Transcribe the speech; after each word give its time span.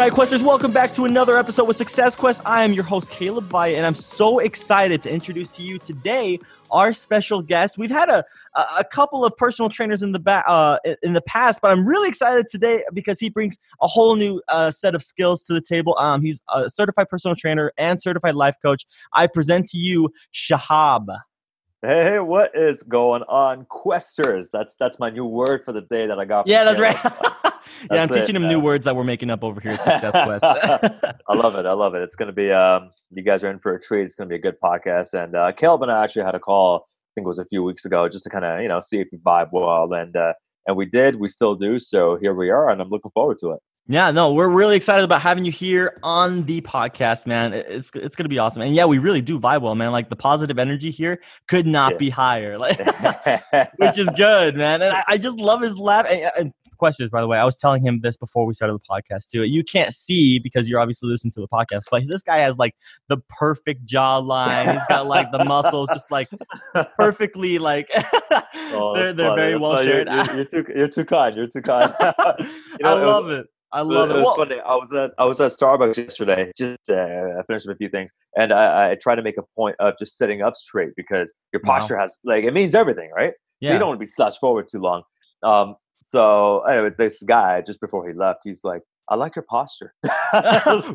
right, 0.00 0.12
Questers, 0.12 0.42
welcome 0.42 0.72
back 0.72 0.94
to 0.94 1.04
another 1.04 1.36
episode 1.36 1.64
with 1.64 1.76
Success 1.76 2.16
Quest. 2.16 2.40
I 2.46 2.64
am 2.64 2.72
your 2.72 2.84
host, 2.84 3.10
Caleb 3.10 3.44
Vaya, 3.44 3.76
and 3.76 3.84
I'm 3.84 3.94
so 3.94 4.38
excited 4.38 5.02
to 5.02 5.10
introduce 5.10 5.54
to 5.56 5.62
you 5.62 5.78
today 5.78 6.38
our 6.70 6.94
special 6.94 7.42
guest. 7.42 7.76
We've 7.76 7.90
had 7.90 8.08
a, 8.08 8.24
a 8.78 8.84
couple 8.84 9.26
of 9.26 9.36
personal 9.36 9.68
trainers 9.68 10.02
in 10.02 10.12
the 10.12 10.18
ba- 10.18 10.48
uh, 10.48 10.78
in 11.02 11.12
the 11.12 11.20
past, 11.20 11.60
but 11.60 11.70
I'm 11.70 11.86
really 11.86 12.08
excited 12.08 12.46
today 12.48 12.82
because 12.94 13.20
he 13.20 13.28
brings 13.28 13.58
a 13.82 13.86
whole 13.86 14.16
new 14.16 14.40
uh, 14.48 14.70
set 14.70 14.94
of 14.94 15.02
skills 15.02 15.44
to 15.48 15.52
the 15.52 15.60
table. 15.60 15.94
Um, 15.98 16.22
he's 16.22 16.40
a 16.48 16.70
certified 16.70 17.10
personal 17.10 17.34
trainer 17.34 17.70
and 17.76 18.00
certified 18.00 18.36
life 18.36 18.56
coach. 18.64 18.86
I 19.12 19.26
present 19.26 19.66
to 19.68 19.76
you 19.76 20.14
Shahab. 20.32 21.08
Hey, 21.82 22.20
what 22.20 22.52
is 22.54 22.82
going 22.84 23.22
on, 23.24 23.66
Questers? 23.66 24.46
That's 24.50 24.76
that's 24.80 24.98
my 24.98 25.10
new 25.10 25.26
word 25.26 25.60
for 25.66 25.72
the 25.72 25.82
day 25.82 26.06
that 26.06 26.18
I 26.18 26.24
got. 26.24 26.46
Yeah, 26.46 26.64
that's 26.64 26.80
Caleb. 26.80 27.22
right. 27.22 27.42
yeah, 27.90 28.02
I'm 28.02 28.08
teaching 28.08 28.36
him 28.36 28.48
new 28.48 28.60
words 28.60 28.84
that 28.84 28.94
we're 28.94 29.04
making 29.04 29.30
up 29.30 29.44
over 29.44 29.60
here 29.60 29.72
at 29.72 29.82
Success 29.82 30.12
Quest. 30.12 30.44
I 31.28 31.34
love 31.34 31.56
it. 31.56 31.66
I 31.66 31.72
love 31.72 31.94
it. 31.94 32.02
It's 32.02 32.16
going 32.16 32.28
to 32.28 32.32
be, 32.32 32.50
um, 32.52 32.90
you 33.10 33.22
guys 33.22 33.42
are 33.44 33.50
in 33.50 33.58
for 33.58 33.74
a 33.74 33.80
treat. 33.80 34.04
It's 34.04 34.14
going 34.14 34.28
to 34.28 34.32
be 34.32 34.38
a 34.38 34.42
good 34.42 34.56
podcast. 34.62 35.14
And 35.14 35.34
uh, 35.34 35.52
Caleb 35.52 35.82
and 35.82 35.90
I 35.90 36.04
actually 36.04 36.24
had 36.24 36.34
a 36.34 36.40
call, 36.40 36.86
I 36.86 37.10
think 37.14 37.24
it 37.24 37.28
was 37.28 37.38
a 37.38 37.46
few 37.46 37.62
weeks 37.62 37.84
ago, 37.84 38.08
just 38.08 38.24
to 38.24 38.30
kind 38.30 38.44
of, 38.44 38.62
you 38.62 38.68
know, 38.68 38.80
see 38.80 39.00
if 39.00 39.08
we 39.12 39.18
vibe 39.18 39.50
well. 39.52 39.92
And, 39.92 40.14
uh, 40.16 40.32
and 40.66 40.76
we 40.76 40.86
did, 40.86 41.16
we 41.16 41.28
still 41.28 41.54
do. 41.54 41.80
So 41.80 42.16
here 42.20 42.34
we 42.34 42.50
are, 42.50 42.70
and 42.70 42.80
I'm 42.80 42.88
looking 42.88 43.10
forward 43.12 43.38
to 43.40 43.52
it. 43.52 43.60
Yeah, 43.90 44.12
no, 44.12 44.32
we're 44.32 44.48
really 44.48 44.76
excited 44.76 45.02
about 45.02 45.20
having 45.20 45.44
you 45.44 45.50
here 45.50 45.98
on 46.04 46.44
the 46.44 46.60
podcast, 46.60 47.26
man. 47.26 47.52
It's 47.52 47.90
it's 47.96 48.14
gonna 48.14 48.28
be 48.28 48.38
awesome, 48.38 48.62
and 48.62 48.72
yeah, 48.72 48.84
we 48.84 48.98
really 48.98 49.20
do 49.20 49.40
vibe 49.40 49.62
well, 49.62 49.74
man. 49.74 49.90
Like 49.90 50.08
the 50.08 50.14
positive 50.14 50.60
energy 50.60 50.92
here 50.92 51.20
could 51.48 51.66
not 51.66 51.92
yeah. 51.92 51.98
be 51.98 52.10
higher, 52.10 52.56
like, 52.60 52.78
which 53.78 53.98
is 53.98 54.08
good, 54.10 54.54
man. 54.54 54.80
And 54.82 54.94
I, 54.94 55.02
I 55.08 55.18
just 55.18 55.38
love 55.38 55.60
his 55.60 55.76
laugh. 55.76 56.06
And, 56.08 56.30
and 56.38 56.52
questions, 56.80 57.10
by 57.10 57.20
the 57.20 57.28
way. 57.28 57.38
I 57.38 57.44
was 57.44 57.58
telling 57.58 57.84
him 57.84 58.00
this 58.00 58.16
before 58.16 58.46
we 58.46 58.54
started 58.54 58.74
the 58.74 58.80
podcast 58.80 59.30
too. 59.30 59.44
You 59.44 59.62
can't 59.62 59.92
see 59.92 60.40
because 60.40 60.68
you're 60.68 60.80
obviously 60.80 61.08
listening 61.08 61.30
to 61.32 61.40
the 61.40 61.48
podcast, 61.48 61.82
but 61.90 62.02
this 62.08 62.22
guy 62.22 62.38
has 62.38 62.58
like 62.58 62.74
the 63.08 63.18
perfect 63.28 63.86
jawline. 63.86 64.72
He's 64.72 64.82
got 64.88 65.06
like 65.06 65.30
the 65.30 65.44
muscles 65.44 65.88
just 65.90 66.10
like 66.10 66.28
perfectly 66.98 67.58
like 67.58 67.88
oh, 68.72 68.94
they're 68.96 69.12
they're 69.12 69.36
very 69.36 69.58
well 69.58 69.82
shared. 69.82 70.08
You're, 70.08 70.34
you're, 70.34 70.44
too 70.44 70.64
you're 70.74 70.88
too 70.88 71.04
kind. 71.04 71.36
You're 71.36 71.46
too 71.46 71.62
kind. 71.62 71.94
you 72.00 72.46
know, 72.80 72.96
I 72.96 73.04
love 73.04 73.26
it. 73.26 73.28
Was, 73.28 73.38
it. 73.38 73.46
I 73.72 73.82
love 73.82 74.10
it. 74.10 74.16
It 74.16 74.22
was 74.22 74.36
funny. 74.36 74.56
I 74.66 74.74
was 74.74 74.92
at 74.92 75.10
I 75.18 75.24
was 75.26 75.40
at 75.40 75.52
Starbucks 75.52 75.96
yesterday. 75.96 76.50
Just 76.56 76.90
uh, 76.90 76.94
I 77.38 77.42
finished 77.46 77.68
up 77.68 77.74
a 77.74 77.76
few 77.76 77.88
things, 77.88 78.10
and 78.36 78.52
I, 78.52 78.92
I 78.92 78.96
try 79.00 79.14
to 79.14 79.22
make 79.22 79.36
a 79.36 79.42
point 79.54 79.76
of 79.78 79.94
just 79.98 80.16
sitting 80.16 80.42
up 80.42 80.56
straight 80.56 80.90
because 80.96 81.32
your 81.52 81.60
posture 81.60 81.96
wow. 81.96 82.02
has 82.02 82.18
like 82.24 82.44
it 82.44 82.52
means 82.52 82.74
everything, 82.74 83.10
right? 83.14 83.32
Yeah. 83.60 83.70
So 83.70 83.72
you 83.74 83.78
don't 83.78 83.88
want 83.88 84.00
to 84.00 84.06
be 84.06 84.10
slouched 84.10 84.40
forward 84.40 84.68
too 84.70 84.80
long. 84.80 85.02
Um, 85.42 85.76
so 86.10 86.62
anyway, 86.62 86.90
this 86.98 87.22
guy 87.22 87.60
just 87.60 87.80
before 87.80 88.08
he 88.08 88.12
left, 88.12 88.40
he's 88.42 88.64
like, 88.64 88.82
"I 89.08 89.14
like 89.14 89.36
your 89.36 89.44
posture." 89.48 89.94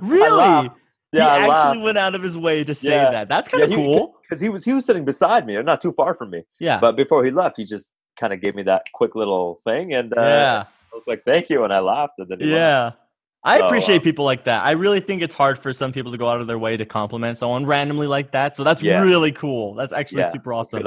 really? 0.02 0.70
Yeah, 1.14 1.42
he 1.46 1.50
actually 1.50 1.78
went 1.78 1.98
out 1.98 2.16
of 2.16 2.22
his 2.22 2.38
way 2.38 2.66
to 2.66 2.76
say 2.76 2.90
yeah. 2.90 3.12
that. 3.12 3.30
That's 3.30 3.48
kind 3.48 3.64
of 3.64 3.70
yeah, 3.70 3.78
cool. 3.78 4.16
Because 4.26 4.42
he 4.42 4.50
was 4.50 4.66
he 4.66 4.74
was 4.74 4.84
sitting 4.86 5.06
beside 5.06 5.46
me, 5.46 5.62
not 5.62 5.82
too 5.82 5.94
far 5.94 6.16
from 6.16 6.32
me. 6.32 6.42
Yeah. 6.60 6.80
But 6.80 6.98
before 6.98 7.24
he 7.24 7.32
left, 7.32 7.58
he 7.58 7.64
just 7.64 7.94
kind 8.20 8.34
of 8.34 8.42
gave 8.42 8.56
me 8.56 8.64
that 8.64 8.88
quick 8.94 9.16
little 9.16 9.62
thing, 9.64 9.94
and 9.94 10.12
uh, 10.18 10.22
yeah, 10.22 10.64
I 10.92 10.96
was 10.96 11.08
like, 11.08 11.24
"Thank 11.24 11.50
you," 11.50 11.64
and 11.64 11.72
I 11.72 11.80
laughed. 11.80 12.16
And 12.18 12.28
then 12.28 12.40
yeah. 12.42 12.84
Left. 12.86 12.98
I 13.46 13.60
so, 13.60 13.68
appreciate 13.68 14.02
uh, 14.02 14.04
people 14.04 14.26
like 14.26 14.46
that. 14.46 14.66
I 14.66 14.72
really 14.72 15.00
think 15.00 15.22
it's 15.22 15.36
hard 15.36 15.60
for 15.60 15.72
some 15.72 15.94
people 15.94 16.12
to 16.12 16.18
go 16.18 16.28
out 16.28 16.42
of 16.42 16.48
their 16.48 16.58
way 16.60 16.76
to 16.76 16.86
compliment 16.86 17.38
someone 17.38 17.66
randomly 17.66 18.08
like 18.08 18.32
that. 18.32 18.56
So 18.56 18.64
that's 18.64 18.82
yeah. 18.82 19.02
really 19.02 19.32
cool. 19.32 19.76
That's 19.76 19.94
actually 19.94 20.24
super 20.24 20.52
awesome. 20.52 20.84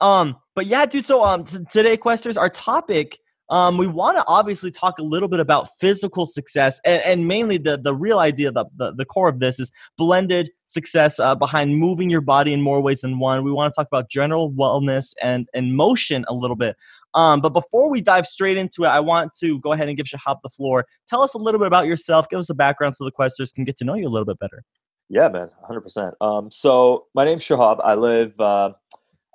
Um, 0.00 0.36
but 0.54 0.66
yeah, 0.66 0.86
dude. 0.86 1.04
So 1.04 1.22
um, 1.22 1.44
t- 1.44 1.58
today, 1.68 1.96
Questers, 1.96 2.38
our 2.38 2.48
topic 2.48 3.18
um, 3.50 3.76
we 3.76 3.86
want 3.86 4.16
to 4.16 4.24
obviously 4.26 4.70
talk 4.70 4.98
a 4.98 5.02
little 5.02 5.28
bit 5.28 5.40
about 5.40 5.68
physical 5.78 6.26
success 6.26 6.80
and, 6.84 7.02
and 7.04 7.28
mainly 7.28 7.58
the, 7.58 7.76
the 7.76 7.94
real 7.94 8.18
idea, 8.18 8.50
the, 8.50 8.64
the, 8.76 8.92
the 8.92 9.04
core 9.04 9.28
of 9.28 9.40
this 9.40 9.60
is 9.60 9.70
blended 9.98 10.50
success 10.64 11.20
uh, 11.20 11.34
behind 11.34 11.76
moving 11.76 12.08
your 12.08 12.20
body 12.20 12.52
in 12.52 12.62
more 12.62 12.80
ways 12.80 13.02
than 13.02 13.18
one. 13.18 13.44
We 13.44 13.52
want 13.52 13.72
to 13.72 13.76
talk 13.76 13.86
about 13.86 14.08
general 14.08 14.50
wellness 14.50 15.14
and, 15.22 15.46
and 15.52 15.76
motion 15.76 16.24
a 16.28 16.34
little 16.34 16.56
bit. 16.56 16.76
Um, 17.14 17.40
but 17.40 17.50
before 17.50 17.90
we 17.90 18.00
dive 18.00 18.26
straight 18.26 18.56
into 18.56 18.84
it, 18.84 18.88
I 18.88 19.00
want 19.00 19.34
to 19.40 19.60
go 19.60 19.72
ahead 19.72 19.88
and 19.88 19.96
give 19.96 20.06
Shahab 20.06 20.38
the 20.42 20.48
floor. 20.48 20.86
Tell 21.08 21.22
us 21.22 21.34
a 21.34 21.38
little 21.38 21.58
bit 21.58 21.66
about 21.66 21.86
yourself. 21.86 22.28
Give 22.28 22.38
us 22.38 22.50
a 22.50 22.54
background 22.54 22.96
so 22.96 23.04
the 23.04 23.12
questers 23.12 23.52
can 23.54 23.64
get 23.64 23.76
to 23.76 23.84
know 23.84 23.94
you 23.94 24.08
a 24.08 24.10
little 24.10 24.26
bit 24.26 24.38
better. 24.38 24.64
Yeah, 25.10 25.28
man, 25.28 25.50
100%. 25.68 26.12
Um, 26.20 26.50
so 26.50 27.06
my 27.14 27.24
name's 27.24 27.44
Shahab. 27.44 27.78
I 27.84 27.94
live 27.94 28.38
uh, 28.40 28.70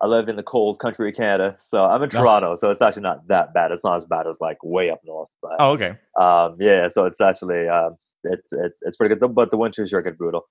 I 0.02 0.08
live 0.08 0.30
in 0.30 0.38
the 0.38 0.44
cold 0.44 0.80
country 0.80 1.10
of 1.10 1.16
Canada, 1.16 1.58
so 1.60 1.84
I'm 1.84 2.02
in 2.04 2.10
Toronto, 2.10 2.56
so 2.56 2.70
it's 2.70 2.82
actually 2.82 3.02
not 3.02 3.28
that 3.28 3.54
bad. 3.54 3.72
It's 3.72 3.84
not 3.84 3.98
as 3.98 4.06
bad 4.06 4.28
as 4.28 4.38
like 4.40 4.58
way 4.64 4.90
up 4.90 5.02
north. 5.06 5.30
But, 5.42 5.58
oh, 5.60 5.72
okay. 5.72 5.98
Um, 6.20 6.56
yeah, 6.60 6.88
so 6.88 7.06
it's 7.06 7.20
actually 7.20 7.68
um, 7.68 7.98
it's 8.24 8.52
it, 8.54 8.74
it's 8.82 8.96
pretty 8.96 9.16
good, 9.16 9.36
but 9.36 9.52
the 9.52 9.58
winters 9.58 9.92
are 9.92 10.02
get 10.02 10.18
brutal. 10.18 10.44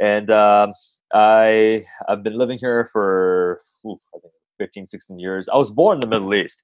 And 0.00 0.30
um, 0.30 0.74
I 1.12 1.84
I've 2.08 2.22
been 2.22 2.38
living 2.38 2.58
here 2.58 2.90
for 2.92 3.62
oof, 3.86 3.98
I 4.14 4.18
think 4.20 4.34
15, 4.58 4.86
16 4.86 5.18
years. 5.18 5.48
I 5.48 5.56
was 5.56 5.70
born 5.70 5.96
in 5.96 6.00
the 6.00 6.06
Middle 6.06 6.32
East, 6.34 6.62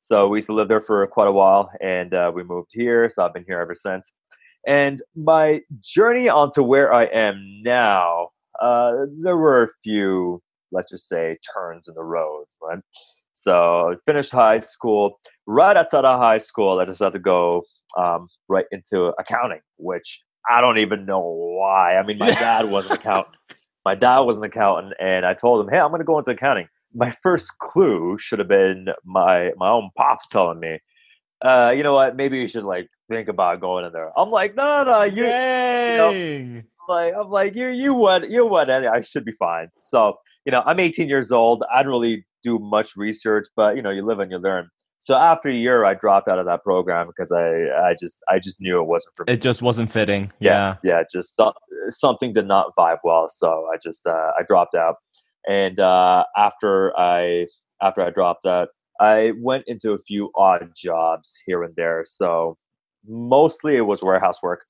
so 0.00 0.28
we 0.28 0.38
used 0.38 0.46
to 0.46 0.54
live 0.54 0.68
there 0.68 0.80
for 0.80 1.06
quite 1.06 1.28
a 1.28 1.32
while, 1.32 1.70
and 1.82 2.14
uh, 2.14 2.32
we 2.34 2.44
moved 2.44 2.70
here. 2.72 3.10
So 3.10 3.24
I've 3.24 3.34
been 3.34 3.44
here 3.46 3.60
ever 3.60 3.74
since. 3.74 4.10
And 4.66 5.02
my 5.14 5.60
journey 5.80 6.30
onto 6.30 6.62
where 6.62 6.94
I 6.94 7.04
am 7.04 7.60
now, 7.62 8.30
uh, 8.60 8.92
there 9.22 9.36
were 9.36 9.64
a 9.64 9.68
few 9.82 10.42
let's 10.74 10.90
just 10.90 11.08
say 11.08 11.38
turns 11.54 11.88
in 11.88 11.94
the 11.94 12.02
road, 12.02 12.44
right? 12.62 12.80
So 13.32 13.92
I 13.92 13.94
finished 14.06 14.32
high 14.32 14.60
school. 14.60 15.18
Right 15.46 15.76
outside 15.76 16.04
of 16.04 16.18
high 16.18 16.38
school, 16.38 16.78
I 16.78 16.84
decided 16.84 17.14
to 17.14 17.18
go 17.18 17.62
um, 17.96 18.28
right 18.48 18.64
into 18.70 19.12
accounting, 19.18 19.60
which 19.76 20.20
I 20.50 20.60
don't 20.60 20.78
even 20.78 21.06
know 21.06 21.20
why. 21.20 21.96
I 21.96 22.04
mean, 22.04 22.18
my 22.18 22.30
dad 22.46 22.70
was 22.70 22.86
an 22.86 22.92
accountant. 22.92 23.36
My 23.84 23.94
dad 23.94 24.20
was 24.20 24.38
an 24.38 24.44
accountant, 24.44 24.94
and 24.98 25.26
I 25.26 25.34
told 25.34 25.64
him, 25.64 25.70
"Hey, 25.70 25.78
I'm 25.78 25.90
going 25.90 26.00
to 26.00 26.04
go 26.04 26.18
into 26.18 26.30
accounting." 26.30 26.68
My 26.94 27.14
first 27.22 27.58
clue 27.58 28.16
should 28.18 28.38
have 28.38 28.48
been 28.48 28.88
my 29.04 29.50
my 29.56 29.68
own 29.68 29.90
pops 29.96 30.28
telling 30.28 30.60
me, 30.60 30.78
uh, 31.44 31.72
"You 31.76 31.82
know 31.82 31.94
what? 31.94 32.16
Maybe 32.16 32.38
you 32.38 32.48
should 32.48 32.64
like 32.64 32.88
think 33.10 33.28
about 33.28 33.60
going 33.60 33.84
in 33.84 33.92
there." 33.92 34.10
I'm 34.16 34.30
like, 34.30 34.54
"No, 34.54 34.84
no, 34.84 34.90
no 34.90 35.02
you." 35.02 35.24
Dang. 35.24 35.92
You 35.92 36.54
know, 36.54 36.62
like 36.88 37.14
I'm 37.14 37.30
like 37.30 37.54
you 37.54 37.68
you 37.68 37.94
what 37.94 38.30
you 38.30 38.46
what 38.46 38.70
I 38.70 39.02
should 39.02 39.24
be 39.24 39.32
fine. 39.38 39.68
So 39.84 40.16
you 40.44 40.52
know, 40.52 40.62
I'm 40.66 40.80
18 40.80 41.08
years 41.08 41.32
old. 41.32 41.64
I 41.72 41.82
don't 41.82 41.92
really 41.92 42.24
do 42.42 42.58
much 42.58 42.96
research, 42.96 43.46
but 43.56 43.76
you 43.76 43.82
know, 43.82 43.90
you 43.90 44.04
live 44.04 44.20
and 44.20 44.30
you 44.30 44.38
learn. 44.38 44.68
So 45.00 45.14
after 45.14 45.50
a 45.50 45.54
year, 45.54 45.84
I 45.84 45.94
dropped 45.94 46.28
out 46.28 46.38
of 46.38 46.46
that 46.46 46.62
program 46.62 47.06
because 47.06 47.30
I, 47.30 47.90
I 47.90 47.94
just, 48.00 48.18
I 48.28 48.38
just 48.38 48.60
knew 48.60 48.80
it 48.80 48.86
wasn't 48.86 49.14
for 49.16 49.24
me. 49.26 49.34
It 49.34 49.42
just 49.42 49.60
wasn't 49.60 49.92
fitting. 49.92 50.32
Yeah, 50.40 50.76
yeah, 50.82 50.96
yeah 50.96 51.02
just 51.12 51.36
so, 51.36 51.52
something 51.90 52.32
did 52.32 52.46
not 52.46 52.74
vibe 52.78 52.98
well. 53.04 53.28
So 53.28 53.68
I 53.72 53.76
just, 53.82 54.06
uh, 54.06 54.30
I 54.38 54.42
dropped 54.48 54.74
out. 54.74 54.96
And 55.46 55.78
uh, 55.78 56.24
after 56.38 56.98
I, 56.98 57.46
after 57.82 58.00
I 58.00 58.10
dropped 58.10 58.46
out, 58.46 58.68
I 59.00 59.32
went 59.38 59.64
into 59.66 59.92
a 59.92 59.98
few 59.98 60.30
odd 60.36 60.70
jobs 60.74 61.36
here 61.44 61.62
and 61.62 61.74
there. 61.76 62.04
So 62.06 62.56
mostly 63.06 63.76
it 63.76 63.82
was 63.82 64.02
warehouse 64.02 64.42
work, 64.42 64.64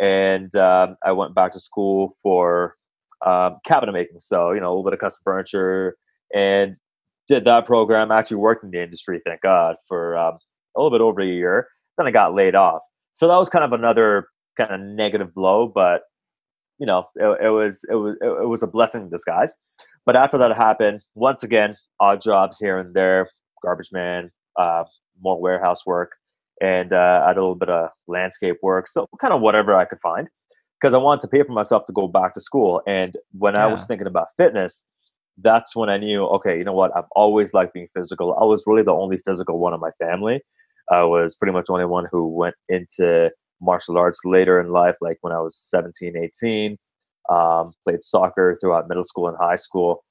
and 0.00 0.54
um, 0.56 0.96
I 1.04 1.12
went 1.12 1.34
back 1.34 1.52
to 1.52 1.60
school 1.60 2.16
for 2.22 2.76
um, 3.26 3.58
cabinet 3.66 3.92
making. 3.92 4.20
So, 4.20 4.52
you 4.52 4.60
know, 4.60 4.68
a 4.68 4.70
little 4.70 4.84
bit 4.84 4.92
of 4.92 5.00
custom 5.00 5.20
furniture 5.24 5.96
and 6.34 6.76
did 7.28 7.44
that 7.44 7.66
program. 7.66 8.10
Actually 8.10 8.38
worked 8.38 8.64
in 8.64 8.70
the 8.70 8.82
industry, 8.82 9.20
thank 9.26 9.42
God, 9.42 9.76
for 9.88 10.16
um, 10.16 10.38
a 10.76 10.80
little 10.80 10.96
bit 10.96 11.02
over 11.02 11.20
a 11.20 11.26
year. 11.26 11.68
Then 11.98 12.06
I 12.06 12.10
got 12.10 12.34
laid 12.34 12.54
off. 12.54 12.82
So 13.14 13.26
that 13.28 13.36
was 13.36 13.48
kind 13.48 13.64
of 13.64 13.72
another 13.72 14.28
kind 14.56 14.72
of 14.72 14.80
negative 14.80 15.34
blow, 15.34 15.70
but 15.74 16.02
you 16.78 16.86
know, 16.86 17.04
it, 17.14 17.46
it 17.46 17.48
was 17.48 17.80
it 17.90 17.94
was 17.94 18.16
it 18.20 18.48
was 18.48 18.62
a 18.62 18.66
blessing 18.66 19.02
in 19.02 19.10
disguise. 19.10 19.54
But 20.04 20.16
after 20.16 20.38
that 20.38 20.54
happened, 20.56 21.00
once 21.14 21.42
again, 21.42 21.76
odd 21.98 22.22
jobs 22.22 22.58
here 22.60 22.78
and 22.78 22.94
there, 22.94 23.30
garbage 23.62 23.88
man, 23.92 24.30
uh, 24.58 24.84
more 25.20 25.40
warehouse 25.40 25.86
work, 25.86 26.12
and 26.60 26.92
uh, 26.92 27.24
I 27.26 27.28
did 27.28 27.38
a 27.38 27.40
little 27.40 27.54
bit 27.54 27.70
of 27.70 27.88
landscape 28.06 28.56
work. 28.62 28.88
So 28.88 29.08
kind 29.20 29.32
of 29.32 29.40
whatever 29.40 29.74
I 29.74 29.86
could 29.86 30.00
find 30.02 30.28
because 30.80 30.94
I 30.94 30.98
wanted 30.98 31.22
to 31.22 31.28
pay 31.28 31.42
for 31.42 31.52
myself 31.52 31.86
to 31.86 31.92
go 31.92 32.06
back 32.06 32.34
to 32.34 32.40
school. 32.40 32.82
And 32.86 33.16
when 33.32 33.54
yeah. 33.56 33.64
I 33.64 33.66
was 33.66 33.84
thinking 33.84 34.06
about 34.06 34.28
fitness, 34.36 34.82
that's 35.38 35.74
when 35.76 35.88
I 35.88 35.96
knew, 35.98 36.24
okay, 36.26 36.56
you 36.58 36.64
know 36.64 36.72
what? 36.72 36.96
I've 36.96 37.08
always 37.14 37.54
liked 37.54 37.74
being 37.74 37.88
physical. 37.94 38.36
I 38.40 38.44
was 38.44 38.64
really 38.66 38.82
the 38.82 38.92
only 38.92 39.18
physical 39.26 39.58
one 39.58 39.74
in 39.74 39.80
my 39.80 39.90
family. 39.98 40.40
I 40.90 41.02
was 41.02 41.34
pretty 41.34 41.52
much 41.52 41.66
the 41.66 41.72
only 41.72 41.84
one 41.84 42.06
who 42.10 42.28
went 42.28 42.54
into 42.68 43.30
martial 43.60 43.98
arts 43.98 44.20
later 44.24 44.60
in 44.60 44.70
life, 44.70 44.96
like 45.00 45.18
when 45.22 45.32
I 45.32 45.40
was 45.40 45.56
17, 45.56 46.16
18. 46.16 46.76
Um, 47.28 47.72
played 47.84 48.04
soccer 48.04 48.56
throughout 48.60 48.88
middle 48.88 49.04
school 49.04 49.28
and 49.28 49.36
high 49.40 49.56
school. 49.56 50.04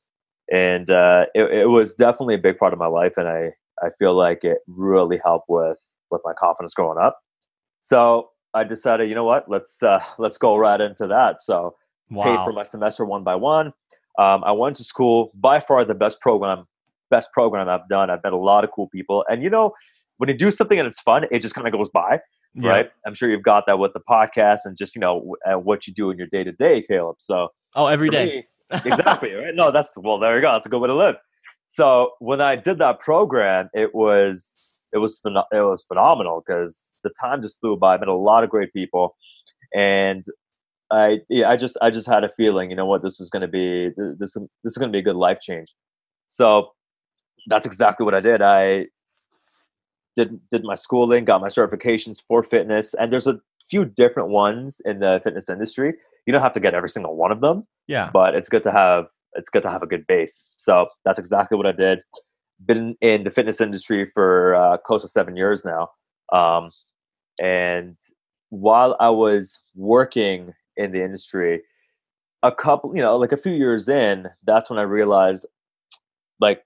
And 0.52 0.90
uh, 0.90 1.26
it, 1.34 1.44
it 1.52 1.70
was 1.70 1.94
definitely 1.94 2.36
a 2.36 2.40
big 2.40 2.58
part 2.58 2.74
of 2.74 2.80
my 2.80 2.88
life. 2.88 3.14
And 3.16 3.28
I, 3.28 3.52
I 3.82 3.90
feel 3.98 4.14
like 4.16 4.44
it 4.44 4.58
really 4.68 5.20
helped 5.24 5.46
with, 5.48 5.78
with 6.12 6.22
my 6.26 6.34
confidence 6.38 6.74
growing 6.74 6.98
up. 6.98 7.18
So 7.82 8.30
I 8.56 8.64
decided, 8.64 9.10
you 9.10 9.16
know 9.16 9.26
what, 9.26 9.50
let's 9.50 9.84
uh, 9.84 10.00
let's 10.18 10.38
go 10.38 10.56
right 10.58 10.80
into 10.80 11.08
that. 11.08 11.44
So 11.44 11.76
wow. 12.10 12.24
paid 12.24 12.46
for 12.46 12.54
my 12.54 12.64
semester 12.64 13.06
one 13.06 13.24
by 13.24 13.36
one. 13.36 13.68
Um, 14.18 14.44
I 14.46 14.52
went 14.54 14.78
to 14.78 14.84
school. 14.84 15.32
By 15.36 15.60
far, 15.60 15.84
the 15.84 15.94
best 15.94 16.22
program, 16.22 16.66
best 17.12 17.32
program 17.34 17.68
I've 17.68 17.88
done. 17.90 18.10
I've 18.10 18.24
met 18.24 18.34
a 18.34 18.38
lot 18.38 18.64
of 18.64 18.72
cool 18.72 18.88
people, 18.88 19.26
and 19.30 19.44
you 19.44 19.50
know, 19.50 19.74
when 20.18 20.30
you 20.30 20.38
do 20.38 20.52
something 20.52 20.80
and 20.80 20.88
it's 20.88 21.02
fun, 21.02 21.26
it 21.32 21.42
just 21.42 21.54
kind 21.54 21.68
of 21.68 21.74
goes 21.74 21.90
by. 21.90 22.20
yeah. 22.54 22.70
right? 22.70 22.92
I'm 23.06 23.14
sure 23.14 23.30
you've 23.30 23.44
got 23.44 23.66
that 23.68 23.78
with 23.78 23.92
the 23.92 24.00
podcast 24.10 24.62
and 24.64 24.78
just 24.78 24.96
you 24.96 25.02
know 25.02 25.36
what 25.62 25.86
you 25.86 25.94
do 25.94 26.10
in 26.10 26.18
your 26.18 26.28
day 26.28 26.44
to 26.46 26.54
day, 26.54 26.82
Caleb. 26.82 27.18
So 27.20 27.50
oh, 27.76 27.88
every 27.88 28.10
day, 28.10 28.26
me, 28.26 28.46
exactly, 28.86 29.34
right? 29.34 29.54
No, 29.54 29.72
that's 29.72 29.92
well, 29.98 30.18
there 30.18 30.36
you 30.36 30.42
go. 30.42 30.54
That's 30.54 30.68
a 30.68 30.70
good 30.70 30.80
way 30.80 30.88
to 30.88 30.96
live. 30.96 31.16
So 31.68 32.12
when 32.20 32.40
I 32.40 32.56
did 32.56 32.78
that 32.78 33.00
program, 33.02 33.70
it 33.74 33.94
was 33.94 34.58
it 34.94 35.00
was 35.00 35.22
it 35.26 35.46
was 35.52 35.84
phenomenal 35.88 36.44
because 36.46 36.94
the 37.04 37.12
time 37.20 37.42
just 37.42 37.60
flew 37.60 37.78
by. 37.78 37.96
I 37.96 37.98
met 37.98 38.08
a 38.08 38.14
lot 38.14 38.44
of 38.44 38.50
great 38.50 38.74
people, 38.74 39.16
and 39.74 40.24
I 40.92 41.20
yeah, 41.30 41.50
I 41.50 41.58
just 41.58 41.78
I 41.82 41.90
just 41.90 42.08
had 42.08 42.24
a 42.24 42.30
feeling, 42.38 42.70
you 42.70 42.76
know 42.76 42.86
what, 42.86 43.02
this 43.02 43.20
is 43.20 43.30
going 43.30 43.42
to 43.42 43.48
be 43.48 43.90
this 43.98 44.34
this 44.34 44.72
is 44.74 44.78
going 44.78 44.92
to 44.92 44.96
be 44.96 45.00
a 45.00 45.04
good 45.04 45.16
life 45.16 45.40
change. 45.42 45.74
So 46.28 46.72
that's 47.48 47.66
exactly 47.66 48.06
what 48.06 48.14
I 48.14 48.22
did. 48.22 48.42
I 48.42 48.88
did 50.16 50.40
did 50.52 50.64
my 50.64 50.76
schooling, 50.76 51.26
got 51.26 51.42
my 51.42 51.50
certifications 51.50 52.22
for 52.28 52.44
fitness, 52.44 52.94
and 52.94 53.12
there's 53.12 53.28
a 53.28 53.40
few 53.70 53.86
different 53.86 54.30
ones 54.30 54.82
in 54.86 55.00
the 55.00 55.20
fitness 55.24 55.50
industry. 55.50 55.94
You 56.26 56.34
don't 56.34 56.42
have 56.42 56.54
to 56.54 56.60
get 56.60 56.74
every 56.74 56.90
single 56.90 57.16
one 57.16 57.32
of 57.32 57.42
them. 57.42 57.68
Yeah. 57.88 58.10
But 58.12 58.36
it's 58.36 58.50
good 58.50 58.64
to 58.64 58.72
have 58.72 59.06
it's 59.34 59.50
good 59.50 59.64
to 59.64 59.70
have 59.70 59.84
a 59.84 59.88
good 59.88 60.08
base. 60.08 60.44
So 60.58 60.88
that's 61.04 61.20
exactly 61.20 61.58
what 61.58 61.66
I 61.66 61.72
did. 61.72 62.00
Been 62.64 62.96
in 63.02 63.24
the 63.24 63.32
fitness 63.32 63.60
industry 63.60 64.10
for 64.14 64.56
uh, 64.56 64.78
close 64.78 65.02
to 65.02 65.08
seven 65.08 65.36
years 65.36 65.66
now. 65.66 65.90
Um, 66.32 66.72
and 67.42 67.98
while 68.50 68.96
I 69.00 69.10
was 69.10 69.60
working 69.76 70.54
in 70.78 70.92
the 70.92 71.04
industry, 71.04 71.64
a 72.44 72.52
couple, 72.52 72.96
you 72.96 73.02
know, 73.02 73.18
like 73.18 73.32
a 73.32 73.38
few 73.38 73.52
years 73.52 73.90
in, 73.90 74.28
that's 74.46 74.70
when 74.70 74.80
I 74.80 74.84
realized, 74.84 75.46
like, 76.40 76.64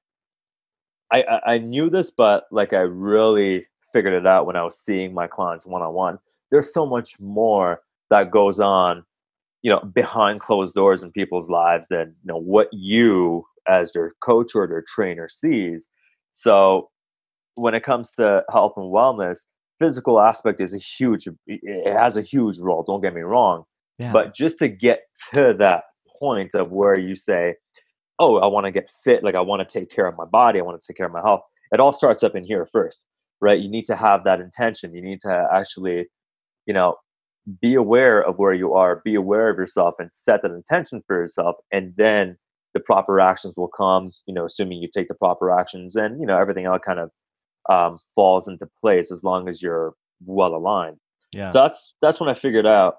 I, 1.12 1.24
I, 1.24 1.54
I 1.54 1.58
knew 1.58 1.90
this, 1.90 2.12
but 2.12 2.46
like 2.52 2.74
I 2.74 2.82
really 2.82 3.66
figured 3.92 4.14
it 4.14 4.28
out 4.28 4.46
when 4.46 4.56
I 4.56 4.64
was 4.64 4.78
seeing 4.78 5.14
my 5.14 5.26
clients 5.26 5.66
one 5.66 5.82
on 5.82 5.94
one. 5.94 6.20
There's 6.52 6.74
so 6.74 6.86
much 6.86 7.20
more 7.20 7.82
that 8.10 8.32
goes 8.32 8.60
on, 8.60 9.04
you 9.62 9.72
know, 9.72 9.80
behind 9.80 10.42
closed 10.42 10.76
doors 10.76 11.02
in 11.02 11.12
people's 11.12 11.50
lives 11.50 11.88
than 11.88 12.16
you 12.24 12.28
know 12.28 12.38
what 12.38 12.68
you 12.72 13.46
as 13.69 13.92
their 13.94 14.13
coach 14.24 14.51
or 14.56 14.68
their 14.68 14.83
trainer 14.88 15.30
sees. 15.30 15.88
So 16.31 16.89
when 17.56 17.74
it 17.74 17.83
comes 17.83 18.13
to 18.13 18.44
health 18.51 18.74
and 18.77 18.94
wellness, 18.94 19.39
physical 19.80 20.19
aspect 20.19 20.62
is 20.62 20.74
a 20.74 20.77
huge 20.77 21.27
it 21.48 21.94
has 21.94 22.18
a 22.18 22.21
huge 22.21 22.60
role, 22.60 22.83
don't 22.86 23.01
get 23.01 23.13
me 23.13 23.21
wrong. 23.21 23.63
Yeah. 23.98 24.12
But 24.12 24.36
just 24.36 24.60
to 24.60 24.68
get 24.68 25.00
to 25.33 25.54
that 25.60 25.83
point 26.19 26.54
of 26.54 26.71
where 26.71 26.98
you 26.98 27.16
say, 27.16 27.56
oh, 28.19 28.38
I 28.38 28.48
want 28.48 28.66
to 28.66 28.71
get 28.71 28.89
fit, 29.04 29.24
like 29.24 29.36
I 29.36 29.42
want 29.42 29.68
to 29.68 29.80
take 29.80 29.89
care 29.89 30.07
of 30.07 30.18
my 30.18 30.25
body, 30.25 30.60
I 30.60 30.63
want 30.63 30.80
to 30.80 30.86
take 30.86 30.98
care 30.98 31.06
of 31.06 31.12
my 31.12 31.21
health. 31.21 31.42
It 31.71 31.80
all 31.80 31.94
starts 31.94 32.24
up 32.24 32.36
in 32.36 32.44
here 32.44 32.68
first, 32.71 33.06
right? 33.42 33.60
You 33.60 33.69
need 33.69 33.86
to 33.86 33.95
have 33.95 34.24
that 34.25 34.39
intention. 34.39 34.94
You 34.94 35.01
need 35.01 35.21
to 35.21 35.48
actually, 35.54 36.07
you 36.66 36.74
know, 36.74 36.95
be 37.62 37.75
aware 37.75 38.21
of 38.21 38.38
where 38.38 38.54
you 38.54 38.74
are, 38.74 39.01
be 39.04 39.16
aware 39.16 39.50
of 39.50 39.57
yourself, 39.57 39.95
and 40.00 40.10
set 40.13 40.42
that 40.42 40.51
intention 40.51 41.01
for 41.07 41.16
yourself. 41.16 41.56
And 41.71 41.94
then 41.98 42.38
the 42.74 42.80
proper 42.80 43.19
actions 43.19 43.54
will 43.57 43.68
come, 43.68 44.12
you 44.27 44.33
know, 44.33 44.45
assuming 44.45 44.80
you 44.80 44.89
take 44.94 45.07
the 45.07 45.16
proper 45.16 45.51
actions 45.51 45.95
and, 45.95 46.19
you 46.19 46.25
know, 46.25 46.38
everything 46.38 46.66
else 46.66 46.81
kind 46.86 47.00
of 47.00 47.10
um, 47.69 48.00
falls 48.16 48.48
into 48.48 48.68
place 48.81 49.12
as 49.12 49.24
long 49.24 49.50
as 49.50 49.62
you're 49.62 49.94
well 50.25 50.56
aligned. 50.56 50.98
Yeah. 51.31 51.48
So 51.48 51.62
that's 51.62 51.94
that's 52.01 52.19
when 52.19 52.30
I 52.30 52.33
figured 52.33 52.66
out, 52.66 52.98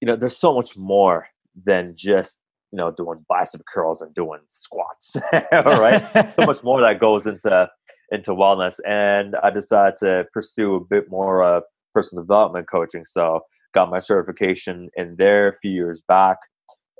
you 0.00 0.06
know, 0.06 0.16
there's 0.16 0.36
so 0.36 0.54
much 0.54 0.76
more 0.76 1.28
than 1.64 1.94
just 1.96 2.38
you 2.72 2.76
know 2.76 2.90
doing 2.90 3.24
bicep 3.28 3.62
curls 3.72 4.00
and 4.00 4.14
doing 4.14 4.40
squats 4.48 5.16
right 5.52 6.34
so 6.38 6.46
much 6.46 6.62
more 6.62 6.80
that 6.80 7.00
goes 7.00 7.26
into 7.26 7.68
into 8.12 8.30
wellness 8.30 8.78
and 8.86 9.34
i 9.42 9.50
decided 9.50 9.96
to 9.98 10.24
pursue 10.32 10.76
a 10.76 10.80
bit 10.80 11.10
more 11.10 11.42
uh, 11.42 11.60
personal 11.94 12.22
development 12.22 12.68
coaching 12.70 13.04
so 13.04 13.40
got 13.74 13.90
my 13.90 13.98
certification 13.98 14.88
in 14.96 15.16
there 15.16 15.48
a 15.48 15.58
few 15.58 15.70
years 15.70 16.02
back 16.06 16.36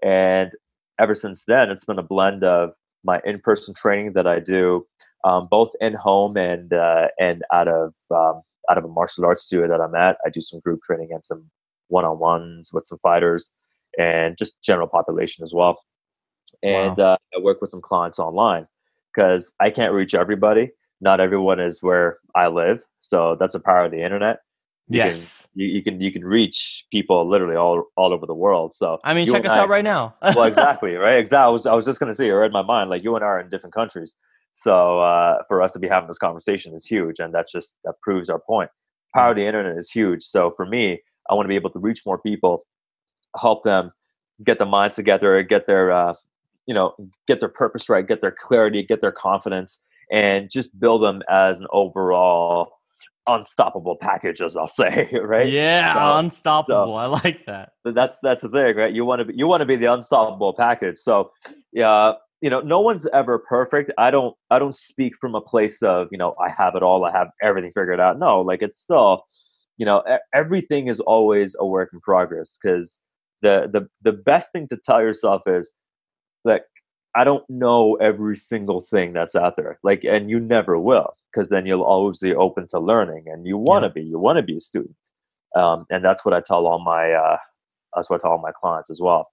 and 0.02 0.50
ever 1.00 1.14
since 1.14 1.44
then 1.46 1.70
it's 1.70 1.84
been 1.84 1.98
a 1.98 2.02
blend 2.02 2.44
of 2.44 2.70
my 3.04 3.20
in-person 3.24 3.74
training 3.74 4.12
that 4.12 4.26
i 4.26 4.38
do 4.38 4.86
um, 5.24 5.48
both 5.50 5.70
in 5.80 5.92
home 5.92 6.36
and 6.36 6.72
uh, 6.72 7.08
and 7.18 7.42
out 7.52 7.68
of 7.68 7.92
um, 8.10 8.42
out 8.70 8.78
of 8.78 8.84
a 8.84 8.88
martial 8.88 9.24
arts 9.24 9.44
studio 9.44 9.66
that 9.66 9.80
i'm 9.80 9.94
at 9.94 10.16
i 10.26 10.30
do 10.30 10.40
some 10.40 10.60
group 10.60 10.80
training 10.82 11.08
and 11.12 11.24
some 11.24 11.50
one-on-ones 11.88 12.70
with 12.72 12.86
some 12.86 12.98
fighters 13.02 13.50
and 13.98 14.36
just 14.36 14.60
general 14.62 14.86
population 14.86 15.44
as 15.44 15.52
well. 15.52 15.82
And 16.62 16.96
wow. 16.96 17.14
uh, 17.14 17.16
I 17.36 17.40
work 17.40 17.60
with 17.60 17.70
some 17.70 17.80
clients 17.80 18.18
online 18.18 18.66
because 19.12 19.52
I 19.60 19.70
can't 19.70 19.92
reach 19.92 20.14
everybody. 20.14 20.70
Not 21.00 21.20
everyone 21.20 21.60
is 21.60 21.82
where 21.82 22.18
I 22.34 22.48
live, 22.48 22.80
so 23.00 23.36
that's 23.38 23.54
a 23.54 23.60
power 23.60 23.86
of 23.86 23.90
the 23.90 24.04
internet. 24.04 24.40
You 24.90 24.96
yes, 24.96 25.46
can, 25.52 25.60
you, 25.60 25.68
you, 25.68 25.82
can 25.82 26.00
you 26.00 26.12
can 26.12 26.24
reach 26.24 26.84
people 26.90 27.28
literally 27.28 27.54
all 27.54 27.84
all 27.96 28.12
over 28.12 28.26
the 28.26 28.34
world. 28.34 28.74
So 28.74 28.98
I 29.04 29.14
mean, 29.14 29.28
check 29.28 29.44
us 29.46 29.52
I, 29.52 29.60
out 29.60 29.68
right 29.68 29.84
now. 29.84 30.16
well, 30.22 30.44
exactly, 30.44 30.94
right? 30.94 31.16
Exactly. 31.18 31.44
I 31.44 31.48
was 31.48 31.64
I 31.64 31.74
was 31.74 31.84
just 31.84 32.00
gonna 32.00 32.14
say, 32.14 32.26
you 32.26 32.36
read 32.36 32.50
my 32.50 32.62
mind. 32.62 32.90
Like 32.90 33.04
you 33.04 33.14
and 33.14 33.24
I 33.24 33.28
are 33.28 33.40
in 33.40 33.48
different 33.48 33.72
countries, 33.72 34.14
so 34.52 35.00
uh, 35.00 35.38
for 35.46 35.62
us 35.62 35.72
to 35.74 35.78
be 35.78 35.86
having 35.86 36.08
this 36.08 36.18
conversation 36.18 36.74
is 36.74 36.84
huge, 36.84 37.20
and 37.20 37.32
that's 37.32 37.52
just 37.52 37.76
that 37.84 37.94
proves 38.02 38.28
our 38.28 38.40
point. 38.40 38.68
Power 39.14 39.30
of 39.30 39.36
the 39.36 39.46
internet 39.46 39.78
is 39.78 39.90
huge. 39.90 40.24
So 40.24 40.52
for 40.56 40.66
me, 40.66 41.00
I 41.30 41.34
want 41.34 41.44
to 41.44 41.48
be 41.48 41.54
able 41.54 41.70
to 41.70 41.78
reach 41.78 42.02
more 42.04 42.18
people 42.18 42.66
help 43.36 43.62
them 43.62 43.92
get 44.44 44.58
the 44.58 44.66
minds 44.66 44.96
together, 44.96 45.42
get 45.42 45.66
their 45.66 45.92
uh, 45.92 46.14
you 46.66 46.74
know 46.74 46.94
get 47.26 47.40
their 47.40 47.48
purpose 47.48 47.88
right, 47.88 48.06
get 48.06 48.20
their 48.20 48.34
clarity, 48.36 48.82
get 48.82 49.00
their 49.00 49.12
confidence, 49.12 49.78
and 50.10 50.50
just 50.50 50.78
build 50.78 51.02
them 51.02 51.22
as 51.28 51.60
an 51.60 51.66
overall 51.72 52.79
unstoppable 53.26 53.96
package, 54.00 54.40
as 54.40 54.56
I'll 54.56 54.68
say, 54.82 55.08
right? 55.12 55.48
Yeah, 55.48 55.94
so, 55.94 56.18
unstoppable. 56.18 56.86
So, 56.86 56.94
I 56.94 57.06
like 57.06 57.46
that. 57.46 57.70
That's 57.84 58.18
that's 58.22 58.42
the 58.42 58.48
thing, 58.48 58.76
right? 58.76 58.92
You 58.92 59.04
want 59.04 59.20
to 59.20 59.24
be 59.26 59.34
you 59.36 59.46
want 59.46 59.60
to 59.60 59.66
be 59.66 59.76
the 59.76 59.92
unstoppable 59.92 60.54
package. 60.54 60.98
So 60.98 61.30
yeah, 61.72 62.12
you 62.40 62.50
know, 62.50 62.60
no 62.60 62.80
one's 62.80 63.06
ever 63.12 63.38
perfect. 63.38 63.92
I 63.98 64.10
don't 64.10 64.34
I 64.50 64.58
don't 64.58 64.76
speak 64.76 65.14
from 65.20 65.34
a 65.34 65.40
place 65.40 65.82
of 65.82 66.08
you 66.10 66.18
know 66.18 66.34
I 66.40 66.50
have 66.50 66.74
it 66.74 66.82
all, 66.82 67.04
I 67.04 67.12
have 67.12 67.28
everything 67.42 67.72
figured 67.72 68.00
out. 68.00 68.18
No, 68.18 68.40
like 68.40 68.62
it's 68.62 68.78
still, 68.78 69.24
you 69.76 69.86
know, 69.86 70.02
everything 70.34 70.88
is 70.88 71.00
always 71.00 71.56
a 71.58 71.66
work 71.66 71.90
in 71.92 72.00
progress 72.00 72.58
because 72.60 73.02
the 73.42 73.68
the 73.72 73.88
the 74.02 74.12
best 74.12 74.52
thing 74.52 74.68
to 74.68 74.78
tell 74.84 75.00
yourself 75.00 75.42
is 75.46 75.72
like 76.44 76.62
I 77.14 77.24
don't 77.24 77.48
know 77.48 77.96
every 77.96 78.36
single 78.36 78.82
thing 78.90 79.12
that's 79.12 79.34
out 79.34 79.56
there. 79.56 79.78
Like, 79.82 80.04
and 80.04 80.30
you 80.30 80.38
never 80.38 80.78
will, 80.78 81.14
because 81.32 81.48
then 81.48 81.66
you'll 81.66 81.82
always 81.82 82.20
be 82.20 82.34
open 82.34 82.68
to 82.68 82.78
learning, 82.78 83.24
and 83.26 83.46
you 83.46 83.56
want 83.56 83.82
to 83.82 83.88
yeah. 83.88 84.04
be. 84.04 84.08
You 84.08 84.18
want 84.18 84.36
to 84.36 84.42
be 84.42 84.56
a 84.56 84.60
student, 84.60 84.96
um, 85.56 85.86
and 85.90 86.04
that's 86.04 86.24
what 86.24 86.34
I 86.34 86.40
tell 86.40 86.66
all 86.66 86.78
my. 86.78 87.12
Uh, 87.12 87.36
that's 87.94 88.08
what 88.08 88.20
I 88.20 88.22
tell 88.22 88.32
all 88.32 88.38
my 88.38 88.52
clients 88.52 88.90
as 88.90 89.00
well. 89.00 89.28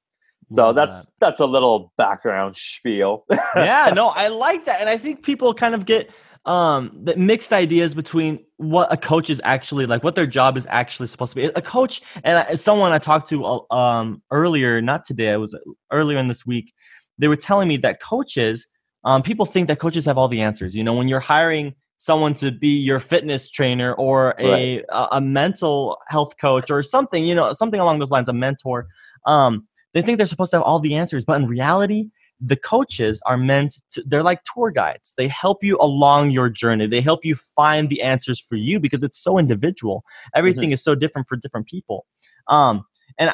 So 0.50 0.72
that's 0.72 1.06
that. 1.06 1.12
that's 1.20 1.40
a 1.40 1.46
little 1.46 1.92
background 1.98 2.56
spiel. 2.58 3.26
yeah, 3.56 3.92
no, 3.94 4.08
I 4.16 4.30
like 4.30 4.66
that, 4.66 4.80
and 4.80 4.90
I 4.90 4.98
think 4.98 5.24
people 5.24 5.54
kind 5.54 5.76
of 5.76 5.86
get 5.86 6.10
um 6.46 6.98
the 7.04 7.16
mixed 7.18 7.52
ideas 7.52 7.94
between 7.94 8.40
what 8.56 8.92
a 8.92 8.96
coach 8.96 9.30
is 9.30 9.42
actually 9.44 9.86
like 9.86 10.02
what 10.02 10.16
their 10.16 10.26
job 10.26 10.56
is 10.56 10.66
actually 10.70 11.08
supposed 11.08 11.34
to 11.34 11.36
be 11.36 11.44
a 11.44 11.62
coach 11.62 12.02
and 12.24 12.58
someone 12.58 12.94
i 12.94 12.98
talked 12.98 13.28
to 13.28 13.44
uh, 13.44 13.74
um 13.74 14.22
earlier 14.32 14.82
not 14.82 15.04
today 15.04 15.32
I 15.32 15.38
was 15.38 15.54
earlier 15.92 16.18
in 16.18 16.30
this 16.30 16.46
week 16.46 16.74
they 17.18 17.28
were 17.28 17.36
telling 17.36 17.68
me 17.68 17.78
that 17.78 18.02
coaches 18.02 18.68
um 19.04 19.22
people 19.22 19.46
think 19.46 19.68
that 19.68 19.80
coaches 19.80 20.06
have 20.06 20.18
all 20.18 20.28
the 20.28 20.42
answers. 20.42 20.76
You 20.76 20.84
know 20.84 20.94
when 20.94 21.08
you're 21.08 21.20
hiring 21.20 21.76
someone 22.00 22.34
to 22.36 22.52
be 22.52 22.78
your 22.78 23.00
fitness 23.00 23.50
trainer 23.50 23.94
or 23.94 24.36
a 24.40 24.78
right. 24.78 24.86
a, 24.90 25.18
a 25.18 25.22
mental 25.22 25.98
health 26.10 26.38
coach 26.40 26.70
or 26.70 26.84
something 26.84 27.26
you 27.26 27.34
know 27.34 27.52
something 27.54 27.80
along 27.80 27.98
those 27.98 28.12
lines 28.12 28.30
a 28.30 28.34
mentor 28.34 28.88
um 29.26 29.68
they 29.94 30.04
think 30.04 30.18
they're 30.18 30.28
supposed 30.28 30.52
to 30.52 30.58
have 30.58 30.64
all 30.64 30.80
the 30.80 30.94
answers. 30.94 31.26
But 31.26 31.42
in 31.42 31.48
reality 31.48 32.10
the 32.40 32.56
coaches 32.56 33.20
are 33.26 33.36
meant 33.36 33.74
to 33.90 34.04
they're 34.06 34.22
like 34.22 34.44
tour 34.44 34.70
guides. 34.70 35.16
They 35.18 35.28
help 35.28 35.64
you 35.64 35.76
along 35.82 36.30
your 36.30 36.50
journey. 36.50 36.86
They 36.86 37.02
help 37.02 37.26
you 37.26 37.36
find 37.56 37.90
the 37.90 38.04
answers 38.04 38.40
for 38.40 38.56
you 38.56 38.80
because 38.80 39.04
it's 39.04 39.18
so 39.18 39.40
individual. 39.40 40.04
Everything 40.36 40.66
mm-hmm. 40.66 40.74
is 40.74 40.84
so 40.84 40.94
different 40.94 41.28
for 41.28 41.36
different 41.36 41.66
people. 41.66 42.06
Um, 42.48 42.84
and 43.18 43.32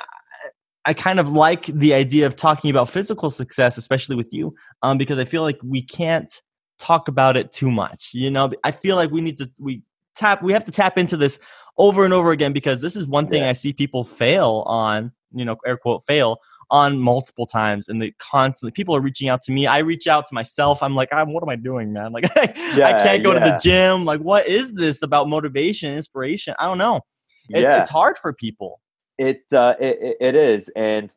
I, 0.85 0.91
I, 0.91 0.93
kind 0.93 1.19
of 1.19 1.29
like 1.29 1.65
the 1.65 1.93
idea 1.93 2.25
of 2.25 2.35
talking 2.35 2.69
about 2.69 2.89
physical 2.89 3.29
success 3.29 3.77
especially 3.77 4.15
with 4.15 4.33
you 4.33 4.53
um, 4.81 4.97
because 4.97 5.19
i 5.19 5.25
feel 5.25 5.41
like 5.41 5.59
we 5.63 5.81
can't 5.81 6.41
talk 6.79 7.07
about 7.07 7.37
it 7.37 7.51
too 7.51 7.71
much 7.71 8.11
you 8.13 8.29
know? 8.29 8.51
I 8.63 8.71
feel 8.71 8.95
like 8.95 9.11
we 9.11 9.21
need 9.21 9.37
to 9.37 9.49
we 9.57 9.83
tap 10.15 10.41
we 10.43 10.53
have 10.53 10.65
to 10.65 10.71
tap 10.71 10.97
into 10.97 11.17
this 11.17 11.39
over 11.77 12.05
and 12.05 12.13
over 12.13 12.31
again 12.31 12.53
because 12.53 12.81
this 12.81 12.95
is 12.95 13.07
one 13.07 13.27
thing 13.27 13.43
yeah. 13.43 13.49
i 13.49 13.53
see 13.53 13.73
people 13.73 14.03
fail 14.03 14.63
on 14.67 15.11
you 15.33 15.45
know 15.45 15.57
air 15.65 15.77
quote 15.77 16.03
fail 16.05 16.39
on 16.71 16.97
multiple 16.97 17.45
times 17.45 17.87
and 17.87 18.01
they 18.01 18.11
constantly 18.17 18.71
people 18.71 18.95
are 18.95 18.99
reaching 18.99 19.29
out 19.29 19.43
to 19.43 19.51
me. 19.51 19.67
I 19.67 19.79
reach 19.79 20.07
out 20.07 20.25
to 20.25 20.33
myself. 20.33 20.81
I'm 20.81 20.95
like 20.95 21.09
ah, 21.11 21.23
what 21.23 21.43
am 21.43 21.49
i 21.49 21.55
doing 21.55 21.93
man? 21.93 22.11
Like 22.11 22.25
yeah, 22.35 22.87
i 22.87 23.03
can't 23.03 23.23
go 23.23 23.33
yeah. 23.33 23.39
to 23.39 23.51
the 23.51 23.59
gym. 23.61 24.05
Like 24.05 24.21
what 24.21 24.47
is 24.47 24.73
this 24.73 25.03
about 25.03 25.29
motivation 25.29 25.93
inspiration? 25.93 26.55
I 26.59 26.65
don't 26.65 26.79
know. 26.79 27.01
It's, 27.49 27.71
yeah. 27.71 27.79
it's 27.79 27.89
hard 27.89 28.17
for 28.17 28.33
people 28.33 28.79
it, 29.23 29.53
uh, 29.53 29.75
it 29.79 30.17
it 30.19 30.35
is. 30.35 30.69
And 30.75 31.13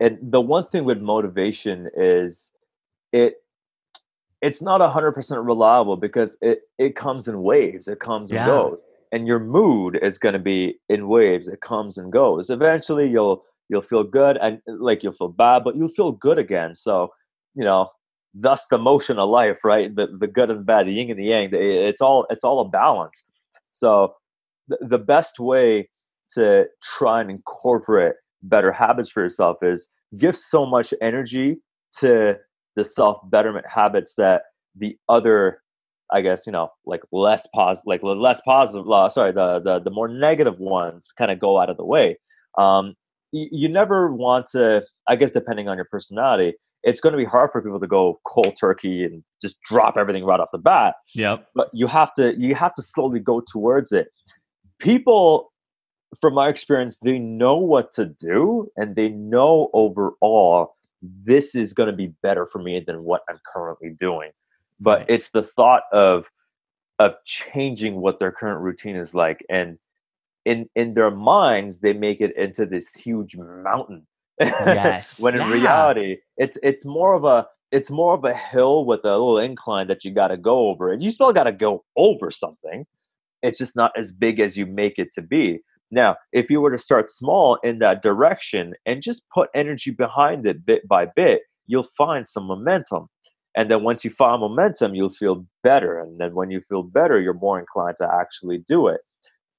and 0.00 0.18
the 0.20 0.40
one 0.40 0.66
thing 0.68 0.84
with 0.84 1.00
motivation 1.00 1.88
is 1.96 2.50
it 3.12 3.42
it's 4.40 4.62
not 4.62 4.80
100% 4.80 5.46
reliable 5.46 5.96
because 5.96 6.36
it 6.40 6.62
it 6.78 6.94
comes 6.94 7.26
in 7.26 7.42
waves 7.42 7.88
it 7.88 8.00
comes 8.00 8.30
yeah. 8.30 8.42
and 8.42 8.46
goes. 8.46 8.82
And 9.10 9.26
your 9.26 9.38
mood 9.38 9.98
is 10.02 10.18
going 10.18 10.34
to 10.34 10.38
be 10.38 10.78
in 10.88 11.08
waves 11.08 11.48
it 11.48 11.60
comes 11.60 11.98
and 11.98 12.12
goes. 12.12 12.50
Eventually 12.50 13.08
you'll 13.08 13.44
you'll 13.68 13.82
feel 13.82 14.04
good 14.04 14.38
and 14.40 14.60
like 14.66 15.02
you'll 15.02 15.12
feel 15.12 15.28
bad 15.28 15.64
but 15.64 15.76
you'll 15.76 15.88
feel 15.88 16.12
good 16.12 16.38
again. 16.38 16.74
So 16.74 17.12
you 17.54 17.64
know 17.64 17.90
thus 18.34 18.66
the 18.70 18.78
motion 18.78 19.18
of 19.18 19.28
life 19.30 19.64
right? 19.64 19.94
The, 19.94 20.06
the 20.06 20.26
good 20.28 20.50
and 20.50 20.60
the 20.60 20.64
bad 20.64 20.86
the 20.86 20.92
yin 20.92 21.10
and 21.10 21.18
the 21.18 21.24
yang 21.24 21.48
it's 21.52 22.00
all 22.00 22.26
it's 22.30 22.44
all 22.44 22.60
a 22.60 22.68
balance. 22.68 23.24
So 23.72 24.14
the, 24.68 24.78
the 24.80 24.98
best 24.98 25.40
way 25.40 25.88
to 26.34 26.64
try 26.82 27.20
and 27.20 27.30
incorporate 27.30 28.14
better 28.42 28.72
habits 28.72 29.10
for 29.10 29.22
yourself 29.22 29.56
is 29.62 29.88
give 30.16 30.36
so 30.36 30.64
much 30.64 30.94
energy 31.02 31.56
to 31.98 32.34
the 32.76 32.84
self 32.84 33.18
betterment 33.30 33.66
habits 33.68 34.14
that 34.16 34.42
the 34.76 34.96
other 35.08 35.62
I 36.10 36.22
guess 36.22 36.46
you 36.46 36.52
know, 36.52 36.70
like 36.86 37.02
less 37.12 37.46
positive, 37.54 37.86
like 37.86 38.00
less 38.02 38.40
positive. 38.44 38.90
Uh, 38.90 39.10
sorry, 39.10 39.32
the 39.32 39.60
the 39.62 39.80
the 39.80 39.90
more 39.90 40.08
negative 40.08 40.58
ones 40.58 41.08
kind 41.16 41.30
of 41.30 41.38
go 41.38 41.60
out 41.60 41.68
of 41.68 41.76
the 41.76 41.84
way. 41.84 42.18
Um, 42.56 42.94
you, 43.32 43.48
you 43.52 43.68
never 43.68 44.12
want 44.12 44.46
to. 44.52 44.82
I 45.06 45.16
guess 45.16 45.30
depending 45.30 45.68
on 45.68 45.76
your 45.76 45.86
personality, 45.90 46.54
it's 46.82 47.00
going 47.00 47.12
to 47.12 47.18
be 47.18 47.24
hard 47.24 47.50
for 47.52 47.60
people 47.60 47.80
to 47.80 47.86
go 47.86 48.20
cold 48.24 48.56
turkey 48.58 49.04
and 49.04 49.22
just 49.42 49.60
drop 49.62 49.96
everything 49.98 50.24
right 50.24 50.40
off 50.40 50.48
the 50.52 50.58
bat. 50.58 50.94
Yeah. 51.14 51.38
But 51.54 51.68
you 51.72 51.86
have 51.86 52.14
to 52.14 52.32
you 52.38 52.54
have 52.54 52.74
to 52.74 52.82
slowly 52.82 53.20
go 53.20 53.42
towards 53.52 53.92
it. 53.92 54.08
People, 54.78 55.52
from 56.20 56.34
my 56.34 56.48
experience, 56.48 56.98
they 57.02 57.18
know 57.18 57.56
what 57.56 57.92
to 57.92 58.06
do, 58.06 58.70
and 58.76 58.96
they 58.96 59.08
know 59.08 59.70
overall 59.72 60.76
this 61.02 61.54
is 61.54 61.72
going 61.72 61.88
to 61.88 61.96
be 61.96 62.12
better 62.22 62.46
for 62.46 62.60
me 62.60 62.82
than 62.84 63.04
what 63.04 63.22
I'm 63.28 63.38
currently 63.46 63.90
doing. 63.90 64.30
But 64.80 65.06
it's 65.08 65.30
the 65.30 65.42
thought 65.42 65.82
of 65.92 66.26
of 66.98 67.14
changing 67.24 68.00
what 68.00 68.18
their 68.18 68.32
current 68.32 68.60
routine 68.60 68.96
is 68.96 69.14
like 69.14 69.44
and 69.48 69.78
in 70.44 70.68
in 70.74 70.94
their 70.94 71.10
minds 71.10 71.78
they 71.78 71.92
make 71.92 72.20
it 72.20 72.36
into 72.36 72.66
this 72.66 72.92
huge 72.94 73.36
mountain 73.36 74.06
yes. 74.40 75.20
when 75.20 75.34
in 75.34 75.40
yeah. 75.40 75.52
reality 75.52 76.16
it's 76.36 76.58
it's 76.62 76.84
more 76.84 77.14
of 77.14 77.24
a 77.24 77.46
it's 77.70 77.90
more 77.90 78.14
of 78.14 78.24
a 78.24 78.34
hill 78.34 78.84
with 78.84 79.04
a 79.04 79.10
little 79.10 79.38
incline 79.38 79.86
that 79.86 80.04
you 80.04 80.12
got 80.12 80.28
to 80.28 80.36
go 80.36 80.68
over 80.68 80.92
and 80.92 81.02
you 81.02 81.10
still 81.10 81.32
got 81.32 81.44
to 81.44 81.52
go 81.52 81.84
over 81.96 82.30
something 82.30 82.84
it's 83.42 83.58
just 83.58 83.76
not 83.76 83.92
as 83.96 84.10
big 84.10 84.40
as 84.40 84.56
you 84.56 84.66
make 84.66 84.98
it 84.98 85.12
to 85.12 85.22
be 85.22 85.60
now 85.90 86.16
if 86.32 86.50
you 86.50 86.60
were 86.60 86.70
to 86.70 86.78
start 86.78 87.10
small 87.10 87.58
in 87.62 87.78
that 87.78 88.02
direction 88.02 88.74
and 88.86 89.02
just 89.02 89.22
put 89.32 89.50
energy 89.54 89.90
behind 89.90 90.46
it 90.46 90.64
bit 90.64 90.86
by 90.88 91.06
bit 91.16 91.42
you'll 91.66 91.88
find 91.96 92.26
some 92.26 92.44
momentum. 92.44 93.08
And 93.56 93.70
then 93.70 93.82
once 93.82 94.04
you 94.04 94.10
find 94.10 94.40
momentum 94.40 94.94
you'll 94.94 95.12
feel 95.12 95.44
better. 95.62 96.00
And 96.00 96.18
then 96.18 96.34
when 96.34 96.50
you 96.50 96.62
feel 96.68 96.82
better 96.82 97.20
you're 97.20 97.34
more 97.34 97.58
inclined 97.58 97.96
to 97.98 98.08
actually 98.12 98.64
do 98.66 98.88
it. 98.88 99.00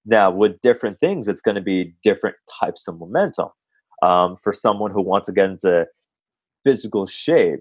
Now 0.05 0.31
with 0.31 0.59
different 0.61 0.99
things 0.99 1.27
it's 1.27 1.41
going 1.41 1.55
to 1.55 1.61
be 1.61 1.93
different 2.03 2.35
types 2.59 2.87
of 2.87 2.99
momentum. 2.99 3.49
Um, 4.01 4.37
for 4.41 4.53
someone 4.53 4.91
who 4.91 5.01
wants 5.01 5.25
to 5.25 5.33
get 5.33 5.49
into 5.49 5.85
physical 6.63 7.05
shape 7.05 7.59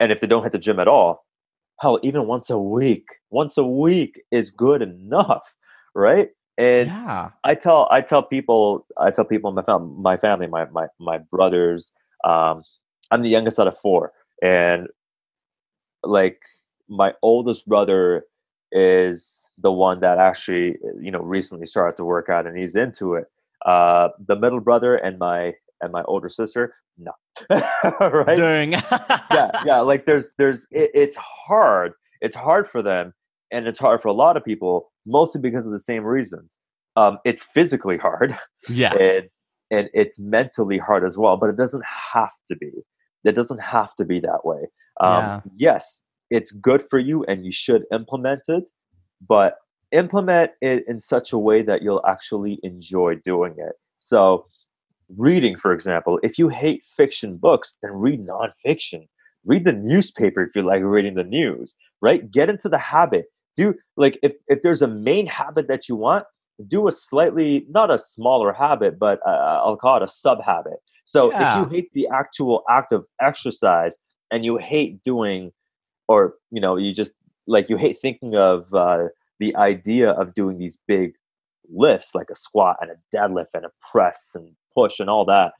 and 0.00 0.10
if 0.10 0.20
they 0.20 0.26
don't 0.26 0.42
hit 0.42 0.52
the 0.52 0.58
gym 0.58 0.80
at 0.80 0.88
all 0.88 1.24
hell 1.80 1.98
even 2.02 2.26
once 2.26 2.50
a 2.50 2.58
week 2.58 3.04
once 3.30 3.56
a 3.56 3.64
week 3.64 4.20
is 4.30 4.50
good 4.50 4.82
enough 4.82 5.42
right 5.94 6.28
and 6.58 6.88
yeah. 6.88 7.30
i 7.44 7.54
tell 7.54 7.88
i 7.90 8.00
tell 8.00 8.22
people 8.22 8.86
i 8.98 9.10
tell 9.10 9.24
people 9.24 9.48
in 9.50 9.54
my, 9.56 9.62
fam- 9.62 10.02
my 10.02 10.16
family 10.16 10.46
my, 10.46 10.64
my 10.66 10.86
my 10.98 11.18
brothers 11.18 11.92
um, 12.24 12.62
i'm 13.10 13.22
the 13.22 13.28
youngest 13.28 13.58
out 13.58 13.68
of 13.68 13.78
four. 13.78 14.12
And 14.42 14.88
like 16.02 16.40
my 16.88 17.12
oldest 17.22 17.66
brother 17.68 18.24
is 18.72 19.44
the 19.58 19.72
one 19.72 20.00
that 20.00 20.18
actually 20.18 20.78
you 21.00 21.10
know 21.10 21.20
recently 21.20 21.66
started 21.66 21.96
to 21.96 22.04
work 22.04 22.28
out 22.28 22.46
and 22.46 22.56
he's 22.56 22.76
into 22.76 23.14
it. 23.14 23.26
Uh 23.66 24.08
the 24.26 24.36
middle 24.36 24.60
brother 24.60 24.96
and 24.96 25.18
my 25.18 25.54
and 25.80 25.92
my 25.92 26.02
older 26.04 26.28
sister 26.28 26.74
no. 26.98 27.12
Right? 27.50 28.38
Yeah 29.30 29.50
yeah 29.66 29.80
like 29.80 30.06
there's 30.06 30.30
there's 30.38 30.66
it, 30.70 30.90
it's 30.94 31.16
hard. 31.16 31.92
It's 32.20 32.36
hard 32.36 32.68
for 32.68 32.82
them 32.82 33.12
and 33.52 33.66
it's 33.66 33.78
hard 33.78 34.00
for 34.00 34.08
a 34.08 34.12
lot 34.12 34.36
of 34.36 34.44
people 34.44 34.90
mostly 35.06 35.40
because 35.40 35.66
of 35.66 35.72
the 35.72 35.80
same 35.80 36.04
reasons 36.04 36.56
um 36.96 37.18
it's 37.24 37.44
physically 37.54 37.98
hard 37.98 38.36
yeah 38.68 38.92
and 39.00 39.28
and 39.70 39.88
it's 39.94 40.18
mentally 40.18 40.78
hard 40.78 41.04
as 41.04 41.16
well 41.16 41.36
but 41.36 41.48
it 41.48 41.56
doesn't 41.56 41.84
have 42.12 42.30
to 42.48 42.56
be 42.56 42.70
it 43.24 43.34
doesn't 43.34 43.60
have 43.60 43.94
to 43.94 44.04
be 44.04 44.18
that 44.20 44.44
way 44.44 44.60
um, 45.00 45.24
yeah. 45.24 45.40
Yes, 45.56 46.02
it's 46.30 46.52
good 46.52 46.84
for 46.88 46.98
you 46.98 47.24
and 47.24 47.44
you 47.44 47.52
should 47.52 47.84
implement 47.92 48.42
it, 48.48 48.68
but 49.26 49.56
implement 49.92 50.52
it 50.60 50.84
in 50.86 51.00
such 51.00 51.32
a 51.32 51.38
way 51.38 51.62
that 51.62 51.82
you'll 51.82 52.04
actually 52.06 52.60
enjoy 52.62 53.16
doing 53.16 53.54
it. 53.58 53.72
So, 53.98 54.46
reading, 55.16 55.56
for 55.58 55.72
example, 55.72 56.20
if 56.22 56.38
you 56.38 56.48
hate 56.48 56.82
fiction 56.96 57.36
books, 57.36 57.74
then 57.82 57.92
read 57.92 58.24
nonfiction. 58.24 59.08
Read 59.44 59.64
the 59.64 59.72
newspaper 59.72 60.42
if 60.42 60.54
you 60.54 60.62
like 60.62 60.82
reading 60.82 61.14
the 61.14 61.24
news, 61.24 61.74
right? 62.02 62.30
Get 62.30 62.50
into 62.50 62.68
the 62.68 62.78
habit. 62.78 63.24
Do 63.56 63.74
like 63.96 64.18
if, 64.22 64.32
if 64.48 64.62
there's 64.62 64.82
a 64.82 64.86
main 64.86 65.26
habit 65.26 65.68
that 65.68 65.88
you 65.88 65.96
want, 65.96 66.24
do 66.68 66.88
a 66.88 66.92
slightly 66.92 67.66
not 67.68 67.90
a 67.90 67.98
smaller 67.98 68.52
habit, 68.52 68.98
but 68.98 69.20
uh, 69.26 69.60
I'll 69.64 69.76
call 69.76 69.96
it 69.96 70.02
a 70.02 70.08
sub 70.08 70.42
habit. 70.42 70.78
So 71.04 71.30
yeah. 71.30 71.60
if 71.60 71.66
you 71.66 71.76
hate 71.76 71.90
the 71.92 72.08
actual 72.12 72.62
act 72.70 72.92
of 72.92 73.04
exercise, 73.20 73.96
and 74.30 74.44
you 74.44 74.56
hate 74.56 75.02
doing 75.02 75.52
or 76.08 76.34
you 76.50 76.60
know 76.60 76.76
you 76.76 76.94
just 76.94 77.12
like 77.46 77.68
you 77.68 77.76
hate 77.76 77.98
thinking 78.00 78.36
of 78.36 78.72
uh, 78.74 79.08
the 79.38 79.54
idea 79.56 80.10
of 80.10 80.34
doing 80.34 80.58
these 80.58 80.78
big 80.86 81.12
lifts 81.72 82.14
like 82.14 82.28
a 82.30 82.34
squat 82.34 82.76
and 82.80 82.90
a 82.90 83.16
deadlift 83.16 83.46
and 83.54 83.64
a 83.64 83.70
press 83.90 84.30
and 84.34 84.50
push 84.74 84.98
and 84.98 85.08
all 85.08 85.24
that 85.24 85.52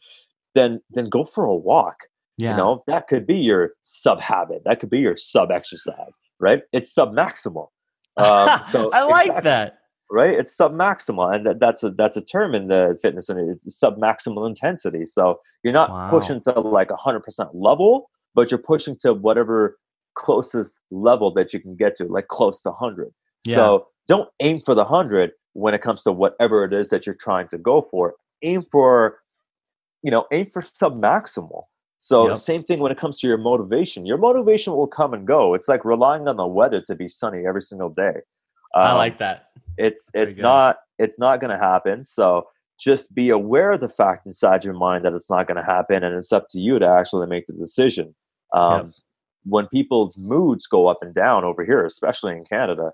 then 0.55 0.81
then 0.91 1.09
go 1.09 1.25
for 1.25 1.45
a 1.45 1.55
walk 1.55 1.97
yeah. 2.39 2.53
you 2.53 2.57
know 2.57 2.83
that 2.87 3.07
could 3.07 3.27
be 3.27 3.37
your 3.37 3.73
sub 3.83 4.21
habit 4.21 4.63
that 4.65 4.81
could 4.81 4.91
be 4.91 4.99
your 4.99 5.17
sub 5.17 5.51
exercise 5.51 6.15
right 6.39 6.63
it's 6.73 6.93
sub 6.93 7.15
maximal 7.15 7.69
um, 8.17 8.61
so 8.71 8.91
i 8.93 9.03
like 9.03 9.27
exactly, 9.27 9.45
that 9.45 9.79
right 10.11 10.39
it's 10.39 10.57
sub 10.57 10.73
maximal 10.73 11.35
and 11.35 11.47
that, 11.47 11.61
that's 11.61 11.83
a 11.83 11.91
that's 11.91 12.17
a 12.17 12.21
term 12.21 12.55
in 12.55 12.69
the 12.69 12.99
fitness 13.03 13.29
and 13.29 13.59
it's 13.65 13.79
sub 13.79 13.97
maximal 13.99 14.47
intensity 14.49 15.07
so 15.07 15.41
you're 15.63 15.73
not 15.73 15.91
wow. 15.91 16.11
pushing 16.11 16.41
to 16.41 16.51
like 16.61 16.91
a 16.91 16.97
100% 16.97 17.23
level 17.55 18.11
but 18.35 18.51
you're 18.51 18.59
pushing 18.59 18.97
to 18.97 19.13
whatever 19.13 19.77
closest 20.15 20.79
level 20.91 21.33
that 21.35 21.53
you 21.53 21.61
can 21.61 21.77
get 21.77 21.97
to, 21.97 22.05
like 22.05 22.29
close 22.29 22.61
to 22.63 22.71
100. 22.71 23.13
Yeah. 23.45 23.55
So 23.55 23.87
don't 24.09 24.29
aim 24.41 24.63
for 24.65 24.75
the 24.75 24.85
100 24.85 25.33
when 25.55 25.75
it 25.75 25.83
comes 25.83 26.03
to 26.05 26.13
whatever 26.13 26.65
it 26.65 26.73
is 26.73 26.89
that 26.91 27.07
you're 27.07 27.15
trying 27.15 27.49
to 27.49 27.59
go 27.59 27.87
for. 27.91 28.15
Aim 28.43 28.65
for, 28.71 29.19
you 30.03 30.11
know, 30.11 30.27
aim 30.33 30.51
for 30.53 30.63
sub 30.63 31.01
maximal. 31.01 31.65
So 32.03 32.29
yep. 32.29 32.39
same 32.39 32.65
thing 32.65 32.81
when 32.81 32.91
it 32.91 32.97
comes 32.97 33.21
to 33.21 33.27
your 33.27 33.37
motivation. 33.37 34.07
Your 34.07 34.17
motivation 34.17 34.73
will 34.73 34.87
come 34.87 35.13
and 35.13 35.27
go. 35.27 35.53
It's 35.53 35.69
like 35.69 35.85
relying 35.85 36.27
on 36.29 36.37
the 36.37 36.47
weather 36.47 36.81
to 36.81 36.95
be 36.95 37.11
sunny 37.11 37.47
every 37.47 37.61
single 37.61 37.91
day. 37.91 38.23
Um, 38.75 38.85
I 38.85 38.93
like 38.95 39.19
that. 39.19 39.51
It's 39.77 40.09
That's 40.15 40.31
it's 40.31 40.39
not 40.39 40.77
it's 40.99 41.19
not 41.19 41.41
going 41.41 41.51
to 41.51 41.63
happen. 41.63 42.07
So 42.07 42.49
just 42.79 43.15
be 43.15 43.29
aware 43.29 43.73
of 43.73 43.81
the 43.81 43.89
fact 43.91 44.25
inside 44.25 44.65
your 44.65 44.73
mind 44.73 45.05
that 45.05 45.13
it's 45.13 45.29
not 45.29 45.47
going 45.47 45.59
to 45.59 45.63
happen, 45.63 46.03
and 46.03 46.17
it's 46.17 46.33
up 46.33 46.49
to 46.53 46.59
you 46.59 46.79
to 46.79 46.89
actually 46.89 47.27
make 47.27 47.47
the 47.47 47.53
decision. 47.53 48.15
Um, 48.55 48.87
yep. 48.87 48.95
When 49.45 49.67
people's 49.67 50.17
moods 50.17 50.67
go 50.67 50.87
up 50.87 51.01
and 51.03 51.15
down 51.15 51.45
over 51.45 51.67
here, 51.67 51.85
especially 51.85 52.33
in 52.33 52.47
Canada, 52.47 52.93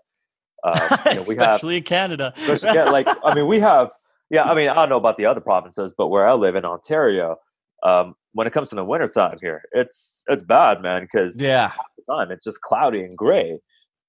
uh, 0.65 0.97
you 1.07 1.15
know, 1.15 1.21
especially 1.21 1.75
have, 1.75 1.81
in 1.81 1.85
Canada, 1.85 2.35
especially, 2.49 2.91
like 2.91 3.07
I 3.25 3.37
mean, 3.37 3.47
we 3.47 3.61
have 3.61 3.91
yeah. 4.31 4.43
I 4.43 4.57
mean, 4.57 4.69
I 4.69 4.75
don't 4.75 4.89
know 4.89 4.97
about 4.97 5.17
the 5.17 5.27
other 5.27 5.41
provinces, 5.41 5.95
but 5.97 6.09
where 6.09 6.27
I 6.27 6.33
live 6.33 6.57
in 6.57 6.65
Ontario, 6.65 7.37
um, 7.85 8.17
when 8.37 8.47
it 8.47 8.52
comes 8.52 8.69
to 8.69 8.75
the 8.75 8.85
wintertime 8.85 9.38
here, 9.40 9.62
it's 9.73 10.23
it's 10.28 10.45
bad, 10.45 10.83
man. 10.83 11.09
Because 11.11 11.40
yeah, 11.40 11.73
time 12.09 12.31
it's 12.31 12.45
just 12.45 12.61
cloudy 12.61 13.00
and 13.00 13.16
gray. 13.16 13.59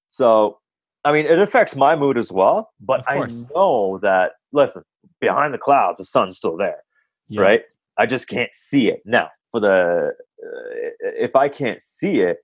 So, 0.08 0.58
I 1.02 1.12
mean, 1.12 1.24
it 1.24 1.38
affects 1.38 1.74
my 1.74 1.96
mood 1.96 2.18
as 2.18 2.30
well. 2.30 2.70
But 2.78 3.04
I 3.08 3.26
know 3.54 3.98
that 4.02 4.32
listen, 4.52 4.82
behind 5.18 5.54
the 5.54 5.58
clouds, 5.58 5.96
the 5.96 6.04
sun's 6.04 6.36
still 6.36 6.58
there, 6.58 6.82
yeah. 7.28 7.40
right? 7.40 7.62
I 7.98 8.04
just 8.04 8.28
can't 8.28 8.54
see 8.54 8.88
it 8.88 9.00
now. 9.06 9.28
For 9.50 9.60
the 9.60 10.12
uh, 10.12 10.90
if 11.00 11.34
I 11.34 11.48
can't 11.48 11.80
see 11.80 12.20
it, 12.20 12.36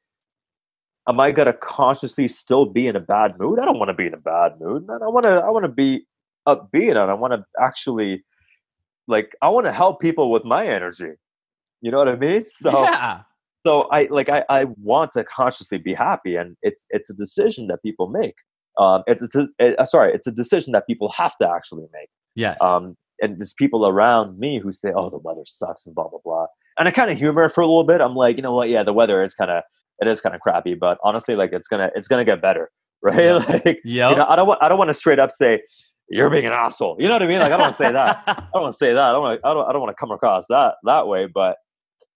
am 1.06 1.20
I 1.20 1.32
gonna 1.32 1.52
consciously 1.52 2.28
still 2.28 2.64
be 2.64 2.86
in 2.86 2.96
a 2.96 3.00
bad 3.00 3.38
mood? 3.38 3.58
I 3.58 3.66
don't 3.66 3.78
want 3.78 3.90
to 3.90 3.94
be 3.94 4.06
in 4.06 4.14
a 4.14 4.18
bad 4.18 4.58
mood, 4.58 4.86
man. 4.86 5.00
I 5.02 5.08
want 5.08 5.24
to 5.24 5.32
I 5.32 5.50
want 5.50 5.64
to 5.64 5.68
be 5.68 6.06
upbeat 6.48 6.92
and 6.92 7.10
I 7.10 7.14
want 7.14 7.34
to 7.34 7.44
actually 7.62 8.24
like 9.06 9.36
I 9.42 9.50
want 9.50 9.66
to 9.66 9.72
help 9.72 10.00
people 10.00 10.32
with 10.32 10.44
my 10.46 10.66
energy. 10.66 11.12
You 11.84 11.90
know 11.90 11.98
what 11.98 12.08
I 12.08 12.16
mean? 12.16 12.44
So 12.48 12.82
yeah. 12.82 13.20
So 13.66 13.82
I 13.92 14.08
like 14.10 14.28
I, 14.28 14.44
I 14.48 14.64
want 14.64 15.12
to 15.12 15.24
consciously 15.24 15.78
be 15.78 15.94
happy, 15.94 16.36
and 16.36 16.56
it's 16.62 16.86
it's 16.90 17.10
a 17.10 17.14
decision 17.14 17.66
that 17.68 17.82
people 17.82 18.08
make. 18.08 18.34
Um, 18.78 19.04
it's, 19.06 19.22
it's 19.22 19.34
a, 19.36 19.46
it, 19.58 19.78
uh, 19.78 19.84
sorry, 19.84 20.12
it's 20.12 20.26
a 20.26 20.32
decision 20.32 20.72
that 20.72 20.86
people 20.86 21.12
have 21.16 21.36
to 21.40 21.48
actually 21.48 21.86
make. 21.92 22.08
Yes. 22.34 22.60
Um, 22.60 22.96
and 23.20 23.38
there's 23.38 23.54
people 23.54 23.86
around 23.86 24.38
me 24.38 24.60
who 24.60 24.72
say, 24.72 24.92
"Oh, 24.94 25.10
the 25.10 25.18
weather 25.18 25.44
sucks," 25.46 25.86
and 25.86 25.94
blah 25.94 26.08
blah 26.08 26.18
blah 26.24 26.46
and 26.78 26.88
I 26.88 26.90
kind 26.90 27.10
of 27.10 27.18
humor 27.18 27.48
for 27.48 27.60
a 27.60 27.66
little 27.66 27.84
bit. 27.84 28.00
I'm 28.00 28.14
like, 28.14 28.36
you 28.36 28.42
know 28.42 28.54
what? 28.54 28.68
Yeah, 28.68 28.82
the 28.82 28.92
weather 28.92 29.22
is 29.22 29.34
kind 29.34 29.50
of 29.50 29.62
it 30.00 30.08
is 30.08 30.20
kind 30.20 30.34
of 30.34 30.40
crappy, 30.40 30.74
but 30.74 30.98
honestly, 31.04 31.36
like 31.36 31.52
it's 31.52 31.68
gonna 31.68 31.90
it's 31.94 32.08
gonna 32.08 32.24
get 32.24 32.42
better, 32.42 32.70
right? 33.02 33.18
Yeah. 33.24 33.32
like, 33.34 33.80
yeah, 33.84 34.10
you 34.10 34.16
know, 34.16 34.26
I 34.28 34.36
don't 34.36 34.48
want 34.48 34.62
I 34.62 34.68
don't 34.68 34.78
want 34.78 34.88
to 34.88 34.94
straight 34.94 35.18
up 35.18 35.30
say, 35.30 35.62
you're 36.08 36.30
being 36.30 36.46
an 36.46 36.52
asshole. 36.52 36.96
You 36.98 37.08
know 37.08 37.14
what 37.14 37.22
I 37.22 37.26
mean? 37.26 37.38
Like 37.38 37.52
I 37.52 37.56
don't 37.56 37.60
want 37.60 37.76
to 37.78 37.84
say 37.84 37.92
that. 37.92 38.22
I 38.26 38.46
don't 38.52 38.62
want 38.62 38.74
to 38.74 38.78
say 38.78 38.92
that. 38.92 38.98
I 38.98 39.12
don't 39.12 39.22
want 39.22 39.40
I 39.44 39.54
don't 39.54 39.68
I 39.68 39.72
don't 39.72 39.82
want 39.82 39.96
to 39.96 40.00
come 40.00 40.10
across 40.10 40.46
that 40.48 40.74
that 40.84 41.06
way, 41.06 41.26
but 41.26 41.56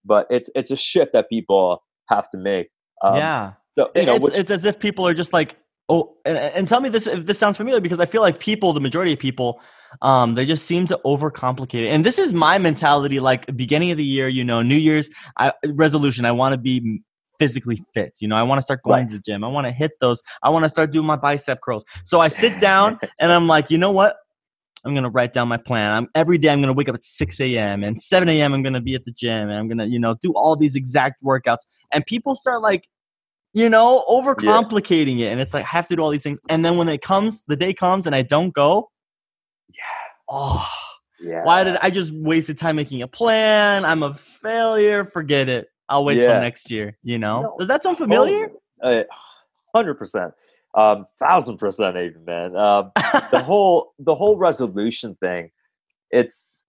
but 0.09 0.27
it's 0.31 0.51
it's 0.55 0.71
a 0.71 0.77
shift 0.77 1.13
that 1.13 1.29
people 1.29 1.85
have 2.09 2.29
to 2.31 2.39
make. 2.39 2.71
Um, 3.05 3.17
yeah. 3.17 3.53
So, 3.79 3.91
you 3.95 4.07
know, 4.07 4.17
it's, 4.17 4.25
which, 4.25 4.35
it's 4.35 4.51
as 4.51 4.65
if 4.65 4.81
people 4.81 5.07
are 5.07 5.15
just 5.15 5.33
like, 5.33 5.57
oh, 5.89 6.17
and, 6.25 6.37
and 6.37 6.67
tell 6.67 6.81
me 6.81 6.89
this 6.89 7.07
if 7.07 7.27
this 7.27 7.39
sounds 7.39 7.57
familiar 7.57 7.81
because 7.81 8.01
I 8.01 8.07
feel 8.07 8.23
like 8.23 8.41
people, 8.41 8.73
the 8.73 8.81
majority 8.81 9.13
of 9.13 9.21
people, 9.21 9.61
um, 10.03 10.35
they 10.35 10.45
just 10.45 10.67
seem 10.67 10.87
to 10.87 10.99
overcomplicate 11.05 11.85
it. 11.85 11.89
And 11.89 12.05
this 12.05 12.19
is 12.19 12.33
my 12.33 12.59
mentality. 12.59 13.21
Like 13.21 13.55
beginning 13.57 13.91
of 13.93 13.97
the 13.97 14.05
year, 14.05 14.29
you 14.29 14.43
know, 14.43 14.63
New 14.63 14.77
Year's 14.77 15.11
I, 15.39 15.53
resolution. 15.67 16.25
I 16.25 16.33
want 16.33 16.55
to 16.55 16.59
be 16.59 17.03
physically 17.39 17.81
fit. 17.95 18.19
You 18.21 18.27
know, 18.27 18.37
I 18.37 18.43
want 18.43 18.59
to 18.59 18.63
start 18.63 18.83
going 18.83 19.03
right. 19.03 19.11
to 19.11 19.17
the 19.17 19.23
gym. 19.23 19.45
I 19.45 19.49
want 19.49 19.67
to 19.67 19.73
hit 19.73 19.93
those. 20.01 20.23
I 20.43 20.51
want 20.51 20.65
to 20.65 20.69
start 20.69 20.91
doing 20.91 21.07
my 21.07 21.17
bicep 21.17 21.61
curls. 21.63 21.85
So 22.05 22.21
I 22.21 22.29
sit 22.29 22.59
down 22.59 22.99
and 23.21 23.31
I'm 23.31 23.47
like, 23.47 23.71
you 23.71 23.79
know 23.79 23.93
what? 23.93 24.17
I'm 24.89 24.95
gonna 24.95 25.11
write 25.11 25.33
down 25.33 25.49
my 25.49 25.59
plan. 25.59 25.93
I'm 25.93 26.09
every 26.15 26.39
day 26.39 26.51
I'm 26.51 26.61
gonna 26.61 26.73
wake 26.73 26.89
up 26.89 26.95
at 26.95 27.05
6 27.05 27.41
a.m. 27.41 27.85
and 27.85 28.01
7 28.01 28.29
a.m. 28.29 28.55
I'm 28.55 28.63
gonna 28.63 28.81
be 28.81 28.95
at 28.95 29.05
the 29.05 29.13
gym 29.13 29.49
and 29.49 29.59
I'm 29.59 29.69
gonna, 29.69 29.87
you 29.87 29.99
know, 29.99 30.17
do 30.21 30.33
all 30.33 30.57
these 30.57 30.75
exact 30.75 31.23
workouts. 31.23 31.67
And 31.93 32.05
people 32.07 32.35
start 32.35 32.63
like, 32.63 32.89
you 33.53 33.69
know, 33.69 34.05
overcomplicating 34.09 35.19
yeah. 35.19 35.27
it. 35.27 35.33
And 35.33 35.41
it's 35.41 35.55
like 35.55 35.65
I 35.65 35.69
have 35.69 35.87
to 35.89 35.97
do 35.97 36.03
all 36.03 36.11
these 36.11 36.23
things. 36.23 36.41
And 36.49 36.65
then 36.65 36.77
when 36.77 36.89
it 36.89 37.03
comes, 37.03 37.45
the 37.45 37.57
day 37.57 37.75
comes 37.75 38.07
and 38.07 38.15
I 38.17 38.23
don't 38.23 38.53
go, 38.55 38.91
yeah. 39.69 39.83
Oh 40.29 40.69
yeah. 41.21 41.45
Why 41.45 41.65
did 41.65 41.77
I 41.83 41.91
just 41.91 42.13
wasted 42.13 42.59
time 42.59 42.77
making 42.77 43.03
a 43.03 43.09
plan? 43.09 43.85
I'm 43.85 44.03
a 44.03 44.15
failure. 44.15 45.05
Forget 45.05 45.49
it. 45.49 45.69
I'll 45.89 46.05
wait 46.05 46.21
yeah. 46.21 46.33
till 46.33 46.41
next 46.41 46.71
year. 46.71 46.97
You 47.03 47.19
know, 47.19 47.43
no, 47.43 47.57
does 47.59 47.69
that 47.69 47.83
sound 47.83 47.97
familiar? 47.97 48.51
Uh, 48.83 49.03
hundred 49.75 49.95
percent, 49.95 50.33
um, 50.75 51.07
thousand 51.19 51.59
percent, 51.59 51.97
even 51.97 52.25
man. 52.25 52.57
Um, 52.57 52.93
the 53.31 53.43
whole 53.45 53.95
the 53.99 54.15
whole 54.15 54.37
resolution 54.37 55.17
thing, 55.21 55.51
it's 56.11 56.61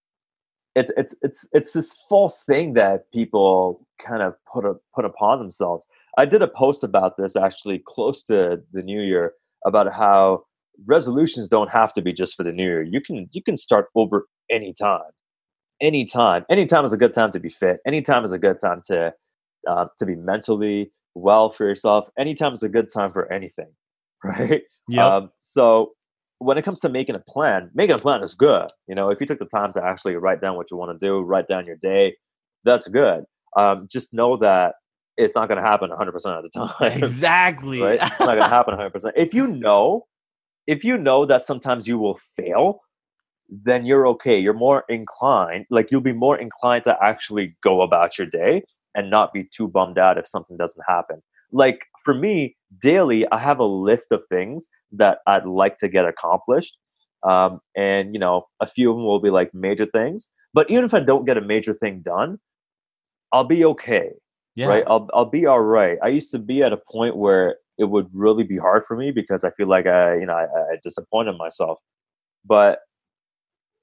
it's 0.75 0.91
it's 0.97 1.15
it's 1.21 1.47
it's 1.53 1.73
this 1.73 1.95
false 2.07 2.43
thing 2.43 2.73
that 2.73 3.11
people 3.13 3.85
kind 4.05 4.21
of 4.21 4.35
put 4.51 4.65
a, 4.65 4.75
put 4.95 5.05
upon 5.05 5.39
themselves. 5.39 5.87
I 6.17 6.25
did 6.25 6.41
a 6.41 6.47
post 6.47 6.83
about 6.83 7.17
this 7.17 7.35
actually 7.35 7.83
close 7.87 8.23
to 8.23 8.61
the 8.73 8.81
new 8.81 9.01
year 9.01 9.33
about 9.65 9.93
how 9.93 10.43
resolutions 10.85 11.49
don't 11.49 11.69
have 11.69 11.93
to 11.93 12.01
be 12.01 12.13
just 12.13 12.35
for 12.35 12.43
the 12.43 12.51
new 12.51 12.63
year. 12.63 12.83
You 12.83 13.01
can 13.01 13.27
you 13.31 13.43
can 13.43 13.57
start 13.57 13.87
over 13.95 14.27
anytime 14.49 15.01
anytime 15.81 16.45
anytime 16.49 16.85
is 16.85 16.93
a 16.93 16.97
good 16.97 17.13
time 17.13 17.31
to 17.31 17.39
be 17.39 17.49
fit 17.49 17.79
anytime 17.87 18.25
is 18.25 18.31
a 18.31 18.37
good 18.37 18.59
time 18.59 18.81
to 18.85 19.13
uh, 19.69 19.85
to 19.97 20.05
be 20.05 20.15
mentally 20.15 20.91
well 21.15 21.51
for 21.51 21.65
yourself 21.65 22.05
anytime 22.17 22.53
is 22.53 22.63
a 22.63 22.69
good 22.69 22.91
time 22.91 23.11
for 23.11 23.31
anything 23.31 23.67
right 24.23 24.61
yeah 24.87 25.07
um, 25.07 25.31
so 25.39 25.91
when 26.39 26.57
it 26.57 26.63
comes 26.63 26.79
to 26.79 26.89
making 26.89 27.15
a 27.15 27.19
plan 27.19 27.69
making 27.73 27.95
a 27.95 27.99
plan 27.99 28.23
is 28.23 28.33
good 28.33 28.69
you 28.87 28.95
know 28.95 29.09
if 29.09 29.19
you 29.19 29.27
took 29.27 29.39
the 29.39 29.45
time 29.45 29.73
to 29.73 29.83
actually 29.83 30.15
write 30.15 30.41
down 30.41 30.55
what 30.55 30.69
you 30.71 30.77
want 30.77 30.97
to 30.97 31.05
do 31.05 31.21
write 31.21 31.47
down 31.47 31.65
your 31.65 31.77
day 31.77 32.15
that's 32.63 32.87
good 32.87 33.23
um, 33.57 33.87
just 33.91 34.13
know 34.13 34.37
that 34.37 34.75
it's 35.17 35.35
not 35.35 35.47
going 35.47 35.61
to 35.61 35.67
happen 35.67 35.89
100% 35.89 36.15
of 36.15 36.43
the 36.43 36.49
time 36.79 37.01
exactly 37.01 37.81
right? 37.81 37.99
it's 38.01 38.19
not 38.19 38.27
going 38.27 38.39
to 38.39 38.47
happen 38.47 38.75
100% 38.75 39.11
if 39.15 39.33
you 39.33 39.47
know 39.47 40.05
if 40.67 40.83
you 40.83 40.97
know 40.97 41.25
that 41.25 41.43
sometimes 41.43 41.87
you 41.87 41.97
will 41.97 42.19
fail 42.35 42.81
then 43.49 43.85
you're 43.85 44.07
okay. 44.07 44.37
You're 44.37 44.53
more 44.53 44.83
inclined, 44.89 45.65
like 45.69 45.89
you'll 45.91 46.01
be 46.01 46.13
more 46.13 46.37
inclined 46.37 46.83
to 46.85 46.95
actually 47.01 47.55
go 47.63 47.81
about 47.81 48.17
your 48.17 48.27
day 48.27 48.63
and 48.95 49.09
not 49.09 49.33
be 49.33 49.43
too 49.43 49.67
bummed 49.67 49.97
out 49.97 50.17
if 50.17 50.27
something 50.27 50.57
doesn't 50.57 50.83
happen. 50.87 51.21
Like 51.51 51.85
for 52.09 52.15
me, 52.15 52.55
daily, 52.81 53.27
I 53.31 53.37
have 53.37 53.59
a 53.59 53.65
list 53.65 54.07
of 54.11 54.21
things 54.29 54.67
that 54.93 55.19
I'd 55.27 55.45
like 55.45 55.77
to 55.77 55.87
get 55.87 56.05
accomplished. 56.05 56.75
Um, 57.21 57.59
and, 57.77 58.15
you 58.15 58.19
know, 58.19 58.47
a 58.59 58.67
few 58.67 58.89
of 58.89 58.97
them 58.97 59.05
will 59.05 59.19
be 59.19 59.29
like 59.29 59.53
major 59.53 59.85
things. 59.85 60.27
But 60.55 60.71
even 60.71 60.85
if 60.85 60.93
I 60.95 61.01
don't 61.01 61.23
get 61.23 61.37
a 61.37 61.41
major 61.41 61.75
thing 61.75 62.01
done, 62.01 62.39
I'll 63.31 63.43
be 63.43 63.63
okay. 63.63 64.09
Yeah. 64.55 64.69
Right. 64.69 64.83
I'll, 64.87 65.07
I'll 65.13 65.29
be 65.29 65.45
all 65.45 65.61
right. 65.61 65.99
I 66.03 66.07
used 66.07 66.31
to 66.31 66.39
be 66.39 66.63
at 66.63 66.73
a 66.73 66.79
point 66.91 67.15
where 67.15 67.57
it 67.77 67.83
would 67.83 68.07
really 68.11 68.43
be 68.43 68.57
hard 68.57 68.85
for 68.87 68.97
me 68.97 69.11
because 69.11 69.43
I 69.43 69.51
feel 69.51 69.67
like 69.67 69.85
I, 69.85 70.15
you 70.15 70.25
know, 70.25 70.33
I, 70.33 70.45
I 70.45 70.77
disappointed 70.81 71.37
myself. 71.37 71.77
But 72.43 72.79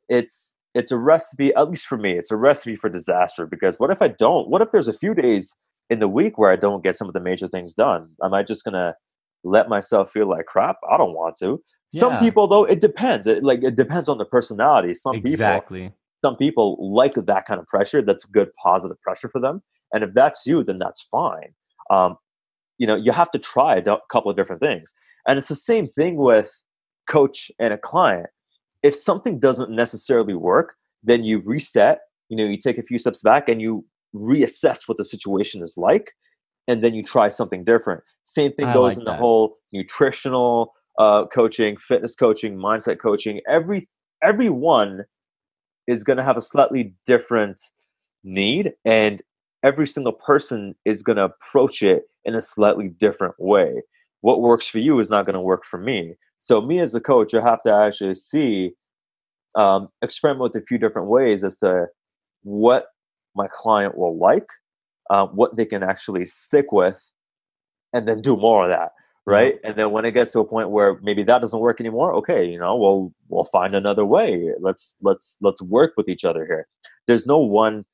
it's 0.08 0.52
it's 0.74 0.90
a 0.90 0.96
recipe 0.96 1.54
at 1.54 1.68
least 1.70 1.86
for 1.86 1.96
me 1.96 2.12
it's 2.12 2.30
a 2.30 2.36
recipe 2.36 2.76
for 2.76 2.88
disaster 2.88 3.44
because 3.44 3.74
what 3.78 3.90
if 3.90 4.00
i 4.00 4.06
don't 4.06 4.48
what 4.48 4.62
if 4.62 4.70
there's 4.70 4.86
a 4.86 4.96
few 4.96 5.14
days 5.14 5.56
in 5.90 5.98
the 6.00 6.08
week 6.08 6.38
where 6.38 6.50
i 6.50 6.56
don't 6.56 6.82
get 6.82 6.96
some 6.96 7.08
of 7.08 7.14
the 7.14 7.20
major 7.20 7.48
things 7.48 7.74
done 7.74 8.08
am 8.22 8.34
i 8.34 8.42
just 8.42 8.64
gonna 8.64 8.94
let 9.46 9.68
myself 9.68 10.10
feel 10.12 10.28
like 10.28 10.46
crap? 10.46 10.76
I 10.90 10.96
don't 10.96 11.14
want 11.14 11.36
to. 11.38 11.62
Yeah. 11.92 12.00
some 12.00 12.18
people 12.18 12.48
though 12.48 12.64
it 12.64 12.80
depends. 12.80 13.26
It 13.26 13.44
like 13.44 13.62
it 13.62 13.76
depends 13.76 14.08
on 14.08 14.18
the 14.18 14.24
personality. 14.24 14.94
Some 14.94 15.16
exactly. 15.16 15.82
people 15.82 15.96
some 16.24 16.36
people 16.36 16.92
like 16.94 17.14
that 17.14 17.46
kind 17.46 17.60
of 17.60 17.66
pressure 17.68 18.02
that's 18.02 18.24
good 18.24 18.48
positive 18.60 19.00
pressure 19.02 19.28
for 19.28 19.40
them 19.40 19.62
and 19.92 20.02
if 20.02 20.10
that's 20.14 20.44
you 20.46 20.64
then 20.64 20.78
that's 20.78 21.06
fine. 21.10 21.54
Um, 21.90 22.16
you 22.78 22.86
know 22.86 22.96
you 22.96 23.12
have 23.12 23.30
to 23.30 23.38
try 23.38 23.76
a 23.76 23.96
couple 24.10 24.30
of 24.30 24.36
different 24.36 24.60
things 24.60 24.92
and 25.26 25.38
it's 25.38 25.48
the 25.48 25.56
same 25.56 25.86
thing 25.86 26.16
with 26.16 26.50
coach 27.08 27.50
and 27.60 27.72
a 27.72 27.78
client. 27.78 28.26
If 28.82 28.96
something 28.96 29.38
doesn't 29.38 29.70
necessarily 29.70 30.34
work, 30.34 30.74
then 31.02 31.22
you 31.24 31.40
reset, 31.44 32.00
you 32.28 32.36
know, 32.36 32.44
you 32.44 32.58
take 32.58 32.78
a 32.78 32.82
few 32.82 32.98
steps 32.98 33.22
back 33.22 33.48
and 33.48 33.62
you 33.62 33.84
reassess 34.16 34.80
what 34.86 34.98
the 34.98 35.04
situation 35.04 35.62
is 35.62 35.74
like, 35.76 36.12
and 36.68 36.82
then 36.82 36.94
you 36.94 37.02
try 37.02 37.28
something 37.28 37.64
different. 37.64 38.02
Same 38.24 38.52
thing 38.52 38.66
I 38.66 38.74
goes 38.74 38.92
like 38.92 38.98
in 38.98 39.04
that. 39.04 39.12
the 39.12 39.16
whole 39.16 39.56
nutritional 39.72 40.72
uh, 40.98 41.26
coaching, 41.26 41.76
fitness 41.76 42.14
coaching, 42.14 42.56
mindset 42.56 42.98
coaching. 43.00 43.40
Every 43.48 43.88
everyone 44.22 45.04
is 45.86 46.02
going 46.02 46.16
to 46.16 46.24
have 46.24 46.36
a 46.36 46.42
slightly 46.42 46.94
different 47.06 47.60
need, 48.24 48.72
and 48.84 49.22
every 49.62 49.86
single 49.86 50.12
person 50.12 50.74
is 50.84 51.02
going 51.02 51.16
to 51.16 51.24
approach 51.24 51.82
it 51.82 52.04
in 52.24 52.34
a 52.34 52.42
slightly 52.42 52.88
different 52.88 53.34
way. 53.38 53.82
What 54.20 54.40
works 54.40 54.66
for 54.66 54.78
you 54.78 54.98
is 54.98 55.10
not 55.10 55.26
going 55.26 55.34
to 55.34 55.40
work 55.40 55.64
for 55.64 55.78
me. 55.78 56.14
So 56.38 56.60
me 56.60 56.80
as 56.80 56.94
a 56.94 57.00
coach, 57.00 57.34
I 57.34 57.42
have 57.42 57.62
to 57.62 57.72
actually 57.72 58.14
see, 58.14 58.72
um, 59.54 59.88
experiment 60.02 60.52
with 60.52 60.62
a 60.62 60.66
few 60.66 60.78
different 60.78 61.08
ways 61.08 61.44
as 61.44 61.56
to 61.58 61.86
what 62.42 62.86
my 63.36 63.48
client 63.52 63.96
will 63.96 64.18
like, 64.18 64.46
uh, 65.10 65.26
what 65.26 65.56
they 65.56 65.64
can 65.64 65.82
actually 65.82 66.26
stick 66.26 66.72
with, 66.72 66.96
and 67.92 68.08
then 68.08 68.20
do 68.22 68.36
more 68.36 68.64
of 68.64 68.70
that. 68.70 68.92
Right. 69.28 69.56
And 69.64 69.74
then 69.74 69.90
when 69.90 70.04
it 70.04 70.12
gets 70.12 70.30
to 70.32 70.38
a 70.38 70.44
point 70.44 70.70
where 70.70 71.00
maybe 71.02 71.24
that 71.24 71.40
doesn't 71.40 71.58
work 71.58 71.80
anymore, 71.80 72.14
okay, 72.14 72.44
you 72.44 72.60
know, 72.60 72.76
we'll 72.76 73.12
we'll 73.28 73.46
find 73.46 73.74
another 73.74 74.04
way. 74.04 74.52
Let's 74.60 74.94
let's 75.02 75.36
let's 75.40 75.60
work 75.60 75.94
with 75.96 76.08
each 76.08 76.24
other 76.24 76.46
here. 76.46 76.68
There's 77.08 77.26
no 77.26 77.38
one 77.38 77.84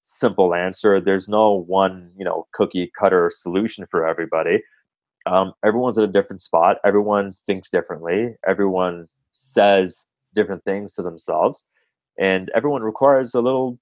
simple 0.00 0.54
answer. 0.54 0.98
There's 0.98 1.28
no 1.28 1.52
one, 1.52 2.12
you 2.16 2.24
know, 2.24 2.46
cookie 2.52 2.90
cutter 2.98 3.30
solution 3.32 3.86
for 3.90 4.06
everybody 4.08 4.62
um, 5.26 5.52
everyone's 5.64 5.98
at 5.98 6.04
a 6.04 6.08
different 6.08 6.42
spot. 6.42 6.78
Everyone 6.84 7.34
thinks 7.46 7.70
differently. 7.70 8.34
Everyone 8.46 9.08
says 9.30 10.04
different 10.34 10.64
things 10.64 10.94
to 10.94 11.02
themselves, 11.02 11.66
and 12.18 12.50
everyone 12.54 12.82
requires 12.82 13.34
a 13.34 13.40
little, 13.40 13.78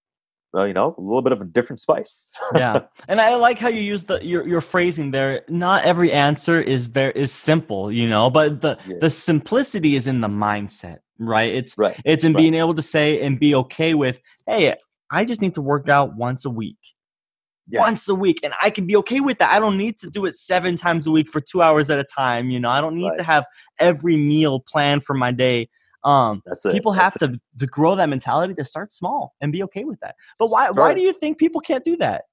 uh, 0.55 0.65
you 0.65 0.75
know, 0.75 0.95
a 0.97 1.01
little 1.01 1.23
bit 1.23 1.33
of 1.33 1.41
a 1.41 1.45
different 1.45 1.81
spice. 1.81 2.29
yeah, 2.55 2.81
and 3.09 3.21
I 3.21 3.35
like 3.37 3.59
how 3.59 3.69
you 3.69 3.81
use 3.81 4.05
the 4.05 4.25
your 4.25 4.47
your 4.47 4.61
phrasing 4.61 5.11
there. 5.11 5.43
Not 5.49 5.85
every 5.85 6.13
answer 6.13 6.61
is 6.61 6.87
very 6.87 7.13
is 7.15 7.33
simple, 7.33 7.93
you 7.93 8.09
know, 8.09 8.31
but 8.31 8.61
the 8.61 8.79
yeah. 8.87 8.97
the 9.01 9.11
simplicity 9.11 9.97
is 9.97 10.07
in 10.07 10.21
the 10.21 10.29
mindset, 10.29 10.99
right? 11.19 11.53
It's 11.53 11.77
right. 11.79 12.01
it's 12.05 12.25
in 12.25 12.33
right. 12.33 12.41
being 12.41 12.55
able 12.55 12.75
to 12.75 12.83
say 12.83 13.21
and 13.23 13.39
be 13.39 13.55
okay 13.55 13.95
with, 13.95 14.21
hey, 14.47 14.75
I 15.11 15.25
just 15.25 15.43
need 15.43 15.55
to 15.55 15.63
work 15.63 15.89
out 15.89 16.17
once 16.17 16.45
a 16.45 16.51
week 16.51 16.79
yeah. 17.71 17.81
once 17.81 18.09
a 18.09 18.15
week 18.15 18.41
and 18.43 18.53
i 18.63 18.71
can 18.71 18.87
be 18.87 18.97
okay 18.97 19.21
with 19.21 19.39
that 19.39 19.51
i 19.51 19.59
don't 19.59 19.77
need 19.77 19.97
to 19.99 20.09
do 20.11 20.27
it 20.27 20.35
seven 20.35 20.77
times 20.77 21.07
a 21.07 21.11
week 21.11 21.29
for 21.29 21.41
two 21.41 21.63
hours 21.63 21.91
at 21.91 21.99
a 21.99 22.05
time 22.05 22.51
you 22.51 22.59
know 22.59 22.71
i 22.71 22.81
don't 22.81 22.95
need 22.95 23.09
right. 23.09 23.19
to 23.19 23.23
have 23.23 23.45
every 23.79 24.17
meal 24.17 24.61
planned 24.61 25.05
for 25.05 25.15
my 25.15 25.31
day 25.31 25.69
um 26.05 26.43
people 26.71 26.93
have 26.93 27.15
to 27.15 27.41
to 27.59 27.67
grow 27.67 27.95
that 27.95 28.09
mentality 28.09 28.55
to 28.55 28.65
start 28.65 28.93
small 28.93 29.35
and 29.41 29.53
be 29.53 29.63
okay 29.63 29.85
with 29.85 30.01
that. 30.01 30.17
But 30.39 30.49
why 30.49 30.65
start. 30.65 30.77
why 30.77 30.95
do 30.95 31.01
you 31.01 31.13
think 31.13 31.39
people 31.39 31.61
can't 31.61 31.85
do 31.85 31.97
that? 31.97 32.25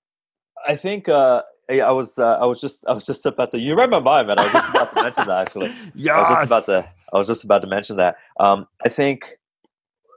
I 0.67 0.75
think 0.75 1.09
uh 1.09 1.41
I 1.69 1.91
was 1.91 2.17
uh, 2.17 2.37
I 2.39 2.45
was 2.45 2.61
just 2.61 2.85
I 2.87 2.93
was 2.93 3.05
just 3.05 3.25
about 3.25 3.51
to 3.51 3.59
you 3.59 3.75
read 3.75 3.89
my 3.89 3.99
mind 3.99 4.27
man. 4.27 4.39
I 4.39 4.43
was 4.43 4.53
just 4.53 4.69
about 4.69 4.95
to 4.95 5.03
mention 5.03 5.27
that 5.27 5.41
actually. 5.41 5.73
Yes. 5.95 6.15
I 6.15 6.19
was 6.19 6.29
just 6.29 6.45
about 6.45 6.65
to 6.65 6.89
I 7.13 7.17
was 7.17 7.27
just 7.27 7.43
about 7.43 7.61
to 7.61 7.67
mention 7.67 7.97
that. 7.97 8.15
Um 8.39 8.67
I 8.85 8.89
think 8.89 9.25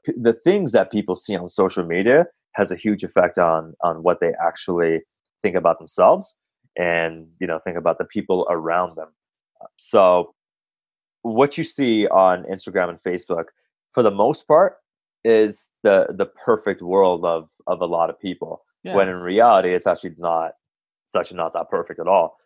the 0.06 0.32
things 0.32 0.72
that 0.72 0.92
people 0.92 1.16
see 1.16 1.36
on 1.36 1.48
social 1.48 1.84
media 1.84 2.26
has 2.52 2.70
a 2.70 2.76
huge 2.76 3.02
effect 3.02 3.38
on 3.38 3.74
on 3.82 4.02
what 4.02 4.20
they 4.20 4.32
actually 4.44 5.00
think 5.42 5.56
about 5.56 5.78
themselves 5.78 6.36
and 6.76 7.26
you 7.40 7.46
know 7.46 7.58
think 7.58 7.76
about 7.76 7.98
the 7.98 8.04
people 8.04 8.46
around 8.48 8.96
them. 8.96 9.08
So 9.76 10.34
what 11.22 11.59
you 11.59 11.64
see 11.64 12.06
on 12.09 12.44
instagram 12.44 12.88
and 12.88 12.98
facebook 13.02 13.44
for 13.92 14.02
the 14.02 14.11
most 14.11 14.46
part 14.46 14.76
is 15.24 15.68
the 15.83 16.06
the 16.16 16.26
perfect 16.26 16.83
world 16.83 17.24
of 17.24 17.48
of 17.66 17.80
a 17.80 17.87
lot 17.87 18.11
of 18.11 18.18
people 18.18 18.62
yeah. 18.83 18.94
when 18.94 19.09
in 19.09 19.16
reality 19.16 19.74
it's 19.74 19.87
actually 19.87 20.14
not 20.18 20.52
it's 21.09 21.16
actually 21.16 21.37
not 21.37 21.52
that 21.52 21.68
perfect 21.70 22.00
at 22.00 22.09
all 22.09 22.38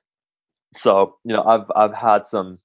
so 0.75 1.17
you 1.25 1.33
know 1.33 1.45
i've 1.45 1.71
i've 1.77 1.95
had 1.95 2.27
some 2.27 2.59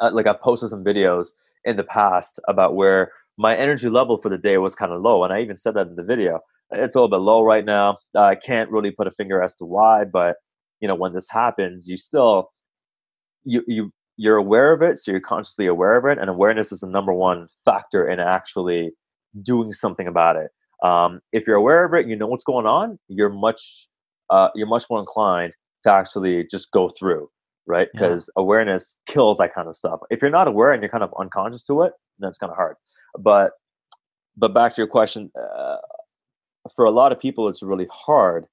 uh, 0.00 0.10
like 0.12 0.26
i've 0.26 0.40
posted 0.40 0.70
some 0.70 0.84
videos 0.84 1.28
in 1.64 1.76
the 1.76 1.84
past 1.84 2.40
about 2.48 2.74
where 2.74 3.12
my 3.38 3.56
energy 3.56 3.88
level 3.88 4.18
for 4.18 4.28
the 4.28 4.38
day 4.38 4.58
was 4.58 4.74
kind 4.74 4.92
of 4.92 5.00
low, 5.00 5.24
and 5.24 5.32
I 5.32 5.40
even 5.40 5.56
said 5.56 5.74
that 5.74 5.88
in 5.88 5.96
the 5.96 6.02
video. 6.02 6.40
It's 6.70 6.94
a 6.94 6.98
little 6.98 7.10
bit 7.10 7.22
low 7.22 7.42
right 7.42 7.64
now. 7.64 7.98
I 8.16 8.34
can't 8.34 8.70
really 8.70 8.90
put 8.90 9.06
a 9.06 9.10
finger 9.10 9.42
as 9.42 9.54
to 9.56 9.64
why, 9.64 10.04
but 10.04 10.36
you 10.80 10.88
know, 10.88 10.94
when 10.94 11.12
this 11.12 11.28
happens, 11.30 11.88
you 11.88 11.96
still 11.96 12.50
you 13.44 13.62
you 13.66 13.92
you're 14.22 14.36
aware 14.36 14.72
of 14.72 14.82
it, 14.82 15.00
so 15.00 15.10
you're 15.10 15.20
consciously 15.20 15.66
aware 15.66 15.96
of 15.96 16.04
it, 16.04 16.16
and 16.16 16.30
awareness 16.30 16.70
is 16.70 16.80
the 16.80 16.86
number 16.86 17.12
one 17.12 17.48
factor 17.64 18.08
in 18.08 18.20
actually 18.20 18.92
doing 19.42 19.72
something 19.72 20.06
about 20.06 20.36
it. 20.36 20.52
Um, 20.86 21.20
if 21.32 21.44
you're 21.44 21.56
aware 21.56 21.84
of 21.84 21.92
it, 21.92 22.06
you 22.06 22.14
know 22.14 22.28
what's 22.28 22.44
going 22.44 22.64
on. 22.64 23.00
You're 23.08 23.30
much 23.30 23.88
uh, 24.30 24.50
you're 24.54 24.68
much 24.68 24.84
more 24.88 25.00
inclined 25.00 25.54
to 25.82 25.90
actually 25.90 26.46
just 26.48 26.70
go 26.70 26.88
through, 26.96 27.28
right? 27.66 27.88
Because 27.92 28.30
yeah. 28.36 28.42
awareness 28.42 28.96
kills 29.06 29.38
that 29.38 29.52
kind 29.52 29.66
of 29.66 29.74
stuff. 29.74 29.98
If 30.08 30.22
you're 30.22 30.30
not 30.30 30.46
aware 30.46 30.70
and 30.70 30.80
you're 30.80 30.88
kind 30.88 31.02
of 31.02 31.12
unconscious 31.18 31.64
to 31.64 31.82
it, 31.82 31.92
then 32.20 32.28
it's 32.28 32.38
kind 32.38 32.52
of 32.52 32.56
hard. 32.56 32.76
But 33.18 33.50
but 34.36 34.54
back 34.54 34.76
to 34.76 34.80
your 34.80 34.86
question, 34.86 35.32
uh, 35.36 35.78
for 36.76 36.84
a 36.84 36.92
lot 36.92 37.10
of 37.10 37.18
people, 37.18 37.48
it's 37.48 37.60
really 37.60 37.88
hard 37.90 38.46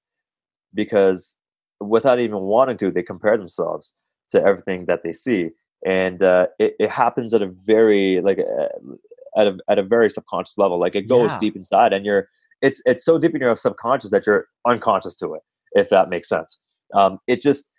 because 0.73 1.35
without 1.79 2.19
even 2.19 2.39
wanting 2.39 2.79
to, 2.79 2.89
they 2.89 3.03
compare 3.03 3.37
themselves 3.37 3.93
to 4.29 4.43
everything 4.43 4.85
that 4.85 5.01
they 5.03 5.13
see, 5.13 5.49
and 5.85 6.21
uh, 6.21 6.47
it, 6.59 6.75
it 6.79 6.89
happens 6.89 7.33
at 7.33 7.41
a 7.41 7.47
very 7.47 8.21
like 8.21 8.39
uh, 8.39 9.39
at 9.39 9.47
a 9.47 9.57
at 9.69 9.79
a 9.79 9.83
very 9.83 10.09
subconscious 10.09 10.57
level. 10.57 10.79
Like 10.79 10.95
it 10.95 11.07
goes 11.07 11.31
yeah. 11.31 11.39
deep 11.39 11.55
inside, 11.55 11.93
and 11.93 12.05
you're 12.05 12.29
it's 12.61 12.81
it's 12.85 13.03
so 13.03 13.17
deep 13.17 13.35
in 13.35 13.41
your 13.41 13.55
subconscious 13.55 14.11
that 14.11 14.25
you're 14.25 14.47
unconscious 14.67 15.17
to 15.19 15.33
it. 15.35 15.41
If 15.73 15.89
that 15.89 16.09
makes 16.09 16.27
sense, 16.27 16.57
um, 16.93 17.19
it 17.27 17.41
just 17.41 17.69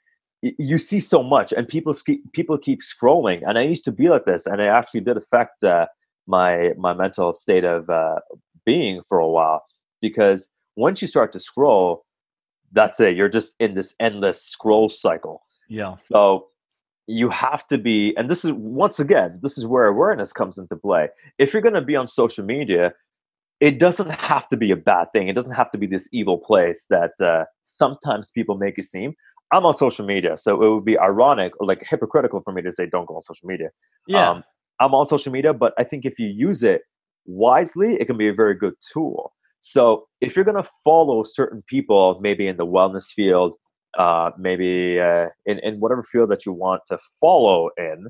you 0.43 0.79
see 0.79 1.01
so 1.01 1.23
much, 1.23 1.53
and 1.53 1.69
people 1.69 1.93
keep 1.95 2.33
people 2.33 2.57
keep 2.57 2.81
scrolling. 2.83 3.43
And 3.47 3.59
I 3.59 3.63
used 3.63 3.85
to 3.85 3.93
be 3.93 4.09
like 4.09 4.25
this, 4.25 4.47
and 4.47 4.61
it 4.61 4.69
actually 4.69 5.01
did 5.01 5.17
affect 5.17 5.63
uh, 5.63 5.87
my 6.27 6.73
my 6.79 6.95
mental 6.95 7.35
state 7.35 7.65
of 7.65 7.91
uh, 7.91 8.17
being 8.65 9.03
for 9.09 9.19
a 9.19 9.29
while 9.29 9.65
because 10.01 10.49
once 10.77 11.03
you 11.03 11.09
start 11.09 11.33
to 11.33 11.41
scroll, 11.41 12.05
that's 12.73 13.01
it. 13.01 13.17
You're 13.17 13.29
just 13.29 13.55
in 13.59 13.75
this 13.75 13.95
endless 14.01 14.43
scroll 14.43 14.89
cycle. 14.89 15.43
Yeah. 15.69 15.95
So 15.95 16.49
you 17.11 17.29
have 17.29 17.67
to 17.67 17.77
be 17.77 18.15
and 18.17 18.31
this 18.31 18.45
is 18.45 18.53
once 18.53 19.01
again 19.01 19.39
this 19.43 19.59
is 19.59 19.67
where 19.67 19.87
awareness 19.87 20.33
comes 20.33 20.59
into 20.59 20.77
play. 20.77 21.09
If 21.39 21.53
you're 21.53 21.63
going 21.63 21.75
to 21.75 21.81
be 21.81 21.97
on 21.97 22.07
social 22.07 22.45
media 22.45 22.93
it 23.61 23.79
doesn't 23.79 24.11
have 24.11 24.49
to 24.49 24.57
be 24.57 24.71
a 24.71 24.77
bad 24.77 25.09
thing. 25.13 25.29
It 25.29 25.35
doesn't 25.35 25.55
have 25.55 25.71
to 25.73 25.79
be 25.79 25.87
this 25.87 26.09
evil 26.13 26.39
place 26.39 26.87
that 26.89 27.13
uh, 27.21 27.45
sometimes 27.65 28.31
people 28.31 28.57
make 28.57 28.79
it 28.79 28.87
seem. 28.87 29.13
I'm 29.53 29.67
on 29.67 29.75
social 29.75 30.07
media 30.07 30.39
so 30.39 30.63
it 30.63 30.75
would 30.75 30.85
be 30.85 30.99
ironic 30.99 31.53
or 31.61 31.67
like 31.67 31.85
hypocritical 31.89 32.41
for 32.43 32.53
me 32.53 32.63
to 32.63 32.73
say 32.73 32.87
don't 32.87 33.07
go 33.07 33.17
on 33.17 33.23
social 33.23 33.49
media. 33.49 33.71
Yeah. 34.07 34.31
Um, 34.31 34.45
i'm 34.79 34.95
on 34.95 35.05
social 35.05 35.31
media 35.31 35.53
but 35.53 35.75
i 35.79 35.85
think 35.85 36.07
if 36.07 36.19
you 36.19 36.27
use 36.27 36.63
it 36.63 36.83
wisely 37.27 37.97
it 38.01 38.07
can 38.07 38.17
be 38.17 38.29
a 38.29 38.35
very 38.35 38.55
good 38.55 38.75
tool. 38.93 39.33
So 39.61 40.07
if 40.21 40.37
you're 40.37 40.45
going 40.45 40.63
to 40.63 40.71
follow 40.85 41.23
certain 41.23 41.63
people 41.67 42.19
maybe 42.23 42.47
in 42.47 42.57
the 42.57 42.67
wellness 42.67 43.07
field 43.07 43.55
uh, 43.99 44.31
maybe 44.39 45.01
uh, 45.01 45.27
in, 45.47 45.59
in 45.61 45.81
whatever 45.81 46.03
field 46.03 46.31
that 46.31 46.47
you 46.47 46.53
want 46.53 46.83
to 46.87 46.99
follow 47.21 47.71
in, 47.77 48.09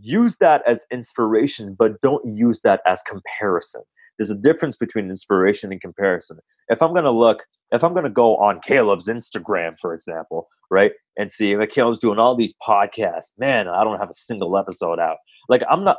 use 0.00 0.36
that 0.38 0.62
as 0.66 0.84
inspiration, 0.90 1.74
but 1.78 2.00
don't 2.00 2.24
use 2.36 2.62
that 2.62 2.80
as 2.86 3.02
comparison. 3.02 3.82
There's 4.18 4.30
a 4.30 4.34
difference 4.34 4.76
between 4.76 5.10
inspiration 5.10 5.72
and 5.72 5.80
comparison. 5.80 6.38
If 6.68 6.82
I'm 6.82 6.92
going 6.92 7.04
to 7.04 7.10
look, 7.10 7.44
if 7.72 7.82
I'm 7.82 7.92
going 7.92 8.04
to 8.04 8.10
go 8.10 8.36
on 8.36 8.60
Caleb's 8.60 9.08
Instagram, 9.08 9.76
for 9.80 9.94
example, 9.94 10.48
right, 10.70 10.92
and 11.16 11.32
see 11.32 11.56
like 11.56 11.70
Caleb's 11.70 11.98
doing 11.98 12.18
all 12.18 12.36
these 12.36 12.52
podcasts, 12.66 13.30
man, 13.38 13.66
I 13.68 13.82
don't 13.82 13.98
have 13.98 14.10
a 14.10 14.14
single 14.14 14.56
episode 14.58 15.00
out. 15.00 15.16
Like 15.48 15.62
I'm 15.70 15.84
not, 15.84 15.98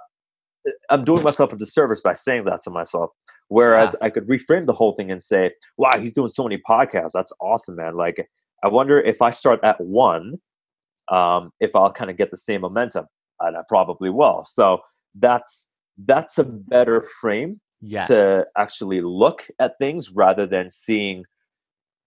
I'm 0.90 1.02
doing 1.02 1.24
myself 1.24 1.52
a 1.52 1.56
disservice 1.56 2.02
by 2.02 2.14
saying 2.14 2.46
that 2.46 2.62
to 2.62 2.70
myself. 2.70 3.10
Whereas 3.48 3.96
yeah. 4.00 4.06
I 4.06 4.10
could 4.12 4.28
reframe 4.28 4.66
the 4.66 4.74
whole 4.74 4.94
thing 4.94 5.12
and 5.12 5.24
say, 5.24 5.52
wow, 5.78 6.00
he's 6.00 6.14
doing 6.14 6.30
so 6.30 6.44
many 6.44 6.62
podcasts. 6.70 7.12
That's 7.14 7.34
awesome, 7.42 7.76
man. 7.78 7.96
Like 7.96 8.30
I 8.64 8.68
wonder 8.68 9.00
if 9.00 9.22
I 9.22 9.32
start 9.32 9.60
at 9.64 9.80
one, 9.82 10.36
um, 11.10 11.52
if 11.60 11.76
I'll 11.76 11.92
kind 11.92 12.10
of 12.10 12.18
get 12.18 12.32
the 12.32 12.38
same 12.38 12.62
momentum, 12.62 13.06
and 13.40 13.58
I 13.58 13.62
probably 13.68 14.10
will. 14.10 14.46
So 14.48 14.80
that's 15.16 15.66
that's 16.06 16.38
a 16.38 16.44
better 16.44 17.06
frame 17.20 17.60
yes. 17.82 18.08
to 18.08 18.48
actually 18.58 19.02
look 19.02 19.44
at 19.60 19.78
things 19.78 20.10
rather 20.10 20.46
than 20.46 20.72
seeing 20.72 21.26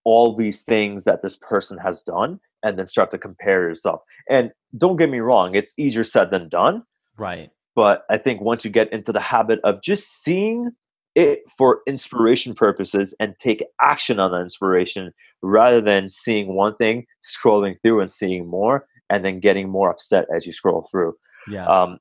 all 0.03 0.35
these 0.35 0.61
things 0.63 1.03
that 1.03 1.21
this 1.21 1.35
person 1.35 1.77
has 1.77 2.01
done 2.01 2.39
and 2.63 2.77
then 2.77 2.87
start 2.87 3.11
to 3.11 3.17
compare 3.17 3.63
yourself. 3.63 4.01
And 4.29 4.51
don't 4.77 4.97
get 4.97 5.09
me 5.09 5.19
wrong, 5.19 5.55
it's 5.55 5.73
easier 5.77 6.03
said 6.03 6.31
than 6.31 6.49
done. 6.49 6.83
Right. 7.17 7.49
But 7.75 8.03
I 8.09 8.17
think 8.17 8.41
once 8.41 8.63
you 8.63 8.71
get 8.71 8.91
into 8.93 9.11
the 9.11 9.19
habit 9.19 9.59
of 9.63 9.81
just 9.81 10.23
seeing 10.23 10.71
it 11.15 11.43
for 11.57 11.81
inspiration 11.87 12.53
purposes 12.53 13.13
and 13.19 13.35
take 13.39 13.63
action 13.81 14.19
on 14.19 14.31
the 14.31 14.39
inspiration 14.39 15.11
rather 15.45 15.81
than 15.81 16.11
seeing 16.11 16.55
one 16.55 16.75
thing, 16.75 17.05
scrolling 17.23 17.75
through 17.81 18.01
and 18.01 18.11
seeing 18.11 18.47
more, 18.47 18.87
and 19.09 19.23
then 19.23 19.39
getting 19.39 19.69
more 19.69 19.89
upset 19.89 20.25
as 20.35 20.45
you 20.45 20.53
scroll 20.53 20.87
through. 20.89 21.15
Yeah. 21.47 21.65
Um, 21.67 21.99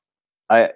I, 0.50 0.70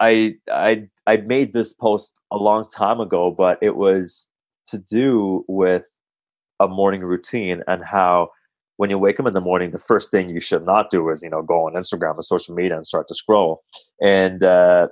I, 0.00 0.34
I, 0.50 0.88
I 1.06 1.16
made 1.18 1.52
this 1.52 1.72
post 1.72 2.12
a 2.30 2.36
long 2.36 2.68
time 2.68 3.00
ago, 3.00 3.30
but 3.30 3.58
it 3.60 3.76
was 3.76 4.26
to 4.68 4.78
do 4.78 5.44
with 5.48 5.82
a 6.60 6.68
morning 6.68 7.00
routine 7.00 7.62
and 7.66 7.84
how 7.84 8.30
when 8.76 8.90
you 8.90 8.98
wake 8.98 9.18
up 9.18 9.26
in 9.26 9.34
the 9.34 9.40
morning, 9.40 9.72
the 9.72 9.78
first 9.78 10.10
thing 10.12 10.30
you 10.30 10.40
should 10.40 10.64
not 10.64 10.90
do 10.90 11.10
is 11.10 11.20
you 11.20 11.28
know 11.28 11.42
go 11.42 11.66
on 11.66 11.74
Instagram 11.74 12.16
or 12.16 12.22
social 12.22 12.54
media 12.54 12.76
and 12.76 12.86
start 12.86 13.08
to 13.08 13.14
scroll. 13.14 13.62
And 14.00 14.44
uh, 14.44 14.88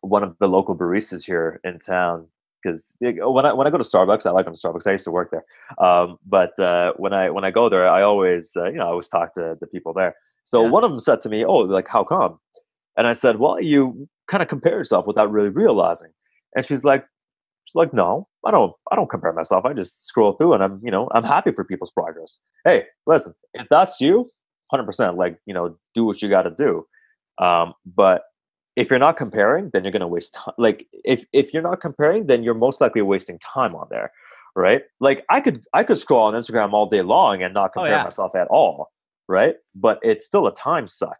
one 0.00 0.22
of 0.22 0.36
the 0.40 0.48
local 0.48 0.74
baristas 0.76 1.22
here 1.24 1.60
in 1.64 1.78
town 1.78 2.28
because 2.64 2.96
when 3.00 3.46
I 3.46 3.52
when 3.52 3.66
I 3.66 3.70
go 3.70 3.78
to 3.78 3.84
Starbucks, 3.84 4.26
I 4.26 4.30
like 4.30 4.46
going 4.46 4.56
to 4.56 4.60
Starbucks. 4.60 4.86
I 4.86 4.92
used 4.92 5.04
to 5.04 5.10
work 5.10 5.30
there, 5.30 5.44
um, 5.84 6.18
but 6.26 6.58
uh, 6.58 6.92
when 6.96 7.12
I 7.12 7.30
when 7.30 7.44
I 7.44 7.50
go 7.50 7.68
there, 7.68 7.88
I 7.88 8.02
always 8.02 8.52
uh, 8.56 8.66
you 8.66 8.76
know 8.76 8.84
I 8.84 8.90
always 8.90 9.08
talk 9.08 9.34
to 9.34 9.56
the 9.60 9.66
people 9.66 9.92
there. 9.92 10.14
So 10.44 10.64
yeah. 10.64 10.70
one 10.70 10.84
of 10.84 10.90
them 10.90 11.00
said 11.00 11.20
to 11.22 11.28
me, 11.28 11.44
"Oh, 11.44 11.58
like 11.58 11.88
how 11.88 12.04
come?" 12.04 12.38
And 12.96 13.06
I 13.06 13.12
said, 13.12 13.38
"Well, 13.38 13.60
you 13.60 14.08
kind 14.28 14.42
of 14.42 14.48
compare 14.48 14.78
yourself 14.78 15.06
without 15.06 15.30
really 15.30 15.48
realizing." 15.48 16.10
And 16.54 16.64
she's 16.64 16.84
like, 16.84 17.04
"She's 17.64 17.74
like, 17.74 17.92
no, 17.92 18.28
I 18.44 18.50
don't. 18.50 18.72
I 18.90 18.96
don't 18.96 19.10
compare 19.10 19.32
myself. 19.32 19.64
I 19.64 19.72
just 19.72 20.06
scroll 20.06 20.32
through, 20.32 20.54
and 20.54 20.62
I'm 20.62 20.80
you 20.82 20.90
know 20.90 21.08
I'm 21.14 21.24
happy 21.24 21.52
for 21.52 21.64
people's 21.64 21.90
progress. 21.90 22.38
Hey, 22.66 22.84
listen, 23.06 23.34
if 23.54 23.66
that's 23.68 24.00
you, 24.00 24.30
hundred 24.70 24.84
percent, 24.84 25.16
like 25.16 25.38
you 25.46 25.54
know, 25.54 25.76
do 25.94 26.04
what 26.04 26.22
you 26.22 26.28
got 26.28 26.42
to 26.42 26.50
do. 26.50 26.86
Um, 27.44 27.74
but 27.84 28.22
if 28.76 28.90
you're 28.90 28.98
not 28.98 29.16
comparing, 29.16 29.70
then 29.72 29.84
you're 29.84 29.92
going 29.92 30.00
to 30.00 30.08
waste 30.08 30.34
time. 30.34 30.54
Like 30.58 30.86
if 30.92 31.24
if 31.32 31.52
you're 31.52 31.62
not 31.62 31.80
comparing, 31.80 32.26
then 32.26 32.42
you're 32.42 32.54
most 32.54 32.80
likely 32.80 33.02
wasting 33.02 33.38
time 33.38 33.74
on 33.74 33.86
there, 33.90 34.10
right? 34.56 34.82
Like 35.00 35.24
I 35.30 35.40
could 35.40 35.64
I 35.72 35.84
could 35.84 35.98
scroll 35.98 36.24
on 36.24 36.34
Instagram 36.34 36.72
all 36.72 36.88
day 36.88 37.02
long 37.02 37.42
and 37.42 37.54
not 37.54 37.70
oh, 37.70 37.80
compare 37.80 37.94
oh, 37.94 37.96
yeah. 37.98 38.04
myself 38.04 38.34
at 38.34 38.48
all, 38.48 38.90
right? 39.28 39.54
But 39.74 40.00
it's 40.02 40.26
still 40.26 40.46
a 40.46 40.54
time 40.54 40.88
suck, 40.88 41.16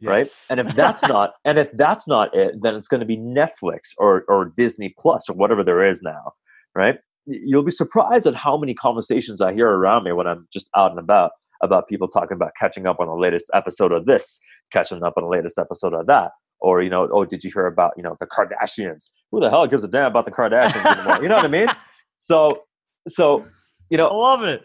yes. 0.00 0.08
right? 0.50 0.58
And 0.58 0.66
if 0.66 0.74
that's 0.76 1.02
not 1.02 1.34
and 1.44 1.58
if 1.58 1.70
that's 1.72 2.06
not 2.06 2.34
it, 2.34 2.60
then 2.60 2.74
it's 2.74 2.88
going 2.88 3.00
to 3.00 3.06
be 3.06 3.16
Netflix 3.16 3.92
or 3.96 4.24
or 4.28 4.52
Disney 4.56 4.94
Plus 4.98 5.28
or 5.30 5.32
whatever 5.34 5.64
there 5.64 5.88
is 5.88 6.02
now, 6.02 6.32
right? 6.74 6.96
You'll 7.26 7.62
be 7.62 7.70
surprised 7.70 8.26
at 8.26 8.34
how 8.34 8.56
many 8.56 8.74
conversations 8.74 9.40
I 9.40 9.52
hear 9.52 9.68
around 9.68 10.04
me 10.04 10.12
when 10.12 10.26
I'm 10.26 10.46
just 10.52 10.68
out 10.76 10.90
and 10.90 11.00
about 11.00 11.32
about 11.62 11.88
people 11.88 12.06
talking 12.06 12.36
about 12.36 12.52
catching 12.58 12.86
up 12.86 13.00
on 13.00 13.08
the 13.08 13.14
latest 13.14 13.46
episode 13.52 13.92
of 13.92 14.04
this, 14.04 14.38
catching 14.72 15.02
up 15.02 15.14
on 15.16 15.24
the 15.24 15.30
latest 15.30 15.58
episode 15.58 15.94
of 15.94 16.06
that 16.06 16.32
or 16.60 16.82
you 16.82 16.90
know, 16.90 17.08
oh, 17.12 17.24
did 17.24 17.44
you 17.44 17.50
hear 17.52 17.66
about 17.66 17.92
you 17.96 18.02
know 18.02 18.16
the 18.20 18.26
Kardashians? 18.26 19.04
Who 19.30 19.40
the 19.40 19.50
hell 19.50 19.66
gives 19.66 19.84
a 19.84 19.88
damn 19.88 20.06
about 20.06 20.24
the 20.24 20.30
Kardashians 20.30 20.84
anymore? 20.84 21.22
you 21.22 21.28
know 21.28 21.36
what 21.36 21.44
I 21.44 21.48
mean? 21.48 21.68
So, 22.20 22.64
so 23.06 23.46
you 23.90 23.96
know, 23.96 24.08
I 24.08 24.14
love 24.14 24.42
it. 24.42 24.64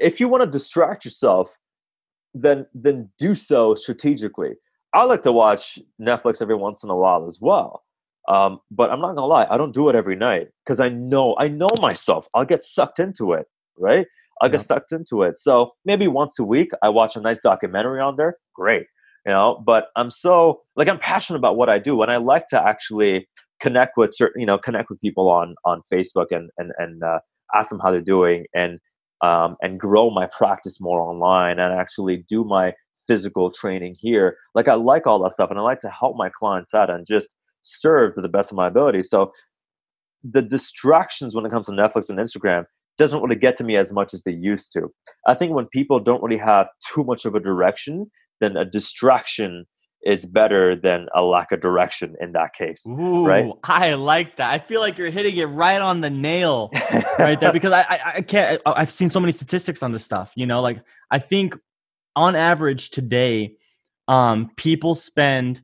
If 0.00 0.20
you 0.20 0.28
want 0.28 0.44
to 0.44 0.50
distract 0.50 1.04
yourself, 1.04 1.48
then 2.34 2.66
then 2.72 3.10
do 3.18 3.34
so 3.34 3.74
strategically. 3.74 4.52
I 4.94 5.02
like 5.04 5.22
to 5.24 5.32
watch 5.32 5.78
Netflix 6.00 6.40
every 6.40 6.54
once 6.54 6.84
in 6.84 6.88
a 6.88 6.96
while 6.96 7.26
as 7.26 7.38
well. 7.40 7.82
Um, 8.28 8.60
but 8.70 8.90
I'm 8.90 9.00
not 9.00 9.16
gonna 9.16 9.26
lie, 9.26 9.48
I 9.50 9.56
don't 9.56 9.74
do 9.74 9.88
it 9.88 9.96
every 9.96 10.14
night 10.14 10.50
because 10.64 10.78
I 10.78 10.88
know 10.88 11.34
I 11.36 11.48
know 11.48 11.68
myself. 11.80 12.28
I'll 12.32 12.44
get 12.44 12.62
sucked 12.62 13.00
into 13.00 13.32
it, 13.32 13.46
right? 13.76 14.06
I'll 14.40 14.48
get 14.48 14.60
sucked 14.60 14.92
into 14.92 15.24
it. 15.24 15.36
So 15.36 15.72
maybe 15.84 16.06
once 16.06 16.38
a 16.38 16.44
week 16.44 16.70
I 16.80 16.90
watch 16.90 17.16
a 17.16 17.20
nice 17.20 17.40
documentary 17.40 18.00
on 18.00 18.16
there. 18.16 18.36
Great 18.54 18.86
you 19.26 19.32
know 19.32 19.62
but 19.64 19.88
i'm 19.96 20.10
so 20.10 20.60
like 20.76 20.88
i'm 20.88 20.98
passionate 20.98 21.38
about 21.38 21.56
what 21.56 21.68
i 21.68 21.78
do 21.78 22.00
and 22.02 22.10
i 22.10 22.16
like 22.16 22.46
to 22.48 22.60
actually 22.60 23.28
connect 23.60 23.96
with 23.96 24.14
certain 24.14 24.40
you 24.40 24.46
know 24.46 24.58
connect 24.58 24.88
with 24.88 25.00
people 25.00 25.28
on 25.28 25.54
on 25.64 25.82
facebook 25.92 26.26
and 26.30 26.50
and 26.58 26.72
and 26.78 27.02
uh, 27.02 27.18
ask 27.54 27.70
them 27.70 27.80
how 27.80 27.90
they're 27.90 28.00
doing 28.00 28.46
and 28.54 28.78
um, 29.22 29.56
and 29.60 29.78
grow 29.78 30.10
my 30.10 30.26
practice 30.26 30.80
more 30.80 31.00
online 31.00 31.58
and 31.58 31.78
actually 31.78 32.24
do 32.28 32.44
my 32.44 32.72
physical 33.06 33.50
training 33.50 33.96
here. 33.98 34.36
Like 34.54 34.68
i 34.68 34.74
like 34.74 35.06
all 35.06 35.22
that 35.22 35.32
stuff 35.32 35.50
and 35.50 35.58
i 35.58 35.62
like 35.62 35.80
to 35.80 35.90
help 35.90 36.16
my 36.16 36.30
clients 36.30 36.74
out 36.74 36.90
and 36.90 37.06
just 37.06 37.28
serve 37.62 38.14
to 38.14 38.20
the 38.20 38.28
best 38.28 38.50
of 38.50 38.56
my 38.56 38.68
ability. 38.68 39.02
So 39.02 39.32
the 40.22 40.42
distractions 40.42 41.34
when 41.34 41.46
it 41.46 41.50
comes 41.50 41.66
to 41.66 41.72
netflix 41.72 42.10
and 42.10 42.18
instagram 42.18 42.66
doesn't 42.98 43.22
really 43.22 43.40
get 43.40 43.56
to 43.56 43.64
me 43.64 43.76
as 43.76 43.92
much 43.92 44.12
as 44.12 44.22
they 44.22 44.32
used 44.32 44.70
to. 44.72 44.92
I 45.26 45.34
think 45.34 45.52
when 45.52 45.66
people 45.66 45.98
don't 45.98 46.22
really 46.22 46.36
have 46.36 46.66
too 46.92 47.02
much 47.02 47.24
of 47.24 47.34
a 47.34 47.40
direction 47.40 48.10
then 48.40 48.56
a 48.56 48.64
distraction 48.64 49.66
is 50.02 50.24
better 50.24 50.74
than 50.74 51.06
a 51.14 51.22
lack 51.22 51.52
of 51.52 51.60
direction 51.60 52.16
in 52.20 52.32
that 52.32 52.54
case. 52.54 52.86
Ooh, 52.86 53.26
right? 53.26 53.52
I 53.64 53.94
like 53.94 54.36
that. 54.36 54.50
I 54.50 54.58
feel 54.58 54.80
like 54.80 54.96
you're 54.96 55.10
hitting 55.10 55.36
it 55.36 55.44
right 55.44 55.80
on 55.80 56.00
the 56.00 56.10
nail 56.10 56.70
right 57.18 57.38
there 57.38 57.52
because 57.52 57.72
I, 57.72 57.82
I, 57.82 58.00
I 58.16 58.20
can't. 58.22 58.62
I've 58.64 58.90
seen 58.90 59.10
so 59.10 59.20
many 59.20 59.32
statistics 59.32 59.82
on 59.82 59.92
this 59.92 60.04
stuff. 60.04 60.32
You 60.36 60.46
know, 60.46 60.62
like 60.62 60.82
I 61.10 61.18
think 61.18 61.56
on 62.16 62.34
average 62.34 62.90
today, 62.90 63.56
um, 64.08 64.50
people 64.56 64.94
spend 64.94 65.62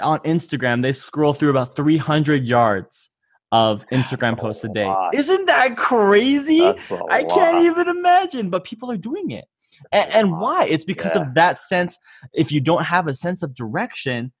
on 0.00 0.18
Instagram 0.20 0.82
they 0.82 0.92
scroll 0.92 1.34
through 1.34 1.50
about 1.50 1.76
300 1.76 2.46
yards 2.46 3.10
of 3.52 3.86
Instagram 3.90 4.38
posts 4.38 4.64
a 4.64 4.68
day. 4.68 4.86
Lot. 4.86 5.14
Isn't 5.14 5.46
that 5.46 5.76
crazy? 5.76 6.62
I 6.62 7.22
can't 7.22 7.64
even 7.64 7.88
imagine, 7.88 8.50
but 8.50 8.64
people 8.64 8.90
are 8.90 8.96
doing 8.96 9.30
it. 9.30 9.44
And, 9.92 10.14
and 10.14 10.32
why? 10.40 10.66
It's 10.66 10.84
because 10.84 11.14
yeah. 11.14 11.22
of 11.22 11.34
that 11.34 11.58
sense. 11.58 11.98
If 12.32 12.52
you 12.52 12.60
don't 12.60 12.84
have 12.84 13.06
a 13.06 13.14
sense 13.14 13.42
of 13.42 13.54
direction, 13.54 14.32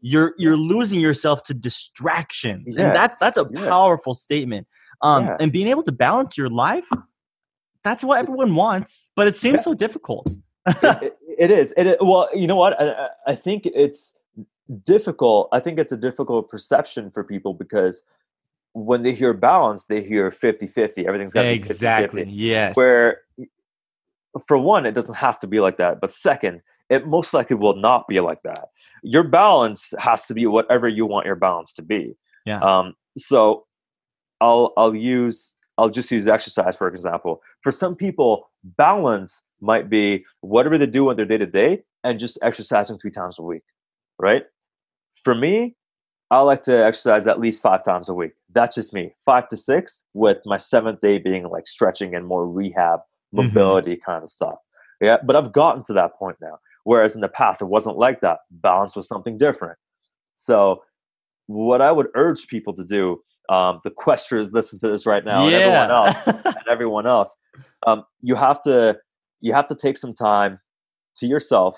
you're 0.00 0.34
you're 0.38 0.56
losing 0.56 1.00
yourself 1.00 1.42
to 1.44 1.54
distractions, 1.54 2.74
yeah. 2.76 2.86
and 2.86 2.96
that's 2.96 3.18
that's 3.18 3.36
a 3.36 3.44
powerful 3.44 4.14
statement. 4.14 4.66
Um, 5.00 5.30
and 5.38 5.52
being 5.52 5.68
able 5.68 5.84
to 5.84 5.92
balance 5.92 6.36
your 6.36 6.48
life, 6.48 6.88
that's 7.84 8.02
what 8.02 8.18
everyone 8.18 8.54
wants, 8.54 9.08
but 9.14 9.28
it 9.28 9.36
seems 9.36 9.62
so 9.62 9.74
difficult. 9.74 10.30
it, 10.66 11.02
it, 11.02 11.18
it 11.38 11.50
is. 11.50 11.72
It, 11.76 11.98
well, 12.00 12.28
you 12.34 12.46
know 12.46 12.56
what? 12.56 12.80
I, 12.80 13.08
I 13.26 13.34
think 13.34 13.62
it's 13.66 14.12
difficult. 14.84 15.48
I 15.52 15.60
think 15.60 15.78
it's 15.78 15.92
a 15.92 15.96
difficult 15.96 16.48
perception 16.48 17.10
for 17.10 17.24
people 17.24 17.54
because 17.54 18.02
when 18.72 19.02
they 19.02 19.14
hear 19.14 19.32
balance, 19.32 19.84
they 19.84 20.02
hear 20.02 20.30
50 20.30 20.66
50. 20.66 21.06
Everything's 21.06 21.32
got 21.32 21.42
to 21.42 21.50
exactly. 21.50 22.24
be 22.24 22.30
50 22.30 22.36
Yes. 22.36 22.76
Where 22.76 23.22
for 24.46 24.58
one, 24.58 24.86
it 24.86 24.92
doesn't 24.92 25.16
have 25.16 25.38
to 25.40 25.46
be 25.46 25.60
like 25.60 25.78
that. 25.78 26.00
But 26.00 26.10
second, 26.10 26.62
it 26.90 27.06
most 27.06 27.34
likely 27.34 27.56
will 27.56 27.76
not 27.76 28.08
be 28.08 28.20
like 28.20 28.42
that. 28.42 28.68
Your 29.02 29.22
balance 29.22 29.92
has 29.98 30.26
to 30.26 30.34
be 30.34 30.46
whatever 30.46 30.88
you 30.88 31.06
want 31.06 31.26
your 31.26 31.36
balance 31.36 31.72
to 31.74 31.82
be. 31.82 32.16
Yeah. 32.44 32.60
Um, 32.60 32.94
so 33.16 33.66
I'll 34.40 34.72
I'll 34.76 34.94
use 34.94 35.54
I'll 35.76 35.90
just 35.90 36.10
use 36.10 36.26
exercise 36.26 36.76
for 36.76 36.88
example. 36.88 37.42
For 37.62 37.72
some 37.72 37.94
people, 37.94 38.50
balance 38.64 39.42
might 39.60 39.90
be 39.90 40.24
whatever 40.40 40.78
they 40.78 40.86
do 40.86 41.08
on 41.10 41.16
their 41.16 41.26
day 41.26 41.38
to 41.38 41.46
day 41.46 41.82
and 42.04 42.18
just 42.18 42.38
exercising 42.42 42.98
three 42.98 43.10
times 43.10 43.38
a 43.38 43.42
week, 43.42 43.62
right? 44.18 44.44
For 45.24 45.34
me, 45.34 45.76
I 46.30 46.40
like 46.40 46.62
to 46.64 46.84
exercise 46.84 47.26
at 47.26 47.40
least 47.40 47.62
five 47.62 47.84
times 47.84 48.08
a 48.08 48.14
week. 48.14 48.32
That's 48.52 48.74
just 48.74 48.92
me, 48.92 49.14
five 49.24 49.48
to 49.48 49.56
six, 49.56 50.04
with 50.14 50.38
my 50.44 50.58
seventh 50.58 51.00
day 51.00 51.18
being 51.18 51.48
like 51.48 51.66
stretching 51.66 52.14
and 52.14 52.26
more 52.26 52.48
rehab. 52.48 53.00
Mobility 53.32 53.94
mm-hmm. 53.94 54.10
kind 54.10 54.22
of 54.22 54.30
stuff. 54.30 54.56
Yeah, 55.00 55.18
but 55.24 55.36
I've 55.36 55.52
gotten 55.52 55.84
to 55.84 55.92
that 55.94 56.16
point 56.18 56.36
now. 56.40 56.58
Whereas 56.84 57.14
in 57.14 57.20
the 57.20 57.28
past, 57.28 57.60
it 57.60 57.66
wasn't 57.66 57.98
like 57.98 58.20
that. 58.22 58.38
Balance 58.50 58.96
was 58.96 59.06
something 59.06 59.36
different. 59.36 59.78
So, 60.34 60.82
what 61.46 61.82
I 61.82 61.92
would 61.92 62.06
urge 62.14 62.46
people 62.46 62.74
to 62.76 62.84
do, 62.84 63.20
um, 63.48 63.80
the 63.84 63.90
questers 63.90 64.52
listen 64.52 64.78
to 64.80 64.88
this 64.88 65.04
right 65.04 65.24
now, 65.24 65.46
yeah. 65.46 65.56
and 65.56 65.62
everyone 65.62 65.90
else, 65.90 66.44
and 66.46 66.68
everyone 66.70 67.06
else, 67.06 67.36
um, 67.86 68.04
you 68.22 68.34
have 68.34 68.62
to 68.62 68.96
you 69.40 69.52
have 69.52 69.66
to 69.68 69.74
take 69.74 69.98
some 69.98 70.14
time 70.14 70.58
to 71.16 71.26
yourself, 71.26 71.76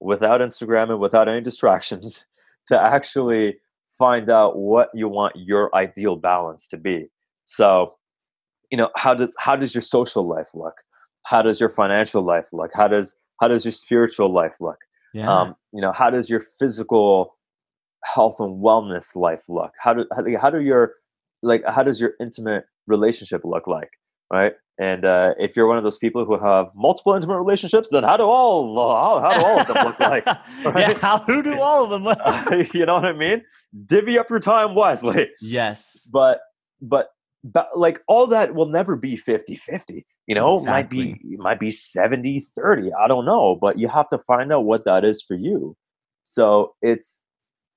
without 0.00 0.40
Instagram 0.40 0.90
and 0.90 1.00
without 1.00 1.28
any 1.28 1.40
distractions, 1.40 2.24
to 2.68 2.80
actually 2.80 3.56
find 3.98 4.30
out 4.30 4.56
what 4.56 4.88
you 4.94 5.08
want 5.08 5.34
your 5.36 5.74
ideal 5.74 6.16
balance 6.16 6.68
to 6.68 6.76
be. 6.76 7.06
So, 7.44 7.97
you 8.70 8.76
know, 8.78 8.90
how 8.96 9.14
does 9.14 9.32
how 9.38 9.56
does 9.56 9.74
your 9.74 9.82
social 9.82 10.26
life 10.26 10.48
look? 10.54 10.74
how 11.28 11.42
does 11.42 11.60
your 11.60 11.68
financial 11.68 12.22
life 12.22 12.46
look 12.52 12.70
how 12.74 12.88
does 12.88 13.14
how 13.40 13.48
does 13.48 13.64
your 13.64 13.72
spiritual 13.72 14.32
life 14.32 14.54
look 14.60 14.78
yeah. 15.14 15.30
um, 15.30 15.56
you 15.72 15.80
know 15.80 15.92
how 15.92 16.10
does 16.10 16.30
your 16.30 16.42
physical 16.58 17.36
health 18.04 18.36
and 18.38 18.62
wellness 18.62 19.14
life 19.14 19.42
look 19.48 19.72
how 19.80 19.92
do 19.92 20.06
how, 20.16 20.24
how 20.40 20.50
do 20.50 20.60
your 20.60 20.94
like 21.42 21.62
how 21.66 21.82
does 21.82 22.00
your 22.00 22.12
intimate 22.20 22.64
relationship 22.86 23.42
look 23.44 23.66
like 23.66 23.90
right 24.32 24.54
and 24.80 25.04
uh, 25.04 25.34
if 25.38 25.56
you're 25.56 25.66
one 25.66 25.76
of 25.76 25.82
those 25.82 25.98
people 25.98 26.24
who 26.24 26.38
have 26.38 26.66
multiple 26.74 27.12
intimate 27.12 27.38
relationships 27.38 27.88
then 27.90 28.04
how 28.04 28.16
do 28.16 28.22
all 28.22 28.74
how, 28.76 29.28
how 29.28 29.38
do 29.38 29.46
all 29.46 29.60
of 29.60 29.66
them 29.66 29.84
look 29.84 30.00
like 30.14 30.26
right? 30.26 30.78
yeah 30.78 30.98
how 30.98 31.18
who 31.18 31.42
do 31.42 31.60
all 31.60 31.84
of 31.84 31.90
them 31.90 32.04
look 32.04 32.18
like? 32.24 32.72
you 32.74 32.86
know 32.86 32.94
what 32.94 33.04
i 33.04 33.12
mean 33.12 33.42
divvy 33.86 34.18
up 34.18 34.30
your 34.30 34.40
time 34.40 34.74
wisely 34.74 35.28
yes 35.42 36.08
but 36.10 36.40
but 36.80 37.10
but 37.44 37.68
like 37.76 38.00
all 38.08 38.26
that 38.26 38.54
will 38.54 38.66
never 38.66 38.96
be 38.96 39.16
50 39.16 39.56
50 39.56 40.06
you 40.26 40.34
know? 40.34 40.58
Exactly. 40.58 40.98
might 40.98 41.22
be 41.22 41.36
might 41.36 41.60
be 41.60 41.70
70 41.70 42.46
30 42.56 42.90
i 42.94 43.08
don't 43.08 43.24
know 43.24 43.56
but 43.60 43.78
you 43.78 43.88
have 43.88 44.08
to 44.10 44.18
find 44.26 44.52
out 44.52 44.64
what 44.64 44.84
that 44.84 45.04
is 45.04 45.22
for 45.22 45.34
you. 45.34 45.76
So 46.24 46.74
it's 46.82 47.22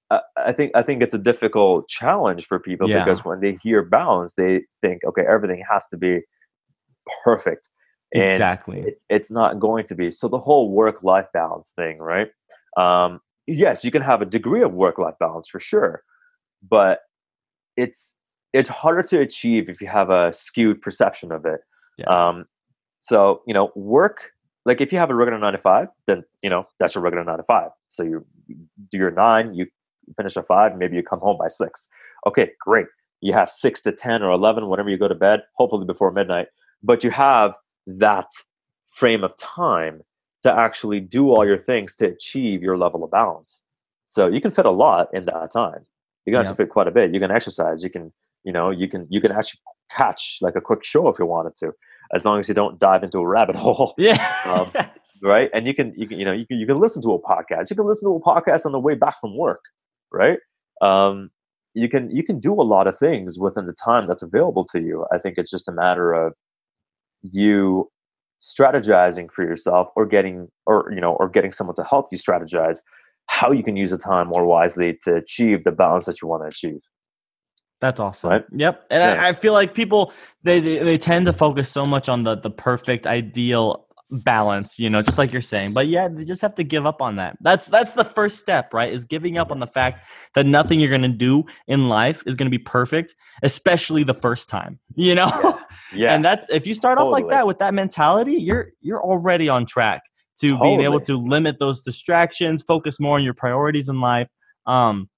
uh, 0.10 0.20
i 0.36 0.52
think 0.52 0.72
i 0.76 0.82
think 0.82 1.02
it's 1.02 1.16
a 1.16 1.20
difficult 1.20 1.88
challenge 1.88 2.46
for 2.46 2.60
people 2.60 2.90
yeah. 2.90 3.04
because 3.04 3.24
when 3.24 3.40
they 3.40 3.58
hear 3.64 3.82
balance 3.84 4.34
they 4.34 4.62
think 4.82 5.02
okay 5.06 5.24
everything 5.28 5.64
has 5.72 5.88
to 5.88 5.98
be 5.98 6.22
perfect 7.24 7.70
and 8.14 8.24
exactly. 8.24 8.84
it's, 8.86 9.04
it's 9.08 9.32
not 9.32 9.58
going 9.58 9.88
to 9.88 9.96
be. 9.96 10.12
So 10.12 10.28
the 10.28 10.38
whole 10.38 10.70
work 10.70 11.02
life 11.02 11.28
balance 11.34 11.72
thing 11.78 12.00
right? 12.00 12.30
Um 12.78 13.22
yes 13.48 13.84
you 13.84 13.92
can 13.92 14.02
have 14.02 14.22
a 14.22 14.26
degree 14.26 14.64
of 14.64 14.74
work 14.74 14.98
life 14.98 15.16
balance 15.20 15.48
for 15.48 15.60
sure 15.60 16.04
but 16.68 17.00
it's 17.78 18.14
it's 18.54 18.70
harder 18.70 19.04
to 19.04 19.20
achieve 19.20 19.70
if 19.70 19.82
you 19.82 19.88
have 19.88 20.10
a 20.10 20.34
skewed 20.34 20.82
perception 20.82 21.32
of 21.32 21.46
it. 21.46 21.62
Yes. 21.98 22.08
Um, 22.10 22.46
so 23.02 23.42
you 23.48 23.54
know, 23.54 23.72
work 23.76 24.32
like 24.66 24.82
if 24.82 24.92
you 24.92 25.00
have 25.00 25.10
a 25.10 25.16
regular 25.16 25.40
nine 25.40 25.54
to 25.54 25.60
five, 25.60 25.88
then 26.08 26.24
you 26.44 26.50
know 26.50 26.66
that's 26.80 26.96
your 26.96 27.04
regular 27.04 27.24
nine 27.24 27.38
to 27.38 27.44
five. 27.44 27.70
So 27.90 28.04
you 28.04 28.26
do 28.92 28.98
your 28.98 29.12
nine, 29.12 29.54
you 29.54 29.68
finish 30.18 30.38
at 30.38 30.48
five, 30.48 30.78
maybe 30.78 30.96
you 30.96 31.04
come 31.04 31.20
home 31.20 31.38
by 31.38 31.48
six. 31.48 31.88
Okay, 32.28 32.52
great. 32.60 32.88
You 33.22 33.34
have 33.34 33.52
six 33.52 33.82
to 33.82 33.92
ten 33.92 34.22
or 34.22 34.32
eleven, 34.32 34.68
whenever 34.68 34.90
you 34.90 34.98
go 34.98 35.08
to 35.08 35.16
bed, 35.16 35.42
hopefully 35.56 35.86
before 35.86 36.12
midnight. 36.12 36.48
But 36.84 37.04
you 37.04 37.12
have 37.12 37.54
that 37.88 38.28
frame 38.96 39.24
of 39.24 39.36
time 39.38 40.02
to 40.44 40.52
actually 40.52 41.00
do 41.00 41.30
all 41.30 41.46
your 41.46 41.58
things 41.58 41.96
to 41.96 42.08
achieve 42.08 42.62
your 42.62 42.78
level 42.78 43.04
of 43.04 43.12
balance. 43.12 43.62
So 44.08 44.28
you 44.28 44.42
can 44.42 44.52
fit 44.52 44.66
a 44.66 44.72
lot 44.72 45.08
in 45.14 45.26
that 45.26 45.52
time. 45.52 45.86
You 46.26 46.34
can 46.34 46.42
actually 46.42 46.58
fit 46.58 46.70
quite 46.70 46.88
a 46.88 46.92
bit. 46.92 47.14
You 47.14 47.20
can 47.20 47.32
exercise. 47.32 47.84
You 47.84 47.90
can 47.90 48.12
you 48.44 48.52
know 48.52 48.70
you 48.70 48.88
can 48.88 49.08
you 49.10 49.22
can 49.22 49.32
actually 49.32 49.60
catch 49.98 50.38
like 50.42 50.56
a 50.56 50.62
quick 50.62 50.84
show 50.84 51.08
if 51.10 51.20
you 51.20 51.26
wanted 51.26 51.54
to 51.56 51.72
as 52.14 52.26
long 52.26 52.40
as 52.40 52.48
you 52.48 52.54
don't 52.54 52.80
dive 52.80 53.04
into 53.04 53.20
a 53.20 53.28
rabbit 53.28 53.56
hole 53.58 53.94
yeah. 53.98 54.34
um, 54.46 54.72
right? 55.24 55.50
And 55.54 55.68
you 55.68 55.74
can 55.74 55.94
you 55.98 56.08
can 56.08 56.20
you 56.20 56.26
know 56.26 56.34
you 56.34 56.46
can 56.46 56.58
you 56.60 56.66
can 56.66 56.80
listen 56.80 57.02
to 57.04 57.14
a 57.14 57.22
podcast. 57.22 57.70
You 57.70 57.76
can 57.76 57.88
listen 57.88 58.10
to 58.10 58.16
a 58.16 58.22
podcast 58.22 58.66
on 58.66 58.72
the 58.72 58.80
way 58.80 58.96
back 58.96 59.16
from 59.22 59.38
work 59.38 59.62
right? 60.12 60.40
Um, 60.82 61.30
you 61.74 61.90
can 61.90 62.12
you 62.12 62.24
can 62.24 62.40
do 62.40 62.54
a 62.54 62.64
lot 62.64 62.88
of 62.88 62.98
things 63.00 63.40
within 63.40 63.66
the 63.66 63.76
time 63.84 64.08
that's 64.08 64.24
available 64.24 64.66
to 64.74 64.80
you. 64.80 65.06
I 65.14 65.18
think 65.18 65.38
it's 65.38 65.52
just 65.52 65.68
a 65.68 65.72
matter 65.72 66.14
of 66.14 66.34
you 67.22 67.90
strategizing 68.42 69.32
for 69.32 69.44
yourself 69.44 69.88
or 69.96 70.06
getting 70.06 70.50
or 70.66 70.92
you 70.94 71.00
know 71.00 71.14
or 71.14 71.30
getting 71.30 71.54
someone 71.54 71.76
to 71.76 71.84
help 71.84 72.08
you 72.12 72.18
strategize 72.18 72.80
how 73.28 73.52
you 73.52 73.64
can 73.64 73.78
use 73.78 73.92
the 73.92 73.98
time 73.98 74.28
more 74.28 74.46
wisely 74.46 74.98
to 75.04 75.16
achieve 75.16 75.64
the 75.64 75.72
balance 75.72 76.06
that 76.06 76.22
you 76.22 76.28
want 76.28 76.44
to 76.44 76.48
achieve 76.48 76.82
that's 77.82 78.00
awesome. 78.00 78.30
Right? 78.30 78.46
Yep. 78.56 78.86
And 78.90 79.02
yeah. 79.02 79.24
I, 79.24 79.30
I, 79.30 79.34
feel 79.34 79.54
like 79.54 79.74
people 79.74 80.14
they, 80.44 80.60
they 80.60 80.80
they 80.84 80.98
tend 80.98 81.26
to 81.26 81.34
focus 81.34 81.70
so 81.70 81.86
much 81.86 82.08
on 82.08 82.24
the 82.24 82.36
the 82.36 82.52
perfect 82.52 83.08
ideal 83.08 83.88
balance, 84.12 84.78
you 84.78 84.90
know, 84.90 85.02
just 85.02 85.18
like 85.18 85.32
you're 85.32 85.42
saying. 85.42 85.74
But 85.74 85.88
yeah, 85.88 86.08
they 86.08 86.24
just 86.24 86.42
have 86.42 86.54
to 86.56 86.64
give 86.64 86.86
up 86.86 87.02
on 87.02 87.16
that. 87.16 87.38
That's 87.42 87.68
that's 87.68 87.94
the 87.94 88.04
first 88.04 88.40
step, 88.40 88.74
right? 88.74 88.92
Is 88.92 89.06
giving 89.06 89.38
up 89.38 89.52
on 89.52 89.60
the 89.60 89.68
fact 89.68 90.04
that 90.36 90.46
nothing 90.46 90.80
you're 90.80 90.90
going 90.90 91.02
to 91.02 91.08
do 91.08 91.44
in 91.68 91.90
life 91.90 92.22
is 92.26 92.36
going 92.36 92.46
to 92.46 92.56
be 92.56 92.64
perfect, 92.64 93.16
especially 93.42 94.04
the 94.04 94.14
first 94.14 94.50
time. 94.50 94.80
You 94.96 95.16
know? 95.16 95.32
Yeah. 95.34 95.54
yeah. 95.96 96.14
and 96.14 96.24
that's 96.24 96.50
if 96.52 96.68
you 96.68 96.74
start 96.74 96.98
totally. 96.98 97.14
off 97.14 97.22
like 97.22 97.30
that 97.32 97.48
with 97.48 97.60
that 97.60 97.74
mentality, 97.74 98.34
you're 98.34 98.72
you're 98.82 99.02
already 99.02 99.50
on 99.50 99.66
track 99.66 100.04
to 100.40 100.52
totally. 100.52 100.70
being 100.70 100.82
able 100.82 101.00
to 101.02 101.18
limit 101.18 101.58
those 101.60 101.82
distractions, 101.82 102.62
focus 102.62 103.00
more 103.00 103.18
on 103.18 103.24
your 103.24 103.34
priorities 103.34 103.90
in 103.90 104.02
life. 104.02 104.28
Um 104.68 105.10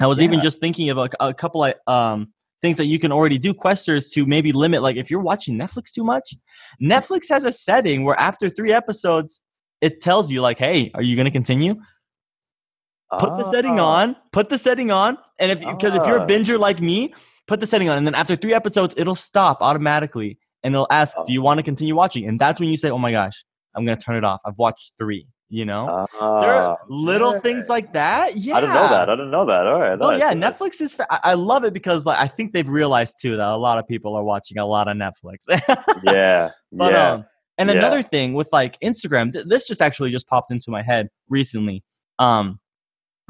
I 0.00 0.06
was 0.06 0.18
yeah. 0.18 0.24
even 0.24 0.40
just 0.40 0.60
thinking 0.60 0.90
of 0.90 0.98
a, 0.98 1.08
a 1.20 1.34
couple 1.34 1.64
of 1.64 1.74
um, 1.86 2.32
things 2.60 2.76
that 2.76 2.86
you 2.86 2.98
can 2.98 3.12
already 3.12 3.38
do 3.38 3.54
questers 3.54 4.12
to 4.12 4.26
maybe 4.26 4.52
limit 4.52 4.82
like 4.82 4.96
if 4.96 5.10
you're 5.10 5.20
watching 5.20 5.56
netflix 5.58 5.92
too 5.92 6.04
much 6.04 6.34
netflix 6.82 7.28
has 7.28 7.44
a 7.44 7.52
setting 7.52 8.04
where 8.04 8.18
after 8.18 8.48
three 8.48 8.72
episodes 8.72 9.40
it 9.80 10.00
tells 10.00 10.30
you 10.30 10.40
like 10.40 10.58
hey 10.58 10.90
are 10.94 11.02
you 11.02 11.16
going 11.16 11.24
to 11.24 11.30
continue 11.30 11.74
put 13.18 13.36
the 13.38 13.50
setting 13.50 13.78
ah. 13.78 14.00
on 14.00 14.16
put 14.32 14.48
the 14.48 14.58
setting 14.58 14.90
on 14.90 15.16
and 15.38 15.50
if 15.50 15.60
because 15.60 15.94
if 15.94 16.06
you're 16.06 16.18
a 16.18 16.22
ah. 16.22 16.26
binger 16.26 16.58
like 16.58 16.80
me 16.80 17.12
put 17.46 17.60
the 17.60 17.66
setting 17.66 17.88
on 17.88 17.96
and 17.96 18.06
then 18.06 18.14
after 18.14 18.36
three 18.36 18.54
episodes 18.54 18.94
it'll 18.96 19.14
stop 19.14 19.58
automatically 19.60 20.38
and 20.62 20.74
it'll 20.74 20.88
ask 20.90 21.16
do 21.26 21.32
you 21.32 21.42
want 21.42 21.58
to 21.58 21.62
continue 21.62 21.94
watching 21.94 22.26
and 22.26 22.38
that's 22.38 22.60
when 22.60 22.68
you 22.68 22.76
say 22.76 22.90
oh 22.90 22.98
my 22.98 23.12
gosh 23.12 23.44
i'm 23.74 23.84
going 23.84 23.96
to 23.96 24.04
turn 24.04 24.16
it 24.16 24.24
off 24.24 24.40
i've 24.44 24.58
watched 24.58 24.92
three 24.98 25.26
you 25.50 25.64
know 25.64 25.88
uh, 26.20 26.40
there 26.40 26.52
are 26.52 26.78
little 26.88 27.32
yeah. 27.32 27.40
things 27.40 27.68
like 27.68 27.92
that 27.92 28.36
yeah 28.36 28.56
i 28.56 28.60
didn't 28.60 28.74
know 28.74 28.88
that 28.88 29.08
i 29.08 29.14
didn't 29.14 29.30
know 29.30 29.46
that 29.46 29.66
all 29.66 29.80
right 29.80 29.98
well 29.98 30.18
yeah 30.18 30.34
netflix 30.34 30.80
is 30.80 30.96
i 31.10 31.32
love 31.32 31.64
it 31.64 31.72
because 31.72 32.04
like 32.04 32.18
i 32.18 32.26
think 32.26 32.52
they've 32.52 32.68
realized 32.68 33.18
too 33.20 33.36
that 33.36 33.48
a 33.48 33.56
lot 33.56 33.78
of 33.78 33.88
people 33.88 34.14
are 34.14 34.24
watching 34.24 34.58
a 34.58 34.66
lot 34.66 34.88
of 34.88 34.96
netflix 34.96 35.46
yeah 36.04 36.50
but 36.72 36.92
yeah. 36.92 37.12
um 37.12 37.24
and 37.56 37.70
yeah. 37.70 37.76
another 37.76 38.02
thing 38.02 38.34
with 38.34 38.48
like 38.52 38.78
instagram 38.80 39.32
th- 39.32 39.46
this 39.46 39.66
just 39.66 39.80
actually 39.80 40.10
just 40.10 40.28
popped 40.28 40.50
into 40.50 40.70
my 40.70 40.82
head 40.82 41.08
recently 41.30 41.82
um 42.18 42.60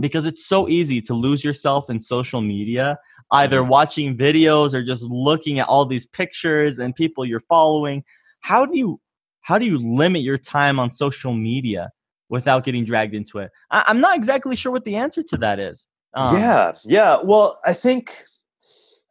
because 0.01 0.27
it's 0.27 0.47
so 0.47 0.69
easy 0.69 1.01
to 1.03 1.15
lose 1.15 1.45
yourself 1.45 1.91
in 1.91 2.01
social 2.01 2.41
media, 2.41 2.99
either 3.33 3.61
mm-hmm. 3.61 3.71
watching 3.71 4.17
videos 4.17 4.75
or 4.75 4.83
just 4.83 5.03
looking 5.03 5.59
at 5.59 5.69
all 5.69 5.85
these 5.85 6.07
pictures 6.07 6.79
and 6.79 6.95
people 6.95 7.25
you're 7.25 7.41
following. 7.41 8.05
How 8.41 8.65
do 8.65 8.77
you 8.77 9.01
how 9.41 9.59
do 9.59 9.65
you 9.65 9.79
limit 9.79 10.23
your 10.23 10.39
time 10.39 10.79
on 10.79 10.91
social 10.91 11.33
media 11.33 11.91
without 12.29 12.65
getting 12.65 12.85
dragged 12.85 13.15
into 13.15 13.39
it? 13.39 13.51
I, 13.71 13.85
am 13.89 14.01
not 14.01 14.17
exactly 14.17 14.57
sure 14.57 14.73
what 14.73 14.85
the 14.85 14.97
answer 14.97 15.23
to 15.23 15.37
that 15.39 15.59
is. 15.59 15.87
Um, 16.15 16.37
yeah, 16.39 16.73
yeah. 16.85 17.19
Well, 17.23 17.61
I 17.65 17.75
think 17.75 18.13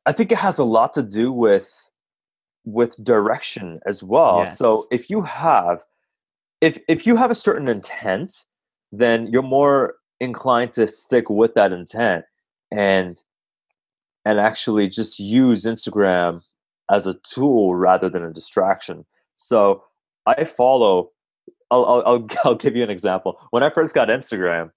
I 0.06 0.13
think 0.13 0.32
it 0.32 0.38
has 0.38 0.58
a 0.58 0.63
lot 0.63 0.93
to 0.93 1.03
do 1.03 1.32
with 1.32 1.67
with 2.65 3.01
direction 3.03 3.80
as 3.86 4.03
well. 4.03 4.39
Yes. 4.39 4.58
So 4.58 4.88
if 4.91 5.10
you 5.10 5.21
have 5.21 5.80
if 6.62 6.80
if 6.88 7.06
you 7.06 7.15
have 7.15 7.32
a 7.32 7.36
certain 7.36 7.67
intent, 7.67 8.45
then 8.91 9.27
you're 9.27 9.41
more 9.41 9.95
inclined 10.19 10.73
to 10.73 10.88
stick 10.88 11.30
with 11.30 11.53
that 11.53 11.71
intent 11.71 12.25
and 12.71 13.21
and 14.25 14.39
actually 14.39 14.89
just 14.89 15.19
use 15.19 15.63
Instagram 15.63 16.41
as 16.91 17.06
a 17.08 17.15
tool 17.34 17.75
rather 17.75 18.10
than 18.10 18.23
a 18.23 18.34
distraction. 18.34 19.06
So 19.36 19.84
I 20.25 20.43
follow. 20.45 21.12
I'll, 21.71 22.03
I'll, 22.06 22.27
I'll 22.43 22.56
give 22.56 22.75
you 22.75 22.84
an 22.84 22.89
example. 22.89 23.39
When 23.51 23.63
I 23.63 23.69
first 23.69 23.93
got 23.93 24.08
Instagram, 24.10 24.71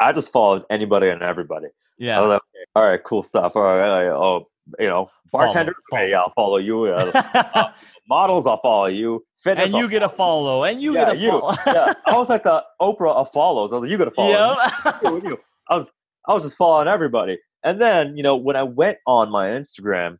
I 0.00 0.12
just 0.12 0.32
followed 0.32 0.64
anybody 0.70 1.08
and 1.08 1.22
everybody. 1.22 1.68
Yeah. 1.98 2.20
Like, 2.20 2.36
okay, 2.36 2.64
all 2.74 2.88
right, 2.88 3.02
cool 3.04 3.22
stuff. 3.22 3.52
All 3.54 3.62
right, 3.62 4.08
oh, 4.08 4.48
you 4.78 4.88
know, 4.88 5.10
bartender. 5.30 5.74
Follow, 5.90 6.02
okay, 6.02 6.10
yeah, 6.10 6.20
I'll 6.20 6.32
follow 6.34 6.56
you. 6.56 6.86
Uh, 6.94 7.72
models, 8.08 8.46
I'll 8.46 8.60
follow 8.60 8.86
you. 8.86 9.24
Fitness, 9.42 9.66
and 9.66 9.74
you 9.74 9.82
I'll 9.82 9.88
get 9.88 10.02
a 10.02 10.08
follow, 10.08 10.64
and 10.64 10.82
you 10.82 10.94
yeah, 10.94 11.06
get 11.06 11.14
a 11.14 11.18
you. 11.18 11.30
follow. 11.30 11.54
yeah, 11.66 11.92
I 12.06 12.18
was 12.18 12.28
like 12.28 12.42
the 12.42 12.62
Oprah 12.80 13.14
of 13.14 13.30
follows. 13.32 13.72
I 13.72 13.76
was 13.76 13.82
like, 13.82 13.90
you 13.90 13.98
get 13.98 14.08
a 14.08 14.10
follow. 14.10 14.30
Yep. 14.30 15.40
I 15.68 15.76
was, 15.76 15.90
I 16.26 16.34
was 16.34 16.42
just 16.42 16.56
following 16.56 16.88
everybody. 16.88 17.38
And 17.62 17.80
then, 17.80 18.16
you 18.16 18.22
know, 18.22 18.36
when 18.36 18.56
I 18.56 18.62
went 18.62 18.98
on 19.06 19.30
my 19.30 19.48
Instagram, 19.48 20.18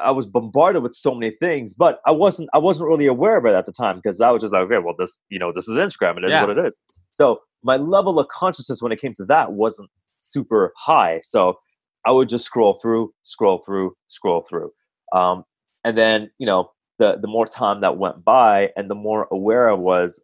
I 0.00 0.10
was 0.10 0.26
bombarded 0.26 0.82
with 0.82 0.94
so 0.94 1.14
many 1.14 1.34
things, 1.40 1.74
but 1.74 2.00
I 2.06 2.10
wasn't 2.10 2.50
I 2.52 2.58
wasn't 2.58 2.88
really 2.88 3.06
aware 3.06 3.36
of 3.36 3.46
it 3.46 3.54
at 3.54 3.66
the 3.66 3.72
time 3.72 3.96
because 3.96 4.20
I 4.20 4.30
was 4.30 4.42
just 4.42 4.52
like, 4.52 4.62
okay, 4.62 4.78
well, 4.78 4.94
this 4.98 5.16
you 5.30 5.38
know 5.38 5.52
this 5.54 5.68
is 5.68 5.76
Instagram, 5.76 6.16
and 6.16 6.24
it 6.24 6.28
is 6.28 6.32
yeah. 6.32 6.46
what 6.46 6.58
it 6.58 6.66
is. 6.66 6.78
So 7.12 7.40
my 7.62 7.76
level 7.76 8.18
of 8.18 8.28
consciousness 8.28 8.82
when 8.82 8.92
it 8.92 9.00
came 9.00 9.14
to 9.14 9.24
that 9.26 9.52
wasn't 9.52 9.90
super 10.18 10.72
high. 10.76 11.20
So 11.24 11.58
I 12.06 12.10
would 12.10 12.28
just 12.28 12.44
scroll 12.44 12.78
through, 12.80 13.12
scroll 13.22 13.62
through, 13.64 13.94
scroll 14.06 14.44
through, 14.48 14.70
um, 15.14 15.44
and 15.84 15.96
then 15.96 16.30
you 16.38 16.46
know 16.46 16.70
the 16.98 17.16
the 17.20 17.28
more 17.28 17.46
time 17.46 17.80
that 17.80 17.96
went 17.96 18.22
by, 18.22 18.68
and 18.76 18.90
the 18.90 18.94
more 18.94 19.28
aware 19.32 19.70
I 19.70 19.74
was 19.74 20.20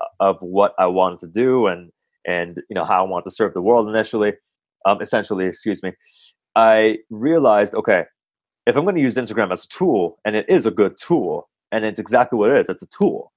uh, 0.00 0.06
of 0.18 0.36
what 0.40 0.74
I 0.78 0.86
wanted 0.86 1.20
to 1.20 1.28
do 1.28 1.68
and 1.68 1.90
and 2.26 2.56
you 2.68 2.74
know 2.74 2.84
how 2.84 3.04
I 3.04 3.08
want 3.08 3.24
to 3.26 3.30
serve 3.30 3.54
the 3.54 3.62
world 3.62 3.88
initially, 3.88 4.32
um, 4.84 5.00
essentially, 5.00 5.46
excuse 5.46 5.80
me, 5.82 5.92
I 6.56 6.96
realized 7.08 7.74
okay 7.74 8.04
if 8.66 8.76
I'm 8.76 8.84
going 8.84 8.94
to 8.94 9.00
use 9.00 9.16
Instagram 9.16 9.52
as 9.52 9.64
a 9.64 9.68
tool, 9.68 10.18
and 10.24 10.36
it 10.36 10.46
is 10.48 10.66
a 10.66 10.70
good 10.70 10.96
tool, 10.98 11.48
and 11.72 11.84
it's 11.84 12.00
exactly 12.00 12.38
what 12.38 12.50
it 12.50 12.60
is, 12.60 12.68
it's 12.68 12.82
a 12.82 12.88
tool. 12.98 13.32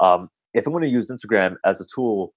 Um, 0.00 0.30
if 0.54 0.66
I'm 0.66 0.72
going 0.72 0.84
to 0.84 0.88
use 0.88 1.10
Instagram 1.10 1.56
as 1.64 1.80
a 1.80 1.86
tool, 1.94 2.32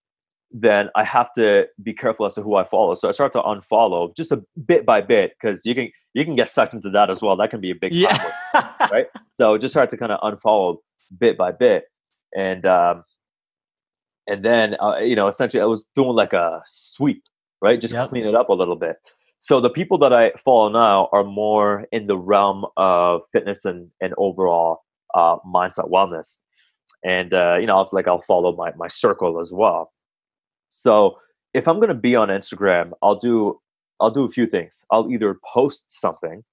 then 0.51 0.89
I 0.95 1.04
have 1.04 1.32
to 1.34 1.65
be 1.82 1.93
careful 1.93 2.25
as 2.25 2.36
to 2.36 2.41
who 2.41 2.56
I 2.56 2.65
follow. 2.65 2.95
So 2.95 3.08
I 3.08 3.12
start 3.12 3.32
to 3.34 3.41
unfollow 3.41 4.15
just 4.15 4.32
a 4.32 4.43
bit 4.65 4.86
by 4.86 5.01
bit 5.01 5.34
because 5.39 5.62
you 5.63 5.73
can 5.73 5.89
you 6.13 6.25
can 6.25 6.36
get 6.36 6.49
sucked 6.49 6.73
into 6.73 6.89
that 6.89 7.10
as 7.10 7.21
well. 7.21 7.38
That 7.38 7.51
can 7.51 7.62
be 7.62 7.71
a 7.71 7.75
big 7.75 7.93
yeah. 7.93 8.17
right? 8.91 9.08
So 9.30 9.58
just 9.58 9.73
start 9.73 9.89
to 9.91 9.97
kind 9.97 10.12
of 10.12 10.19
unfollow 10.19 10.77
bit 11.17 11.38
by 11.38 11.51
bit, 11.51 11.86
and 12.36 12.65
um, 12.65 13.04
and 14.27 14.43
then 14.43 14.75
uh, 14.82 14.97
you 14.97 15.15
know 15.15 15.27
essentially 15.27 15.62
I 15.62 15.65
was 15.65 15.86
doing 15.95 16.15
like 16.15 16.34
a 16.34 16.62
sweep, 16.65 17.23
right? 17.62 17.80
Just 17.80 17.93
yep. 17.93 18.10
clean 18.10 18.25
it 18.25 18.36
up 18.36 18.49
a 18.49 18.54
little 18.54 18.75
bit. 18.75 18.97
So 19.41 19.60
the 19.60 19.71
people 19.71 19.97
that 19.97 20.13
I 20.13 20.32
follow 20.45 20.69
now 20.69 21.10
are 21.12 21.23
more 21.23 21.88
in 21.91 22.06
the 22.06 22.15
realm 22.15 22.63
of 22.77 23.21
fitness 23.34 23.65
and, 23.65 23.89
and 23.99 24.13
overall 24.19 24.84
uh, 25.15 25.38
mindset 25.38 25.89
wellness. 25.89 26.38
And, 27.04 27.34
uh, 27.34 27.58
you 27.60 27.65
know, 27.65 27.89
like 27.91 28.08
I'll 28.08 28.21
follow 28.21 28.56
my, 28.56 28.71
my 28.77 28.88
circle 28.88 29.39
as 29.39 29.51
well. 29.51 29.91
So 30.69 31.17
if 31.56 31.67
I'm 31.67 31.77
going 31.77 31.89
to 31.89 31.95
be 31.95 32.15
on 32.15 32.27
Instagram, 32.27 32.91
I'll 33.01 33.15
do, 33.15 33.60
I'll 33.99 34.12
do 34.12 34.25
a 34.25 34.30
few 34.30 34.45
things. 34.45 34.86
I'll 34.91 35.12
either 35.12 35.39
post 35.51 35.86
something, 35.88 36.43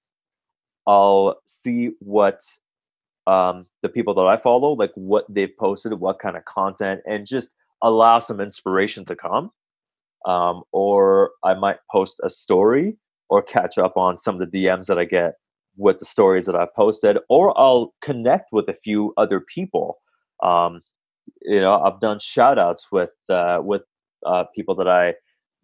I'll 0.86 1.42
see 1.44 1.90
what 1.98 2.40
um, 3.26 3.66
the 3.82 3.90
people 3.90 4.14
that 4.14 4.22
I 4.22 4.38
follow, 4.38 4.72
like 4.72 4.92
what 4.94 5.26
they've 5.28 5.54
posted, 5.58 5.92
what 5.92 6.20
kind 6.20 6.38
of 6.38 6.46
content, 6.46 7.02
and 7.06 7.26
just 7.26 7.50
allow 7.82 8.18
some 8.18 8.40
inspiration 8.40 9.04
to 9.04 9.14
come 9.14 9.50
um, 10.26 10.62
or 10.72 11.30
I 11.44 11.54
might 11.54 11.78
post 11.90 12.20
a 12.22 12.30
story 12.30 12.96
or 13.30 13.42
catch 13.42 13.78
up 13.78 13.96
on 13.96 14.18
some 14.18 14.40
of 14.40 14.50
the 14.50 14.64
DMs 14.64 14.86
that 14.86 14.98
I 14.98 15.04
get 15.04 15.34
with 15.76 15.98
the 15.98 16.04
stories 16.04 16.46
that 16.46 16.56
I've 16.56 16.74
posted, 16.74 17.18
or 17.28 17.58
I'll 17.58 17.94
connect 18.02 18.52
with 18.52 18.68
a 18.68 18.74
few 18.82 19.12
other 19.16 19.40
people. 19.40 19.98
Um, 20.42 20.82
you 21.42 21.60
know, 21.60 21.80
I've 21.80 22.00
done 22.00 22.18
shout 22.20 22.58
outs 22.58 22.88
with 22.90 23.10
uh, 23.28 23.60
with 23.62 23.82
uh, 24.26 24.44
people 24.54 24.74
that 24.76 24.88
I 24.88 25.14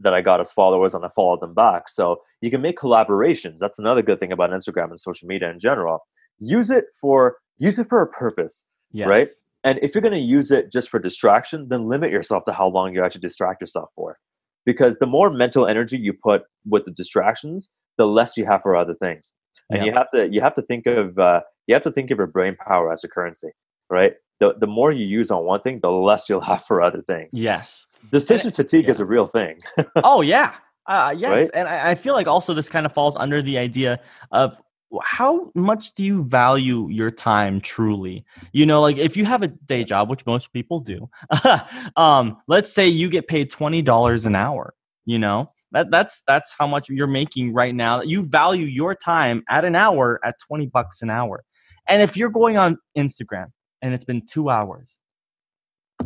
that 0.01 0.15
I 0.15 0.21
got 0.21 0.41
as 0.41 0.53
followers 0.53 0.95
and 0.95 1.05
I 1.05 1.09
followed 1.15 1.41
them 1.41 1.55
back. 1.55 1.89
So 1.89 2.21
you 2.41 2.51
can 2.51 2.61
make 2.61 2.79
collaborations. 2.79 3.59
That's 3.59 3.79
another 3.79 4.03
good 4.03 4.21
thing 4.21 4.33
about 4.33 4.51
Instagram 4.51 4.91
and 4.91 5.01
social 5.01 5.27
media 5.27 5.51
in 5.51 5.59
general. 5.59 6.01
Use 6.39 6.71
it 6.71 6.85
for 7.01 7.37
use 7.59 7.79
it 7.79 7.89
for 7.89 8.03
a 8.03 8.07
purpose, 8.07 8.65
yes. 8.93 9.09
right? 9.09 9.29
And 9.63 9.79
if 9.83 9.95
you're 9.95 10.03
going 10.03 10.13
to 10.13 10.21
use 10.21 10.51
it 10.51 10.71
just 10.71 10.91
for 10.91 10.99
distraction, 10.99 11.69
then 11.69 11.89
limit 11.89 12.11
yourself 12.11 12.45
to 12.45 12.53
how 12.53 12.69
long 12.69 12.93
you 12.93 13.03
actually 13.03 13.23
distract 13.23 13.63
yourself 13.63 13.89
for 13.95 14.19
because 14.65 14.99
the 14.99 15.07
more 15.07 15.31
mental 15.31 15.67
energy 15.67 15.99
you 15.99 16.13
put 16.13 16.43
with 16.69 16.85
the 16.85 16.91
distractions 16.91 17.71
the 17.97 18.07
less 18.07 18.37
you 18.37 18.45
have 18.45 18.61
for 18.63 18.75
other 18.75 18.95
things. 18.95 19.33
And 19.71 19.79
yeah. 19.79 19.85
you 19.85 19.93
have 19.93 20.11
to 20.11 20.29
you 20.31 20.41
have 20.41 20.55
to 20.55 20.63
think 20.63 20.87
of 20.87 21.19
uh, 21.19 21.41
you 21.67 21.75
have 21.75 21.85
to 21.85 21.93
think 21.93 22.11
of 22.11 22.19
your 22.19 22.27
brain 22.27 22.57
power 22.67 22.93
as 22.93 23.05
a 23.05 23.09
currency 23.09 23.51
right? 23.91 24.15
The, 24.41 24.55
the 24.59 24.67
more 24.67 24.93
you 24.93 25.07
use 25.07 25.31
on 25.31 25.45
one 25.45 25.61
thing 25.61 25.81
the 25.81 25.91
less 25.91 26.29
you'll 26.29 26.41
have 26.53 26.65
for 26.67 26.83
other 26.83 27.03
things. 27.03 27.31
Yes. 27.33 27.87
Decision 28.11 28.49
and, 28.49 28.57
fatigue 28.57 28.85
yeah. 28.85 28.91
is 28.91 29.01
a 29.01 29.05
real 29.05 29.27
thing. 29.29 29.61
Oh 30.03 30.21
yeah. 30.21 30.55
Uh, 30.87 31.15
yes. 31.17 31.31
Right? 31.31 31.51
and 31.55 31.69
I, 31.69 31.93
I 31.93 31.95
feel 31.95 32.13
like 32.13 32.27
also 32.27 32.53
this 32.53 32.69
kind 32.69 32.85
of 32.85 32.93
falls 32.93 33.17
under 33.17 33.41
the 33.41 33.57
idea 33.57 34.01
of 34.33 34.61
how 35.03 35.51
much 35.55 35.95
do 35.95 36.05
you 36.05 36.25
value 36.25 36.89
your 36.89 37.11
time 37.11 37.61
truly? 37.61 38.25
You 38.53 38.67
know 38.67 38.81
like 38.81 38.97
if 38.97 39.17
you 39.17 39.25
have 39.25 39.43
a 39.43 39.49
day 39.49 39.85
job 39.85 40.11
which 40.11 40.27
most 40.27 40.53
people 40.53 40.81
do 40.81 41.09
um 41.97 42.37
let's 42.49 42.73
say 42.73 42.87
you 42.87 43.09
get 43.09 43.29
paid 43.29 43.51
$20 43.51 44.27
an 44.27 44.35
hour 44.37 44.75
you 45.05 45.19
know? 45.19 45.51
That 45.73 45.91
that's 45.91 46.23
that's 46.27 46.55
how 46.57 46.69
much 46.69 46.89
you're 46.89 47.09
making 47.09 47.53
right 47.53 47.75
now. 47.75 48.01
You 48.01 48.29
value 48.29 48.65
your 48.65 48.95
time 48.95 49.43
at 49.49 49.65
an 49.65 49.75
hour 49.75 50.21
at 50.25 50.37
20 50.47 50.67
bucks 50.67 51.03
an 51.03 51.11
hour. 51.11 51.43
And 51.89 52.01
if 52.01 52.17
you're 52.17 52.31
going 52.31 52.57
on 52.57 52.79
instagram 52.97 53.47
and 53.83 53.93
it's 53.93 54.05
been 54.05 54.23
two 54.25 54.49
hours 54.51 55.01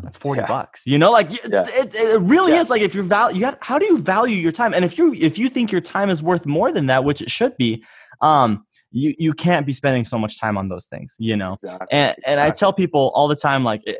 that's 0.02 0.16
40 0.16 0.40
yeah. 0.40 0.46
bucks 0.46 0.82
you 0.86 0.98
know? 0.98 1.10
Like 1.10 1.30
yeah. 1.30 1.64
it, 1.66 1.94
it, 1.94 2.20
really 2.22 2.52
yeah. 2.52 2.62
is 2.62 2.70
like 2.70 2.80
if 2.80 2.94
you're 2.94 3.04
value 3.04 3.40
you 3.40 3.44
have, 3.44 3.58
how 3.60 3.78
do 3.78 3.84
you 3.84 3.98
value 3.98 4.36
your 4.36 4.52
time? 4.52 4.72
And 4.72 4.84
if 4.86 4.96
you 4.96 5.12
if 5.14 5.36
you 5.36 5.50
think 5.50 5.70
your 5.70 5.82
time 5.82 6.08
is 6.08 6.22
worth 6.22 6.46
more 6.46 6.72
than 6.72 6.86
that 6.86 7.04
which 7.04 7.20
it 7.20 7.30
should 7.30 7.54
be 7.58 7.84
um 8.22 8.64
you 8.90 9.14
you 9.18 9.32
can't 9.32 9.66
be 9.66 9.72
spending 9.72 10.04
so 10.04 10.18
much 10.18 10.40
time 10.40 10.56
on 10.56 10.68
those 10.68 10.86
things 10.86 11.16
you 11.18 11.36
know? 11.36 11.54
Exactly. 11.62 11.86
and 11.90 12.16
and 12.26 12.40
i 12.40 12.50
tell 12.50 12.72
people 12.72 13.12
all 13.14 13.28
the 13.28 13.36
time 13.36 13.64
like 13.64 13.82
it, 13.84 13.98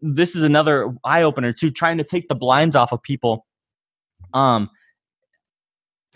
this 0.00 0.36
is 0.36 0.42
another 0.42 0.94
eye 1.04 1.22
opener 1.22 1.52
too 1.52 1.70
trying 1.70 1.98
to 1.98 2.04
take 2.04 2.28
the 2.28 2.34
blinds 2.34 2.76
off 2.76 2.92
of 2.92 3.02
people. 3.02 3.46
Um 4.34 4.70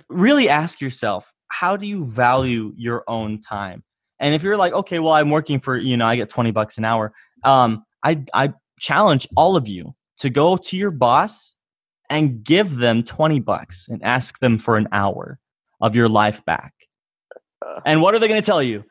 really 0.08 0.48
ask 0.48 0.80
yourself 0.80 1.32
how 1.48 1.76
do 1.76 1.86
you 1.86 2.04
value 2.04 2.72
your 2.76 3.04
own 3.08 3.40
time? 3.40 3.82
And 4.18 4.34
if 4.34 4.42
you're 4.42 4.56
like 4.56 4.72
okay 4.72 5.00
well 5.00 5.12
i'm 5.12 5.30
working 5.30 5.58
for 5.58 5.76
you 5.76 5.96
know 5.96 6.06
i 6.06 6.14
get 6.14 6.28
20 6.28 6.52
bucks 6.52 6.78
an 6.78 6.84
hour 6.84 7.12
um 7.42 7.84
i 8.04 8.22
i 8.34 8.52
challenge 8.78 9.26
all 9.36 9.56
of 9.56 9.66
you 9.66 9.94
to 10.18 10.30
go 10.30 10.56
to 10.56 10.76
your 10.76 10.92
boss 10.92 11.56
and 12.08 12.44
give 12.44 12.76
them 12.76 13.02
20 13.02 13.40
bucks 13.40 13.88
and 13.88 14.00
ask 14.04 14.38
them 14.38 14.58
for 14.58 14.76
an 14.76 14.86
hour 14.92 15.40
of 15.80 15.96
your 15.96 16.08
life 16.08 16.44
back 16.44 16.72
and 17.86 18.02
what 18.02 18.14
are 18.14 18.18
they 18.18 18.28
going 18.28 18.40
to 18.40 18.46
tell 18.46 18.62
you? 18.62 18.84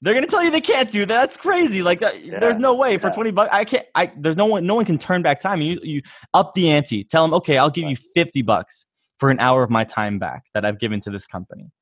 They're 0.00 0.14
going 0.14 0.24
to 0.24 0.30
tell 0.30 0.44
you 0.44 0.50
they 0.50 0.60
can't 0.60 0.90
do 0.90 1.00
that. 1.00 1.08
That's 1.08 1.36
crazy. 1.36 1.82
Like, 1.82 2.02
uh, 2.02 2.12
yeah, 2.22 2.38
there's 2.38 2.56
no 2.56 2.74
way 2.74 2.98
for 2.98 3.10
20 3.10 3.32
bucks. 3.32 3.52
I 3.52 3.64
can't, 3.64 3.84
I, 3.96 4.12
there's 4.16 4.36
no 4.36 4.46
one, 4.46 4.64
no 4.64 4.76
one 4.76 4.84
can 4.84 4.96
turn 4.96 5.22
back 5.22 5.40
time. 5.40 5.60
You, 5.60 5.80
you 5.82 6.02
up 6.34 6.54
the 6.54 6.70
ante. 6.70 7.02
Tell 7.02 7.24
them, 7.24 7.34
okay, 7.34 7.58
I'll 7.58 7.70
give 7.70 7.88
you 7.88 7.96
50 8.14 8.42
bucks 8.42 8.86
for 9.18 9.30
an 9.30 9.40
hour 9.40 9.64
of 9.64 9.70
my 9.70 9.82
time 9.82 10.20
back 10.20 10.44
that 10.54 10.64
I've 10.64 10.78
given 10.78 11.00
to 11.00 11.10
this 11.10 11.26
company. 11.26 11.72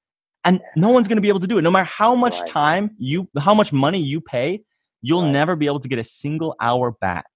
And 0.45 0.61
no 0.77 0.89
one's 0.89 1.09
going 1.09 1.17
to 1.17 1.23
be 1.23 1.29
able 1.29 1.41
to 1.41 1.47
do 1.47 1.59
it. 1.59 1.63
No 1.63 1.71
matter 1.71 1.85
how 1.85 2.15
much 2.15 2.41
right. 2.41 2.49
time 2.49 2.91
you, 2.97 3.29
how 3.39 3.53
much 3.53 3.73
money 3.73 3.99
you 3.99 4.23
pay, 4.23 4.63
you'll 5.03 5.25
right. 5.25 5.33
never 5.33 5.55
be 5.55 5.67
able 5.67 5.81
to 5.81 5.89
get 5.89 5.99
a 5.99 6.05
single 6.05 6.55
hour 6.61 6.93
back. 6.93 7.27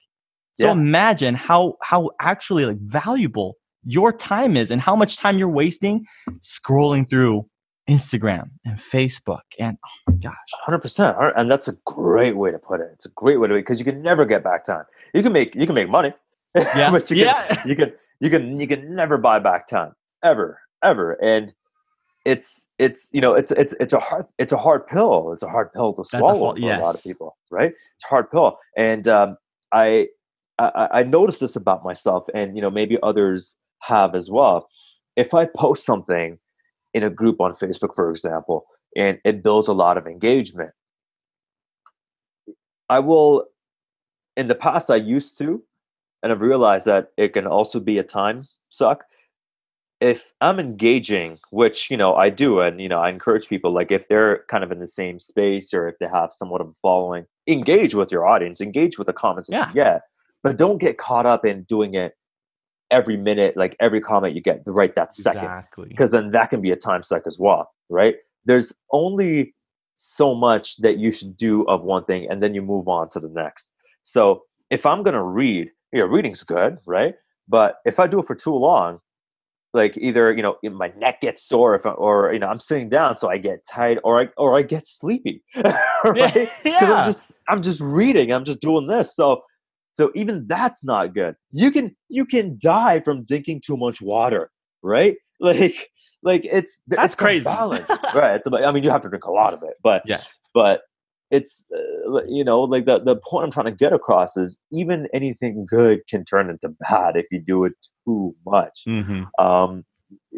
So 0.55 0.67
yeah. 0.67 0.73
imagine 0.73 1.35
how, 1.35 1.75
how 1.83 2.11
actually 2.21 2.65
like 2.65 2.79
valuable 2.79 3.57
your 3.85 4.13
time 4.13 4.57
is 4.57 4.71
and 4.71 4.81
how 4.81 4.95
much 4.97 5.17
time 5.17 5.39
you're 5.39 5.51
wasting 5.51 6.07
scrolling 6.41 7.09
through 7.09 7.47
Instagram 7.91 8.51
and 8.65 8.79
Facebook 8.79 9.43
and 9.59 9.77
oh 9.85 10.13
my 10.13 10.17
gosh, 10.17 10.35
hundred 10.65 10.81
percent. 10.81 11.17
And 11.37 11.51
that's 11.51 11.69
a 11.69 11.77
great 11.87 12.37
way 12.37 12.51
to 12.51 12.59
put 12.59 12.81
it. 12.81 12.89
It's 12.95 13.07
a 13.07 13.11
great 13.11 13.39
way 13.39 13.49
to 13.49 13.55
because 13.55 13.79
you 13.79 13.85
can 13.85 14.01
never 14.03 14.25
get 14.25 14.45
back 14.45 14.65
time. 14.65 14.85
You 15.13 15.23
can 15.23 15.33
make 15.33 15.55
you 15.55 15.67
can 15.67 15.75
make 15.75 15.89
money. 15.89 16.13
Yeah, 16.57 16.91
but 16.91 17.09
you 17.11 17.17
yeah. 17.17 17.47
Can, 17.47 17.69
you 17.69 17.77
can 17.77 17.93
you 18.19 18.29
can 18.31 18.61
you 18.61 18.67
can 18.67 18.95
never 18.95 19.19
buy 19.19 19.39
back 19.39 19.69
time 19.69 19.93
ever 20.25 20.61
ever 20.83 21.13
and 21.23 21.53
it's 22.25 22.63
it's 22.79 23.09
you 23.13 23.21
know 23.21 23.35
it's 23.35 23.51
it's 23.53 23.75
it's 23.81 23.93
a 23.93 23.99
hard 23.99 24.27
it's 24.39 24.53
a 24.53 24.57
hard 24.57 24.87
pill 24.87 25.33
it's 25.33 25.43
a 25.43 25.49
hard 25.49 25.73
pill 25.73 25.95
to 25.95 26.05
swallow 26.05 26.55
for 26.55 26.59
yes. 26.59 26.81
a 26.81 26.85
lot 26.85 26.95
of 26.95 27.03
people 27.03 27.37
right 27.51 27.71
it's 27.71 28.05
a 28.05 28.09
hard 28.09 28.31
pill 28.31 28.59
and 28.77 29.09
um, 29.09 29.37
I, 29.73 30.09
I 30.59 30.89
i 30.93 31.03
noticed 31.03 31.41
this 31.41 31.57
about 31.57 31.83
myself 31.85 32.25
and 32.35 32.57
you 32.57 32.63
know 32.63 32.71
maybe 32.71 32.99
others 33.03 33.57
have 33.81 34.15
as 34.15 34.31
well 34.31 34.69
if 35.17 35.33
i 35.33 35.47
post 35.47 35.87
something 35.87 36.39
in 36.95 37.03
a 37.03 37.11
group 37.11 37.41
on 37.41 37.55
facebook 37.55 37.95
for 37.95 38.11
example 38.11 38.67
and 38.97 39.19
it 39.25 39.43
builds 39.43 39.69
a 39.69 39.73
lot 39.73 39.97
of 39.97 40.07
engagement 40.07 40.71
i 42.89 42.99
will 42.99 43.45
in 44.37 44.49
the 44.49 44.55
past 44.55 44.91
i 44.91 44.97
used 44.97 45.39
to 45.39 45.63
and 46.23 46.33
i've 46.33 46.41
realized 46.41 46.87
that 46.87 47.09
it 47.17 47.33
can 47.33 47.47
also 47.47 47.81
be 47.81 47.99
a 47.99 48.03
time 48.03 48.47
suck 48.71 49.05
if 50.01 50.23
I'm 50.41 50.59
engaging, 50.59 51.39
which 51.51 51.91
you 51.91 51.97
know 51.97 52.15
I 52.15 52.31
do, 52.31 52.61
and 52.61 52.81
you 52.81 52.89
know 52.89 53.01
I 53.01 53.11
encourage 53.11 53.49
people, 53.49 53.73
like 53.73 53.91
if 53.91 54.09
they're 54.09 54.45
kind 54.51 54.65
of 54.65 54.73
in 54.73 54.81
the 54.81 54.87
same 54.87 55.21
space 55.21 55.75
or 55.75 55.89
if 55.89 55.97
they 55.99 56.09
have 56.09 56.33
somewhat 56.33 56.63
of 56.63 56.69
a 56.69 56.75
following, 56.83 57.27
engage 57.47 57.95
with 57.95 58.11
your 58.11 58.27
audience, 58.27 58.61
engage 58.61 58.99
with 58.99 59.07
the 59.07 59.13
comments 59.13 59.51
yeah. 59.53 59.69
you 59.69 59.75
get, 59.75 60.03
but 60.43 60.57
don't 60.57 60.79
get 60.79 60.99
caught 60.99 61.27
up 61.27 61.45
in 61.45 61.65
doing 61.65 61.95
it 61.95 62.15
every 62.91 63.17
minute, 63.17 63.57
like 63.57 63.77
every 63.81 64.01
comment 64.01 64.35
you 64.35 64.43
get 64.43 64.63
right 64.67 64.95
that 64.95 65.13
second, 65.13 65.45
exactly. 65.45 65.89
because 65.89 66.11
then 66.11 66.31
that 66.33 66.51
can 66.51 66.61
be 66.61 66.71
a 66.71 66.77
time 66.77 67.03
suck 67.03 67.23
as 67.27 67.39
well, 67.39 67.71
right? 67.89 68.17
There's 68.45 68.73
only 68.93 69.55
so 69.95 70.35
much 70.35 70.77
that 70.79 70.99
you 70.99 71.13
should 71.13 71.37
do 71.37 71.63
of 71.65 71.83
one 71.83 72.05
thing, 72.05 72.27
and 72.31 72.43
then 72.43 72.55
you 72.55 72.63
move 72.63 72.89
on 72.89 73.09
to 73.11 73.21
the 73.21 73.29
next. 73.29 73.71
So 74.03 74.45
if 74.71 74.87
I'm 74.87 75.03
gonna 75.03 75.25
read, 75.25 75.71
yeah, 75.93 76.03
reading's 76.03 76.43
good, 76.43 76.79
right? 76.87 77.15
But 77.49 77.77
if 77.85 77.99
I 77.99 78.07
do 78.07 78.21
it 78.21 78.27
for 78.27 78.35
too 78.35 78.55
long, 78.55 79.01
like 79.73 79.97
either 79.97 80.33
you 80.33 80.43
know 80.43 80.57
my 80.63 80.93
neck 80.97 81.21
gets 81.21 81.45
sore 81.45 81.75
if 81.75 81.87
I, 81.87 81.91
or 81.91 82.33
you 82.33 82.39
know 82.39 82.49
I'm 82.49 82.61
sitting 82.61 82.89
down 82.89 83.17
so 83.17 83.29
I 83.29 83.39
get 83.39 83.65
tired 83.67 84.01
or 84.05 84.21
I 84.21 84.29
or 84.37 84.59
I 84.59 84.63
get 84.63 84.87
sleepy 84.87 85.43
right 85.55 86.49
yeah. 86.65 86.79
I'm 86.81 87.07
just 87.07 87.23
I'm 87.49 87.63
just 87.63 87.81
reading 87.81 88.33
I'm 88.33 88.45
just 88.45 88.61
doing 88.61 88.87
this 88.87 89.15
so 89.15 89.43
so 90.01 90.11
even 90.15 90.47
that's 90.49 90.83
not 90.83 91.13
good. 91.13 91.37
You 91.51 91.71
can 91.71 91.95
you 92.09 92.25
can 92.25 92.59
die 92.59 93.01
from 93.01 93.25
drinking 93.25 93.61
too 93.67 93.77
much 93.77 94.01
water 94.01 94.51
right? 94.83 95.17
Like 95.43 95.89
like 96.23 96.43
it's 96.45 96.79
that's 96.87 97.07
it's 97.07 97.15
crazy. 97.15 97.45
balance. 97.45 97.89
Right 98.15 98.35
it's 98.37 98.47
about, 98.47 98.63
I 98.63 98.73
mean 98.73 98.85
you 98.85 98.91
have 98.91 99.01
to 99.01 99.09
drink 99.09 99.25
a 99.25 99.31
lot 99.31 99.55
of 99.55 99.63
it 99.63 99.77
but 99.83 100.03
yes. 100.05 100.39
but 100.53 100.83
it's 101.31 101.65
uh, 101.75 102.23
you 102.29 102.45
know 102.45 102.61
like 102.61 102.85
the 102.85 102.99
the 102.99 103.17
point 103.17 103.47
i'm 103.47 103.51
trying 103.51 103.65
to 103.65 103.73
get 103.85 103.95
across 103.95 104.37
is 104.37 104.59
even 104.71 105.09
anything 105.15 105.65
good 105.67 106.01
can 106.11 106.27
turn 106.27 106.51
into 106.51 106.69
bad 106.91 107.17
if 107.17 107.25
you 107.31 107.41
do 107.41 107.65
it 107.65 107.73
too 108.05 108.37
much. 108.45 108.83
Mm-hmm. 108.87 109.23
um 109.43 109.87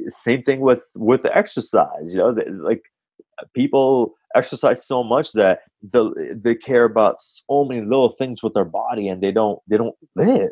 same 0.06 0.44
thing 0.44 0.60
with 0.60 0.82
with 0.94 1.24
the 1.24 1.36
exercise 1.36 2.12
you 2.12 2.18
know 2.18 2.28
like 2.70 2.82
people 3.52 4.14
exercise 4.34 4.86
so 4.86 5.02
much 5.02 5.32
that 5.32 5.60
the, 5.82 6.38
they 6.42 6.54
care 6.54 6.84
about 6.84 7.16
so 7.20 7.64
many 7.64 7.80
little 7.80 8.14
things 8.18 8.42
with 8.42 8.54
their 8.54 8.64
body 8.64 9.08
and 9.08 9.22
they 9.22 9.32
don't 9.32 9.58
they 9.68 9.76
don't 9.76 9.96
live 10.16 10.50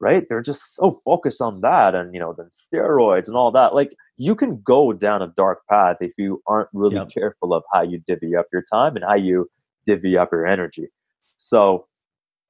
right 0.00 0.24
they're 0.28 0.42
just 0.42 0.74
so 0.74 1.00
focused 1.04 1.40
on 1.40 1.60
that 1.62 1.94
and 1.94 2.12
you 2.12 2.20
know 2.20 2.34
then 2.36 2.48
steroids 2.48 3.28
and 3.28 3.36
all 3.36 3.50
that 3.50 3.74
like 3.74 3.92
you 4.18 4.34
can 4.34 4.60
go 4.62 4.92
down 4.92 5.22
a 5.22 5.28
dark 5.36 5.60
path 5.68 5.96
if 6.00 6.12
you 6.16 6.42
aren't 6.46 6.68
really 6.72 6.96
yep. 6.96 7.10
careful 7.12 7.52
of 7.52 7.62
how 7.72 7.82
you 7.82 8.00
divvy 8.06 8.34
up 8.34 8.46
your 8.52 8.64
time 8.72 8.96
and 8.96 9.04
how 9.04 9.14
you 9.14 9.48
divvy 9.84 10.16
up 10.16 10.30
your 10.32 10.46
energy. 10.46 10.88
So 11.38 11.86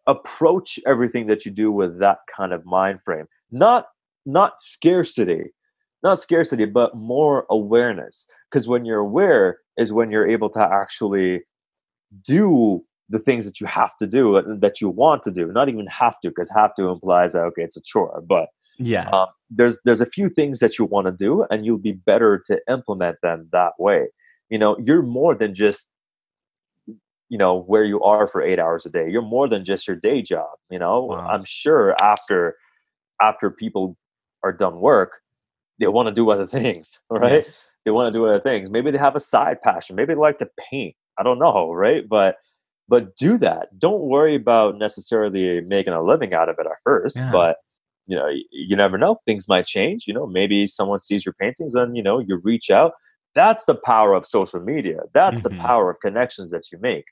approach 0.07 0.79
everything 0.87 1.27
that 1.27 1.45
you 1.45 1.51
do 1.51 1.73
with 1.73 1.99
that 1.99 2.19
kind 2.35 2.53
of 2.53 2.65
mind 2.65 3.01
frame. 3.05 3.27
Not 3.51 3.87
not 4.25 4.61
scarcity, 4.61 5.53
not 6.03 6.21
scarcity, 6.21 6.65
but 6.65 6.97
more 6.97 7.47
awareness. 7.51 8.27
Because 8.51 8.69
when 8.69 8.85
you're 8.85 9.01
aware 9.01 9.59
is 9.77 9.93
when 9.93 10.11
you're 10.11 10.29
able 10.29 10.51
to 10.51 10.61
actually 10.61 11.43
do 12.25 12.85
the 13.09 13.19
things 13.19 13.45
that 13.45 13.61
you 13.61 13.67
have 13.67 13.97
to 13.99 14.07
do 14.07 14.43
that 14.61 14.81
you 14.81 14.89
want 14.89 15.23
to 15.23 15.31
do. 15.31 15.47
Not 15.53 15.69
even 15.69 15.87
have 15.87 16.19
to, 16.23 16.29
because 16.29 16.51
have 16.51 16.75
to 16.77 16.89
implies 16.89 17.33
that 17.33 17.41
okay, 17.41 17.63
it's 17.63 17.77
a 17.77 17.83
chore. 17.83 18.23
But 18.27 18.49
yeah, 18.79 19.09
um, 19.11 19.27
there's 19.51 19.79
there's 19.85 20.01
a 20.01 20.07
few 20.07 20.29
things 20.29 20.59
that 20.59 20.79
you 20.79 20.85
want 20.85 21.07
to 21.07 21.13
do, 21.13 21.47
and 21.51 21.65
you'll 21.65 21.79
be 21.79 21.93
better 21.93 22.43
to 22.47 22.61
implement 22.69 23.19
them 23.23 23.49
that 23.53 23.73
way. 23.79 24.09
You 24.51 24.59
know, 24.59 24.77
you're 24.79 25.03
more 25.03 25.35
than 25.35 25.55
just 25.55 25.89
you 27.29 27.39
know 27.39 27.63
where 27.63 27.85
you 27.85 28.01
are 28.03 28.29
for 28.29 28.43
eight 28.43 28.61
hours 28.61 28.87
a 28.87 28.89
day 28.89 29.11
you're 29.11 29.21
more 29.21 29.49
than 29.49 29.65
just 29.65 29.89
your 29.89 29.97
day 29.97 30.23
job 30.23 30.51
you 30.71 30.79
know 30.79 31.03
wow. 31.03 31.27
i'm 31.27 31.45
sure 31.45 31.97
after 32.01 32.57
after 33.21 33.51
people 33.51 33.97
are 34.45 34.53
done 34.53 34.79
work 34.79 35.23
they 35.79 35.87
want 35.87 36.09
to 36.09 36.15
do 36.15 36.31
other 36.31 36.47
things 36.47 36.99
right? 37.11 37.33
Yes. 37.33 37.71
they 37.85 37.91
want 37.91 38.13
to 38.13 38.19
do 38.19 38.27
other 38.27 38.41
things. 38.41 38.71
Maybe 38.71 38.91
they 38.91 38.99
have 38.99 39.17
a 39.17 39.21
side 39.21 39.61
passion. 39.63 39.97
Maybe 39.97 40.15
they 40.15 40.21
like 40.21 40.39
to 40.39 40.49
paint. 40.71 40.95
I 41.19 41.23
don't 41.23 41.39
know 41.39 41.73
right? 41.73 42.09
But 42.09 42.37
but 42.89 43.17
do 43.17 43.37
that. 43.39 43.79
Don't 43.79 44.03
worry 44.03 44.37
about 44.37 44.79
necessarily 44.79 45.61
making 45.61 45.93
a 45.93 46.03
living 46.03 46.35
out 46.35 46.49
of 46.49 46.57
it 46.59 46.67
at 46.67 46.77
first 46.85 47.17
yeah. 47.17 47.33
but 47.33 47.57
you 48.07 48.17
know 48.17 48.29
you, 48.29 48.45
you 48.51 48.77
never 48.77 48.99
know. 48.99 49.19
Things 49.25 49.49
might 49.49 49.67
change 49.67 50.05
you 50.07 50.15
know? 50.15 50.27
Maybe 50.27 50.67
someone 50.67 51.03
sees 51.03 51.25
your 51.25 51.35
paintings 51.41 51.75
and 51.75 51.97
you 51.97 52.03
know 52.03 52.19
you 52.19 52.41
reach 52.43 52.71
out. 52.71 52.93
That's 53.35 53.67
the 53.67 53.75
power 53.75 54.15
of 54.15 54.27
social 54.27 54.61
media. 54.61 55.01
That's 55.13 55.43
mm-hmm. 55.43 55.57
the 55.57 55.63
power 55.63 55.91
of 55.91 56.01
connections 56.01 56.51
that 56.51 56.73
you 56.73 56.79
make. 56.81 57.05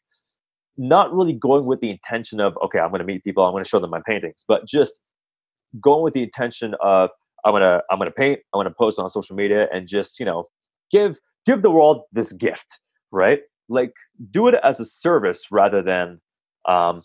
Not 0.78 1.12
really 1.12 1.34
going 1.34 1.66
with 1.66 1.80
the 1.80 1.90
intention 1.90 2.40
of 2.40 2.56
okay 2.64 2.78
i'm 2.78 2.90
going 2.90 3.00
to 3.00 3.06
meet 3.06 3.24
people. 3.24 3.44
I'm 3.44 3.52
going 3.52 3.64
to 3.64 3.68
show 3.68 3.80
them 3.80 3.90
my 3.90 4.00
paintings 4.06 4.44
but 4.48 4.66
just 4.66 5.00
going 5.80 6.02
with 6.02 6.14
the 6.14 6.22
intention 6.22 6.74
of 6.80 7.10
i'm 7.44 7.54
to 7.54 7.82
i'm 7.90 7.98
to 8.00 8.10
paint 8.10 8.40
i'm 8.54 8.64
to 8.64 8.70
post 8.70 8.98
on 8.98 9.08
social 9.10 9.36
media 9.36 9.68
and 9.72 9.88
just 9.88 10.18
you 10.18 10.26
know 10.26 10.48
give 10.90 11.16
give 11.46 11.62
the 11.62 11.70
world 11.70 12.02
this 12.12 12.32
gift 12.32 12.78
right? 13.14 13.40
Like 13.68 13.92
do 14.30 14.48
it 14.48 14.56
as 14.62 14.80
a 14.80 14.84
service 14.84 15.46
rather 15.50 15.80
than 15.80 16.20
um 16.68 17.02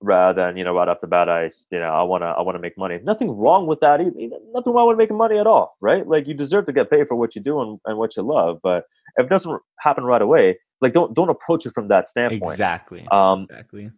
rather 0.00 0.42
than 0.42 0.56
you 0.56 0.64
know 0.64 0.74
right 0.74 0.88
off 0.88 1.00
the 1.00 1.08
bat 1.08 1.28
i 1.28 1.50
you 1.72 1.78
know 1.80 1.88
i 1.88 2.04
want 2.04 2.22
to 2.22 2.26
i 2.26 2.40
want 2.40 2.56
to 2.56 2.60
make 2.60 2.76
money. 2.78 2.98
Nothing 3.02 3.30
wrong 3.30 3.66
with 3.66 3.80
that 3.80 4.00
either. 4.00 4.36
Nothing 4.52 4.72
wrong 4.72 4.88
with 4.88 4.96
making 4.96 5.16
money 5.16 5.38
at 5.38 5.46
all 5.46 5.76
right? 5.80 6.06
Like 6.06 6.26
you 6.26 6.34
deserve 6.34 6.66
to 6.66 6.72
get 6.72 6.90
paid 6.90 7.06
for 7.08 7.16
what 7.16 7.36
you 7.36 7.42
do 7.42 7.60
and, 7.60 7.78
and 7.84 7.98
what 7.98 8.16
you 8.16 8.22
love 8.22 8.58
but 8.62 8.84
if 9.16 9.26
it 9.26 9.28
doesn't 9.28 9.60
happen 9.80 10.04
right 10.04 10.22
away 10.22 10.58
like 10.80 10.92
don't 10.92 11.14
don't 11.14 11.28
approach 11.28 11.66
it 11.66 11.74
from 11.74 11.88
that 11.88 12.08
standpoint. 12.08 12.52
Exactly. 12.52 13.06
Um 13.10 13.46
exactly. 13.50 13.90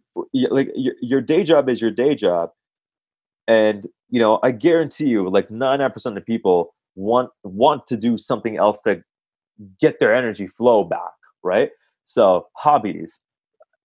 like 0.51 0.69
your, 0.75 0.95
your 1.01 1.21
day 1.21 1.45
job 1.45 1.69
is 1.69 1.81
your 1.81 1.91
day 1.91 2.15
job 2.15 2.51
and 3.49 3.87
you 4.09 4.21
know 4.21 4.39
i 4.43 4.51
guarantee 4.51 5.07
you 5.07 5.29
like 5.29 5.49
99% 5.49 6.17
of 6.17 6.27
people 6.27 6.75
want 6.95 7.31
want 7.43 7.87
to 7.87 7.97
do 7.97 8.19
something 8.19 8.57
else 8.57 8.81
to 8.83 9.03
get 9.81 10.01
their 10.01 10.15
energy 10.15 10.47
flow 10.47 10.85
back 10.85 11.13
right 11.43 11.71
so 12.05 12.47
hobbies 12.57 13.21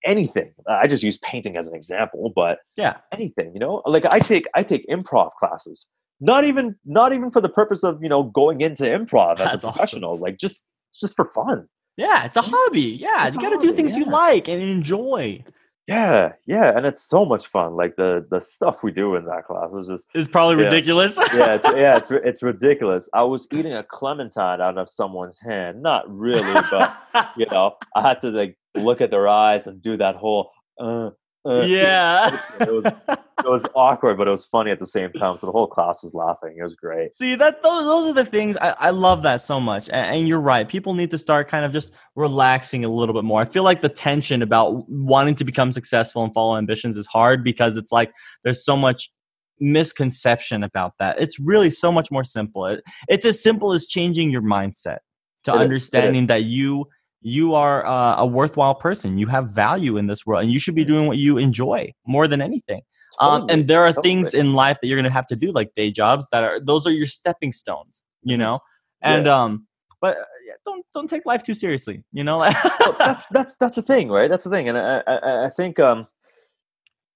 anything 0.05 0.53
i 0.69 0.87
just 0.87 1.03
use 1.03 1.17
painting 1.19 1.57
as 1.57 1.67
an 1.67 1.75
example 1.75 2.31
but 2.35 2.59
yeah 2.77 2.97
anything 3.13 3.51
you 3.53 3.59
know 3.59 3.81
like 3.85 4.05
i 4.11 4.19
take 4.19 4.45
i 4.53 4.63
take 4.63 4.85
improv 4.87 5.31
classes 5.39 5.85
not 6.19 6.45
even 6.45 6.75
not 6.85 7.11
even 7.13 7.31
for 7.31 7.41
the 7.41 7.49
purpose 7.49 7.83
of 7.83 8.01
you 8.01 8.09
know 8.09 8.23
going 8.23 8.61
into 8.61 8.83
improv 8.83 9.39
as 9.39 9.51
That's 9.51 9.63
a 9.63 9.71
professional 9.71 10.11
awesome. 10.11 10.23
like 10.23 10.37
just 10.37 10.63
just 10.93 11.15
for 11.15 11.25
fun 11.25 11.67
yeah, 11.97 12.25
it's 12.25 12.37
a 12.37 12.41
hobby. 12.41 12.97
Yeah, 12.99 13.27
it's 13.27 13.35
you 13.35 13.41
got 13.41 13.59
to 13.59 13.65
do 13.65 13.71
things 13.73 13.97
yeah. 13.97 14.03
you 14.03 14.11
like 14.11 14.47
and 14.47 14.61
enjoy. 14.61 15.43
Yeah, 15.87 16.33
yeah, 16.47 16.75
and 16.75 16.85
it's 16.85 17.03
so 17.03 17.25
much 17.25 17.45
fun. 17.47 17.75
Like 17.75 17.95
the 17.95 18.25
the 18.31 18.39
stuff 18.39 18.81
we 18.81 18.91
do 18.91 19.15
in 19.15 19.25
that 19.25 19.45
class 19.45 19.71
is 19.73 19.87
just 19.87 20.07
is 20.15 20.27
probably 20.27 20.63
yeah. 20.63 20.69
ridiculous. 20.69 21.15
yeah, 21.31 21.55
it's, 21.55 21.75
yeah, 21.75 21.97
it's 21.97 22.07
it's 22.11 22.41
ridiculous. 22.41 23.07
I 23.13 23.21
was 23.23 23.47
eating 23.51 23.73
a 23.73 23.83
clementine 23.83 24.61
out 24.61 24.79
of 24.79 24.89
someone's 24.89 25.39
hand. 25.39 25.83
Not 25.83 26.03
really, 26.09 26.59
but 26.71 26.97
you 27.37 27.45
know, 27.51 27.75
I 27.95 28.01
had 28.01 28.19
to 28.21 28.29
like 28.29 28.57
look 28.73 28.99
at 28.99 29.11
their 29.11 29.27
eyes 29.27 29.67
and 29.67 29.79
do 29.79 29.95
that 29.97 30.15
whole 30.15 30.49
uh, 30.79 31.11
uh, 31.45 31.61
yeah. 31.61 32.41
it, 32.59 32.71
was, 32.71 33.19
it 33.39 33.49
was 33.49 33.65
awkward, 33.75 34.17
but 34.17 34.27
it 34.27 34.31
was 34.31 34.45
funny 34.45 34.71
at 34.71 34.79
the 34.79 34.85
same 34.85 35.11
time. 35.11 35.37
So 35.37 35.47
the 35.47 35.51
whole 35.51 35.67
class 35.67 36.03
was 36.03 36.13
laughing. 36.13 36.55
It 36.57 36.63
was 36.63 36.75
great. 36.75 37.13
See 37.13 37.35
that 37.35 37.61
those, 37.61 37.83
those 37.83 38.07
are 38.07 38.13
the 38.13 38.25
things 38.25 38.55
I, 38.57 38.75
I 38.79 38.89
love 38.91 39.23
that 39.23 39.41
so 39.41 39.59
much. 39.59 39.89
And, 39.89 40.15
and, 40.15 40.27
you're 40.27 40.39
right. 40.39 40.67
People 40.67 40.93
need 40.93 41.11
to 41.11 41.17
start 41.17 41.47
kind 41.47 41.65
of 41.65 41.71
just 41.71 41.93
relaxing 42.15 42.85
a 42.85 42.89
little 42.89 43.13
bit 43.13 43.23
more. 43.23 43.41
I 43.41 43.45
feel 43.45 43.63
like 43.63 43.81
the 43.81 43.89
tension 43.89 44.41
about 44.41 44.89
wanting 44.89 45.35
to 45.35 45.43
become 45.43 45.71
successful 45.71 46.23
and 46.23 46.33
follow 46.33 46.57
ambitions 46.57 46.97
is 46.97 47.07
hard 47.07 47.43
because 47.43 47.77
it's 47.77 47.91
like 47.91 48.13
there's 48.43 48.63
so 48.63 48.77
much 48.77 49.11
misconception 49.59 50.63
about 50.63 50.93
that. 50.99 51.19
It's 51.19 51.39
really 51.39 51.69
so 51.69 51.91
much 51.91 52.11
more 52.11 52.23
simple. 52.23 52.65
It, 52.65 52.83
it's 53.07 53.25
as 53.25 53.41
simple 53.41 53.73
as 53.73 53.85
changing 53.85 54.31
your 54.31 54.41
mindset 54.41 54.99
to 55.43 55.53
it 55.53 55.57
understanding 55.57 56.23
is, 56.23 56.27
that 56.27 56.43
you 56.43 56.87
you 57.21 57.55
are 57.55 57.85
uh, 57.85 58.17
a 58.17 58.25
worthwhile 58.25 58.75
person. 58.75 59.17
You 59.17 59.27
have 59.27 59.49
value 59.49 59.97
in 59.97 60.05
this 60.05 60.25
world, 60.25 60.43
and 60.43 60.51
you 60.51 60.59
should 60.59 60.75
be 60.75 60.85
doing 60.85 61.07
what 61.07 61.17
you 61.17 61.37
enjoy 61.37 61.91
more 62.05 62.27
than 62.27 62.41
anything. 62.41 62.81
Totally, 63.19 63.41
um, 63.41 63.47
and 63.49 63.67
there 63.67 63.81
are 63.83 63.89
totally. 63.89 64.09
things 64.09 64.33
in 64.33 64.53
life 64.53 64.79
that 64.81 64.87
you're 64.87 64.97
going 64.97 65.05
to 65.05 65.11
have 65.11 65.27
to 65.27 65.35
do, 65.35 65.51
like 65.51 65.73
day 65.73 65.91
jobs, 65.91 66.27
that 66.31 66.43
are 66.43 66.59
those 66.59 66.85
are 66.85 66.91
your 66.91 67.05
stepping 67.05 67.51
stones. 67.51 68.03
You 68.23 68.33
mm-hmm. 68.33 68.41
know, 68.41 68.59
and 69.01 69.25
yeah. 69.25 69.43
um, 69.43 69.67
but 70.01 70.17
uh, 70.17 70.23
don't 70.65 70.85
don't 70.93 71.09
take 71.09 71.25
life 71.25 71.43
too 71.43 71.53
seriously. 71.53 72.03
You 72.11 72.23
know, 72.23 72.37
well, 72.79 72.95
that's 72.99 73.27
that's 73.27 73.55
that's 73.59 73.75
the 73.75 73.81
thing, 73.81 74.09
right? 74.09 74.29
That's 74.29 74.43
the 74.43 74.49
thing, 74.49 74.69
and 74.69 74.77
I 74.77 75.01
I, 75.07 75.45
I 75.45 75.49
think 75.49 75.79
um 75.79 76.07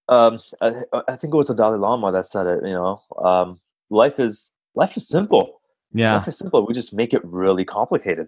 um 0.08 0.39
I, 0.62 0.84
I 1.08 1.16
think 1.16 1.34
it 1.34 1.38
was 1.38 1.47
the 1.47 1.56
Dalai 1.56 1.78
Lama 1.78 2.12
that 2.12 2.26
said 2.26 2.47
it. 2.47 2.64
You 2.64 2.74
know, 2.74 3.02
um 3.24 3.60
life 3.89 4.20
is 4.20 4.52
life 4.76 4.95
is 4.95 5.08
simple. 5.08 5.62
Yeah, 5.93 6.18
life 6.18 6.28
is 6.28 6.38
simple. 6.38 6.66
We 6.66 6.74
just 6.74 6.93
make 6.93 7.14
it 7.14 7.22
really 7.26 7.66
complicated. 7.66 8.28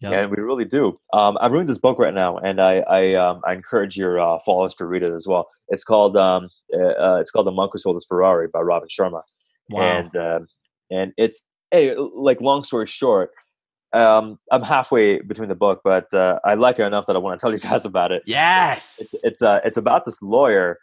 Yep. 0.00 0.12
And 0.12 0.30
we 0.30 0.42
really 0.42 0.64
do. 0.64 0.98
Um, 1.12 1.36
I'm 1.40 1.52
reading 1.52 1.66
this 1.66 1.78
book 1.78 1.98
right 1.98 2.14
now, 2.14 2.38
and 2.38 2.60
I 2.60 2.78
I, 2.80 3.14
um, 3.14 3.40
I 3.46 3.52
encourage 3.52 3.96
your 3.96 4.20
uh, 4.20 4.38
followers 4.46 4.74
to 4.76 4.84
read 4.84 5.02
it 5.02 5.12
as 5.12 5.26
well. 5.26 5.48
It's 5.68 5.82
called 5.82 6.16
um, 6.16 6.48
uh, 6.72 6.78
uh 6.78 7.18
it's 7.20 7.32
called 7.32 7.46
The 7.48 7.52
Monk 7.52 7.72
Who 7.72 7.78
Sold 7.78 7.96
His 7.96 8.04
Ferrari 8.04 8.46
by 8.52 8.60
Robin 8.60 8.88
Sharma, 8.88 9.22
wow. 9.70 9.82
and 9.82 10.14
uh, 10.14 10.40
and 10.90 11.12
it's 11.16 11.42
hey 11.72 11.96
like 11.96 12.40
long 12.40 12.62
story 12.62 12.86
short, 12.86 13.32
um, 13.92 14.38
I'm 14.52 14.62
halfway 14.62 15.20
between 15.20 15.48
the 15.48 15.54
book, 15.54 15.80
but 15.82 16.12
uh, 16.12 16.38
I 16.44 16.54
like 16.54 16.78
it 16.78 16.82
enough 16.82 17.06
that 17.06 17.16
I 17.16 17.18
want 17.18 17.38
to 17.38 17.42
tell 17.42 17.52
you 17.52 17.58
guys 17.70 17.84
about 17.84 18.12
it. 18.12 18.22
Yes, 18.26 18.98
it's 19.00 19.24
it's, 19.24 19.42
uh, 19.42 19.60
it's 19.64 19.76
about 19.76 20.04
this 20.04 20.20
lawyer, 20.22 20.78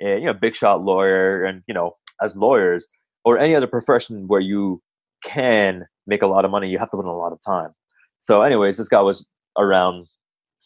and, 0.00 0.10
eh, 0.10 0.16
you 0.16 0.26
know, 0.26 0.34
big 0.34 0.56
shot 0.56 0.82
lawyer, 0.82 1.44
and 1.44 1.62
you 1.66 1.74
know, 1.74 1.96
as 2.22 2.36
lawyers 2.36 2.88
or 3.24 3.38
any 3.38 3.54
other 3.54 3.66
profession 3.66 4.26
where 4.26 4.40
you 4.40 4.82
can 5.24 5.86
make 6.06 6.22
a 6.22 6.26
lot 6.26 6.44
of 6.44 6.50
money, 6.50 6.68
you 6.68 6.78
have 6.78 6.90
to 6.90 6.96
put 6.96 7.02
in 7.02 7.08
a 7.08 7.16
lot 7.16 7.32
of 7.32 7.40
time. 7.44 7.70
So, 8.20 8.42
anyways, 8.42 8.76
this 8.76 8.88
guy 8.88 9.00
was 9.00 9.26
around 9.56 10.06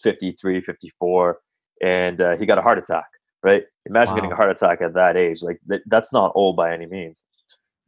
53, 0.02 0.60
54, 0.60 1.38
and 1.82 2.20
uh, 2.20 2.36
he 2.36 2.46
got 2.46 2.58
a 2.58 2.62
heart 2.62 2.78
attack. 2.78 3.06
Right? 3.42 3.64
Imagine 3.86 4.12
wow. 4.12 4.16
getting 4.16 4.32
a 4.32 4.36
heart 4.36 4.50
attack 4.50 4.80
at 4.80 4.94
that 4.94 5.16
age. 5.16 5.42
Like 5.42 5.58
th- 5.68 5.82
that's 5.86 6.12
not 6.12 6.30
old 6.36 6.56
by 6.56 6.72
any 6.72 6.86
means. 6.86 7.24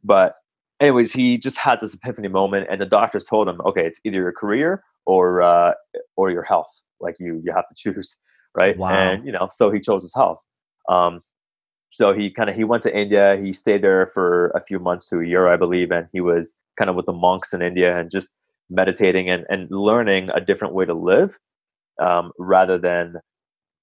But, 0.03 0.35
anyways, 0.81 1.13
he 1.13 1.37
just 1.37 1.57
had 1.57 1.79
this 1.79 1.93
epiphany 1.93 2.27
moment, 2.27 2.67
and 2.69 2.81
the 2.81 2.85
doctors 2.85 3.23
told 3.23 3.47
him, 3.47 3.61
okay, 3.65 3.85
it's 3.85 3.99
either 4.03 4.17
your 4.17 4.33
career 4.33 4.83
or 5.05 5.41
uh, 5.41 5.73
or 6.17 6.31
your 6.31 6.43
health. 6.43 6.67
Like 6.99 7.15
you, 7.19 7.41
you 7.43 7.53
have 7.53 7.67
to 7.69 7.75
choose, 7.75 8.17
right? 8.55 8.77
Wow. 8.77 8.89
And 8.89 9.25
you 9.25 9.31
know, 9.31 9.49
so 9.51 9.71
he 9.71 9.79
chose 9.79 10.01
his 10.01 10.13
health. 10.13 10.39
Um, 10.89 11.21
so 11.91 12.13
he 12.13 12.29
kind 12.29 12.49
of 12.49 12.55
he 12.55 12.65
went 12.65 12.83
to 12.83 12.97
India. 12.97 13.39
He 13.41 13.53
stayed 13.53 13.81
there 13.81 14.11
for 14.13 14.49
a 14.49 14.61
few 14.61 14.79
months 14.79 15.07
to 15.09 15.19
a 15.21 15.25
year, 15.25 15.47
I 15.47 15.55
believe, 15.55 15.91
and 15.91 16.07
he 16.11 16.19
was 16.19 16.53
kind 16.77 16.89
of 16.89 16.97
with 16.97 17.05
the 17.05 17.13
monks 17.13 17.53
in 17.53 17.61
India 17.61 17.97
and 17.97 18.11
just 18.11 18.29
meditating 18.69 19.29
and, 19.29 19.45
and 19.49 19.67
learning 19.71 20.29
a 20.33 20.41
different 20.41 20.73
way 20.73 20.85
to 20.85 20.93
live 20.93 21.37
um, 22.01 22.31
rather 22.39 22.77
than 22.77 23.15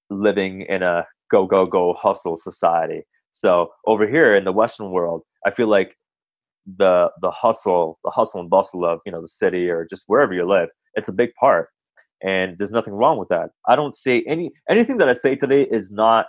living 0.09 0.65
in 0.67 0.83
a 0.83 1.05
go 1.31 1.45
go 1.45 1.65
go 1.65 1.93
hustle 1.93 2.37
society. 2.37 3.03
So 3.31 3.71
over 3.87 4.07
here 4.07 4.35
in 4.35 4.43
the 4.43 4.51
western 4.51 4.91
world 4.91 5.23
i 5.45 5.51
feel 5.51 5.67
like 5.67 5.97
the 6.77 7.09
the 7.21 7.31
hustle 7.31 7.99
the 8.03 8.11
hustle 8.11 8.39
and 8.39 8.49
bustle 8.49 8.85
of 8.85 8.99
you 9.05 9.11
know 9.11 9.21
the 9.21 9.27
city 9.27 9.69
or 9.69 9.85
just 9.89 10.03
wherever 10.07 10.33
you 10.33 10.47
live 10.47 10.69
it's 10.95 11.09
a 11.09 11.13
big 11.13 11.33
part. 11.39 11.69
And 12.21 12.57
there's 12.57 12.71
nothing 12.71 12.93
wrong 12.93 13.17
with 13.17 13.27
that. 13.29 13.49
I 13.67 13.75
don't 13.75 13.95
say 13.95 14.23
any 14.27 14.51
anything 14.69 14.97
that 14.97 15.09
i 15.09 15.13
say 15.13 15.35
today 15.35 15.63
is 15.63 15.91
not 15.91 16.27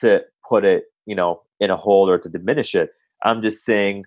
to 0.00 0.20
put 0.48 0.64
it 0.64 0.84
you 1.04 1.14
know 1.14 1.42
in 1.60 1.70
a 1.70 1.76
hole 1.76 2.08
or 2.08 2.18
to 2.18 2.28
diminish 2.28 2.74
it. 2.74 2.90
I'm 3.22 3.42
just 3.42 3.64
saying 3.64 4.04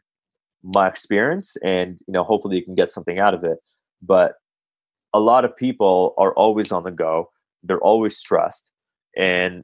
my 0.63 0.87
experience 0.87 1.55
and 1.63 1.97
you 2.07 2.13
know 2.13 2.23
hopefully 2.23 2.57
you 2.57 2.65
can 2.65 2.75
get 2.75 2.91
something 2.91 3.19
out 3.19 3.33
of 3.33 3.43
it 3.43 3.59
but 4.01 4.33
a 5.13 5.19
lot 5.19 5.45
of 5.45 5.55
people 5.55 6.13
are 6.17 6.33
always 6.33 6.71
on 6.71 6.83
the 6.83 6.91
go. 6.91 7.29
They're 7.63 7.79
always 7.79 8.17
stressed. 8.17 8.71
And 9.17 9.63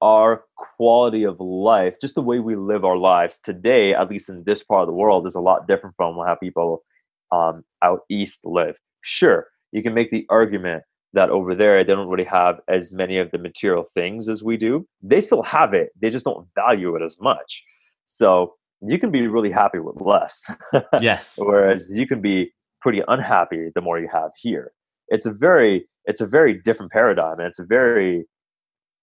our 0.00 0.44
quality 0.76 1.24
of 1.24 1.40
life 1.40 1.96
just 2.00 2.14
the 2.14 2.22
way 2.22 2.38
we 2.38 2.54
live 2.54 2.84
our 2.84 2.96
lives 2.96 3.38
today 3.42 3.92
at 3.94 4.08
least 4.08 4.28
in 4.28 4.44
this 4.44 4.62
part 4.62 4.82
of 4.82 4.86
the 4.86 4.92
world 4.92 5.26
is 5.26 5.34
a 5.34 5.40
lot 5.40 5.66
different 5.66 5.96
from 5.96 6.14
how 6.24 6.36
people 6.36 6.84
um, 7.32 7.64
out 7.82 8.00
east 8.08 8.40
live. 8.44 8.76
Sure 9.02 9.48
you 9.72 9.82
can 9.82 9.94
make 9.94 10.10
the 10.10 10.24
argument 10.30 10.82
that 11.14 11.30
over 11.30 11.54
there 11.54 11.82
they 11.82 11.94
don't 11.94 12.08
really 12.08 12.24
have 12.24 12.60
as 12.68 12.92
many 12.92 13.18
of 13.18 13.30
the 13.30 13.38
material 13.38 13.86
things 13.94 14.28
as 14.28 14.42
we 14.42 14.56
do. 14.56 14.86
They 15.02 15.20
still 15.20 15.42
have 15.42 15.74
it 15.74 15.90
they 16.00 16.10
just 16.10 16.24
don't 16.24 16.46
value 16.54 16.94
it 16.94 17.02
as 17.02 17.16
much. 17.20 17.64
So 18.04 18.54
you 18.80 18.98
can 18.98 19.10
be 19.10 19.26
really 19.26 19.50
happy 19.50 19.80
with 19.80 20.00
less. 20.00 20.48
Yes. 21.00 21.38
Whereas 21.38 21.88
you 21.90 22.06
can 22.06 22.20
be 22.20 22.52
pretty 22.80 23.02
unhappy 23.08 23.70
the 23.74 23.80
more 23.80 23.98
you 23.98 24.08
have 24.12 24.30
here. 24.36 24.72
It's 25.08 25.26
a 25.26 25.32
very 25.32 25.88
it's 26.04 26.20
a 26.20 26.26
very 26.26 26.54
different 26.54 26.92
paradigm 26.92 27.38
and 27.38 27.48
it's 27.48 27.58
a 27.58 27.64
very 27.64 28.26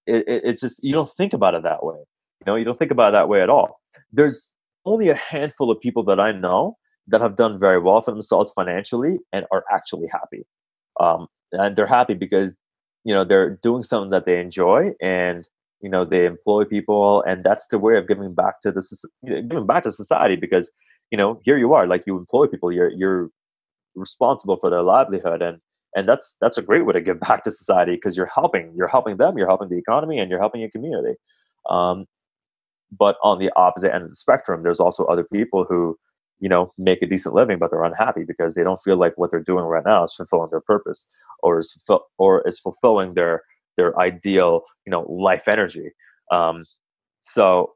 it, 0.07 0.23
it's 0.28 0.61
just 0.61 0.84
you 0.84 0.93
don't 0.93 1.11
think 1.17 1.34
about 1.34 1.55
it 1.55 1.63
that 1.63 1.84
way 1.84 1.97
you 1.97 2.45
know 2.45 2.55
you 2.55 2.65
don't 2.65 2.80
think 2.80 2.91
about 2.91 3.09
it 3.09 3.13
that 3.13 3.30
way 3.30 3.41
at 3.41 3.49
all. 3.49 3.80
There's 4.11 4.53
only 4.86 5.09
a 5.09 5.15
handful 5.15 5.71
of 5.71 5.80
people 5.80 6.03
that 6.03 6.19
i 6.19 6.32
know 6.32 6.78
that 7.07 7.21
have 7.21 7.36
done 7.36 7.59
very 7.59 7.80
well 7.80 8.01
for 8.01 8.11
themselves 8.11 8.51
financially 8.55 9.17
and 9.32 9.45
are 9.51 9.63
actually 9.71 10.07
happy. 10.11 10.45
Um, 10.99 11.28
and 11.51 11.76
they're 11.76 11.88
happy 11.88 12.13
because 12.13 12.55
you 13.03 13.13
know 13.13 13.23
they're 13.23 13.51
doing 13.61 13.84
something 13.84 14.09
that 14.11 14.26
they 14.26 14.39
enjoy 14.39 14.91
and 15.01 15.47
you 15.82 15.89
know 15.89 16.05
they 16.05 16.26
employ 16.26 16.65
people 16.65 17.21
and 17.23 17.43
that's 17.43 17.67
the 17.67 17.78
way 17.78 17.97
of 17.97 18.07
giving 18.07 18.34
back 18.34 18.61
to 18.61 18.71
the 18.71 18.84
giving 19.23 19.67
back 19.67 19.84
to 19.84 19.91
society 19.91 20.36
because 20.36 20.71
you 21.11 21.17
know 21.17 21.39
here 21.43 21.57
you 21.57 21.73
are 21.73 21.86
like 21.86 22.03
you 22.07 22.17
employ 22.17 22.47
people 22.47 22.71
you're 22.71 22.89
you're 22.89 23.30
responsible 23.96 24.58
for 24.58 24.70
their 24.70 24.82
livelihood. 24.82 25.41
And 25.41 25.60
and 25.96 26.08
that's 26.08 26.36
that's 26.41 26.58
a 26.58 26.62
great 26.62 26.86
way 26.86 26.93
to 26.93 27.02
give 27.02 27.20
back 27.28 27.43
to 27.43 27.52
society 27.52 27.96
because 27.96 28.18
you're 28.18 28.32
helping 28.34 28.74
you're 28.76 28.88
helping 28.88 29.18
them 29.18 29.38
you're 29.38 29.48
helping 29.48 29.70
the 29.70 29.78
economy 29.78 30.20
and 30.20 30.30
you're 30.30 30.39
helping 30.39 30.62
your 30.62 30.72
community. 30.72 31.16
Um, 31.70 32.06
but 32.98 33.18
on 33.24 33.39
the 33.39 33.52
opposite 33.56 33.93
end 33.93 34.04
of 34.04 34.10
the 34.10 34.16
spectrum 34.16 34.62
there's 34.62 34.80
also 34.80 35.06
other 35.06 35.24
people 35.24 35.66
who 35.68 35.98
you 36.39 36.48
know 36.48 36.72
make 36.78 37.02
a 37.02 37.08
decent 37.08 37.34
living 37.34 37.58
but 37.58 37.72
they're 37.72 37.84
unhappy 37.84 38.24
because 38.24 38.54
they 38.54 38.64
don't 38.64 38.82
feel 38.84 38.98
like 38.98 39.14
what 39.18 39.32
they're 39.32 39.39
doing 39.39 39.66
right 39.66 39.84
now 39.86 40.04
is 40.04 40.14
fulfilling 40.14 40.50
their 40.52 40.62
purpose 40.62 41.08
or 41.41 41.60
is 41.60 41.76
or 42.20 42.48
is 42.48 42.60
fulfilling 42.60 43.16
their 43.16 43.41
their 43.78 43.98
ideal 44.00 44.62
you 44.86 44.91
know 44.91 45.02
life 45.12 45.43
energy. 45.52 45.91
Um, 46.32 46.66
so 47.22 47.74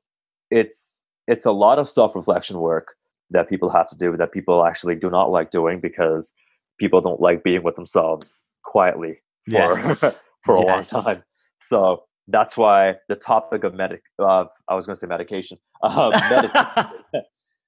it's 0.52 0.98
it's 1.28 1.46
a 1.46 1.52
lot 1.52 1.80
of 1.80 1.90
self-reflection 1.90 2.58
work 2.58 2.96
that 3.32 3.50
people 3.50 3.70
have 3.70 3.88
to 3.90 3.98
do 3.98 4.16
that 4.18 4.32
people 4.32 4.66
actually 4.66 4.96
do 4.96 5.10
not 5.10 5.32
like 5.32 5.52
doing 5.52 5.80
because 5.80 6.34
people 6.80 7.02
don't 7.02 7.22
like 7.22 7.44
being 7.44 7.64
with 7.64 7.76
themselves 7.76 8.34
quietly 8.64 9.18
for 9.50 9.56
yes. 9.56 10.00
for 10.46 10.56
a 10.56 10.66
yes. 10.66 10.94
long 10.94 11.04
time. 11.04 11.24
So 11.68 12.04
that's 12.28 12.56
why 12.56 12.96
the 13.08 13.16
topic 13.16 13.64
of 13.64 13.74
medic 13.74 14.02
uh, 14.20 14.46
I 14.68 14.76
was 14.76 14.86
going 14.86 14.96
to 14.96 15.00
say 15.00 15.08
medication. 15.08 15.58
Uh, 15.82 16.10
medication. 16.30 16.92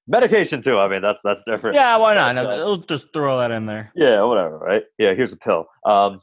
medication 0.06 0.62
too. 0.62 0.78
I 0.78 0.86
mean, 0.86 1.00
that's 1.00 1.22
that's 1.24 1.42
different. 1.46 1.76
Yeah, 1.76 1.96
why 1.96 2.12
not? 2.12 2.36
I'll 2.36 2.76
just 2.76 3.06
throw 3.14 3.38
that 3.38 3.50
in 3.50 3.64
there. 3.64 3.90
Yeah, 3.94 4.22
whatever. 4.24 4.58
Right? 4.58 4.82
Yeah, 4.98 5.14
here's 5.14 5.32
a 5.32 5.36
pill. 5.38 5.64
Um, 5.86 6.20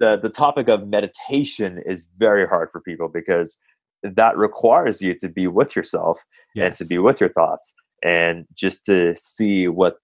the 0.00 0.18
the 0.22 0.30
topic 0.30 0.68
of 0.68 0.88
meditation 0.88 1.82
is 1.84 2.08
very 2.16 2.46
hard 2.46 2.70
for 2.72 2.80
people 2.80 3.08
because 3.08 3.58
that 4.02 4.38
requires 4.38 5.02
you 5.02 5.14
to 5.18 5.28
be 5.28 5.46
with 5.46 5.76
yourself 5.76 6.18
yes. 6.54 6.66
and 6.66 6.76
to 6.88 6.94
be 6.94 6.98
with 6.98 7.20
your 7.20 7.28
thoughts 7.28 7.74
and 8.02 8.46
just 8.54 8.84
to 8.86 9.14
see 9.16 9.68
what 9.68 9.96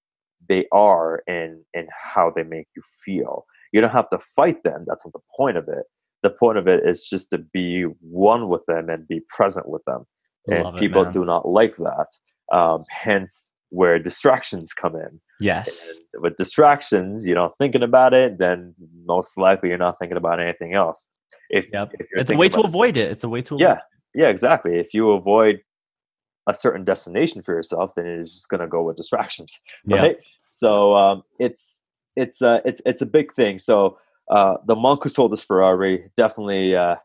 they 0.48 0.66
are 0.72 1.22
and 1.26 1.64
and 1.74 1.88
how 2.14 2.32
they 2.34 2.42
make 2.42 2.68
you 2.76 2.82
feel. 3.04 3.44
You 3.72 3.80
don't 3.80 3.90
have 3.90 4.08
to 4.10 4.18
fight 4.34 4.62
them 4.62 4.84
that's 4.86 5.04
not 5.04 5.12
the 5.12 5.20
point 5.36 5.56
of 5.56 5.68
it. 5.68 5.84
The 6.22 6.30
point 6.30 6.58
of 6.58 6.66
it 6.66 6.82
is 6.84 7.06
just 7.08 7.30
to 7.30 7.38
be 7.38 7.82
one 8.00 8.48
with 8.48 8.62
them 8.66 8.88
and 8.88 9.06
be 9.06 9.20
present 9.28 9.68
with 9.68 9.82
them. 9.86 10.04
And 10.46 10.78
people 10.78 11.04
man. 11.04 11.12
do 11.12 11.24
not 11.24 11.46
like 11.46 11.76
that 11.76 12.06
um, 12.56 12.84
hence 12.88 13.50
where 13.70 13.98
distractions 13.98 14.72
come 14.72 14.96
in. 14.96 15.20
Yes. 15.40 15.94
And 16.14 16.22
with 16.22 16.36
distractions 16.36 17.26
you're 17.26 17.36
not 17.36 17.52
thinking 17.58 17.82
about 17.82 18.14
it 18.14 18.38
then 18.38 18.74
most 19.04 19.36
likely 19.36 19.68
you're 19.68 19.78
not 19.78 19.96
thinking 19.98 20.16
about 20.16 20.40
anything 20.40 20.74
else. 20.74 21.06
If, 21.50 21.66
yep. 21.72 21.90
if 21.98 22.06
it's 22.12 22.30
a 22.30 22.36
way 22.36 22.48
to 22.50 22.60
avoid 22.60 22.96
it. 22.96 23.10
It's 23.10 23.24
a 23.24 23.28
way 23.28 23.42
to 23.42 23.56
yeah. 23.58 23.78
Yeah 24.14 24.28
exactly. 24.28 24.78
If 24.78 24.94
you 24.94 25.10
avoid 25.10 25.60
a 26.48 26.54
certain 26.54 26.84
destination 26.84 27.42
for 27.42 27.54
yourself, 27.54 27.92
then 27.94 28.06
it's 28.06 28.32
just 28.32 28.48
going 28.48 28.60
to 28.60 28.66
go 28.66 28.82
with 28.82 28.96
distractions, 28.96 29.60
right? 29.86 30.16
Yeah. 30.18 30.24
So 30.48 30.96
um, 30.96 31.22
it's 31.38 31.76
it's 32.16 32.42
uh, 32.42 32.60
it's 32.64 32.80
it's 32.84 33.02
a 33.02 33.06
big 33.06 33.34
thing. 33.34 33.58
So 33.58 33.98
uh, 34.30 34.54
the 34.66 34.74
monk 34.74 35.02
who 35.02 35.10
sold 35.10 35.30
his 35.30 35.44
Ferrari 35.44 36.10
definitely 36.16 36.74
uh, 36.74 36.96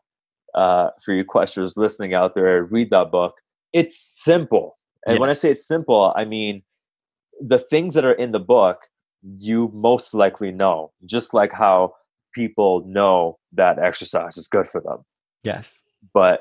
uh, 0.54 0.90
for 1.04 1.14
you 1.14 1.24
questers 1.24 1.76
listening 1.76 2.14
out 2.14 2.34
there, 2.34 2.64
read 2.64 2.90
that 2.90 3.12
book. 3.12 3.34
It's 3.72 3.98
simple, 4.24 4.78
and 5.06 5.14
yes. 5.14 5.20
when 5.20 5.30
I 5.30 5.34
say 5.34 5.50
it's 5.50 5.66
simple, 5.68 6.12
I 6.16 6.24
mean 6.24 6.62
the 7.40 7.58
things 7.58 7.94
that 7.94 8.04
are 8.04 8.12
in 8.12 8.32
the 8.32 8.38
book 8.38 8.78
you 9.36 9.70
most 9.74 10.14
likely 10.14 10.52
know, 10.52 10.92
just 11.04 11.34
like 11.34 11.52
how 11.52 11.94
people 12.34 12.84
know 12.86 13.38
that 13.52 13.78
exercise 13.78 14.36
is 14.36 14.48
good 14.48 14.68
for 14.68 14.80
them. 14.80 14.98
Yes, 15.42 15.82
but 16.14 16.40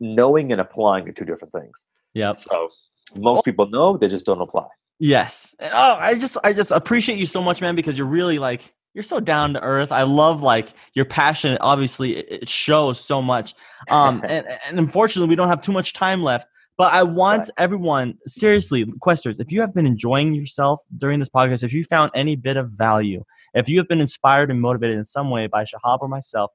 knowing 0.00 0.52
and 0.52 0.60
applying 0.60 1.08
are 1.08 1.12
two 1.12 1.24
different 1.24 1.52
things. 1.52 1.86
Yeah. 2.14 2.32
So 2.34 2.68
most 3.16 3.44
people 3.44 3.68
know, 3.68 3.96
they 3.96 4.08
just 4.08 4.26
don't 4.26 4.40
apply. 4.40 4.66
Yes. 4.98 5.54
Oh, 5.60 5.96
I 5.98 6.14
just 6.18 6.38
I 6.44 6.52
just 6.52 6.70
appreciate 6.70 7.18
you 7.18 7.26
so 7.26 7.42
much, 7.42 7.60
man, 7.60 7.74
because 7.74 7.98
you're 7.98 8.06
really 8.06 8.38
like 8.38 8.72
you're 8.94 9.02
so 9.02 9.20
down 9.20 9.54
to 9.54 9.60
earth. 9.60 9.90
I 9.90 10.04
love 10.04 10.40
like 10.40 10.72
your 10.94 11.04
passion. 11.04 11.58
Obviously, 11.60 12.16
it 12.16 12.48
shows 12.48 13.00
so 13.00 13.20
much. 13.20 13.54
Um, 13.90 14.22
and, 14.28 14.46
and 14.66 14.78
unfortunately, 14.78 15.28
we 15.28 15.36
don't 15.36 15.48
have 15.48 15.62
too 15.62 15.72
much 15.72 15.92
time 15.92 16.22
left. 16.22 16.46
But 16.76 16.92
I 16.92 17.04
want 17.04 17.40
right. 17.40 17.50
everyone, 17.58 18.18
seriously, 18.26 18.84
questers, 18.84 19.38
if 19.38 19.52
you 19.52 19.60
have 19.60 19.72
been 19.74 19.86
enjoying 19.86 20.34
yourself 20.34 20.82
during 20.96 21.20
this 21.20 21.28
podcast, 21.28 21.62
if 21.62 21.72
you 21.72 21.84
found 21.84 22.10
any 22.14 22.34
bit 22.34 22.56
of 22.56 22.70
value, 22.70 23.24
if 23.54 23.68
you 23.68 23.78
have 23.78 23.86
been 23.86 24.00
inspired 24.00 24.50
and 24.50 24.60
motivated 24.60 24.98
in 24.98 25.04
some 25.04 25.30
way 25.30 25.46
by 25.46 25.64
Shahab 25.64 25.98
or 26.00 26.08
myself, 26.08 26.50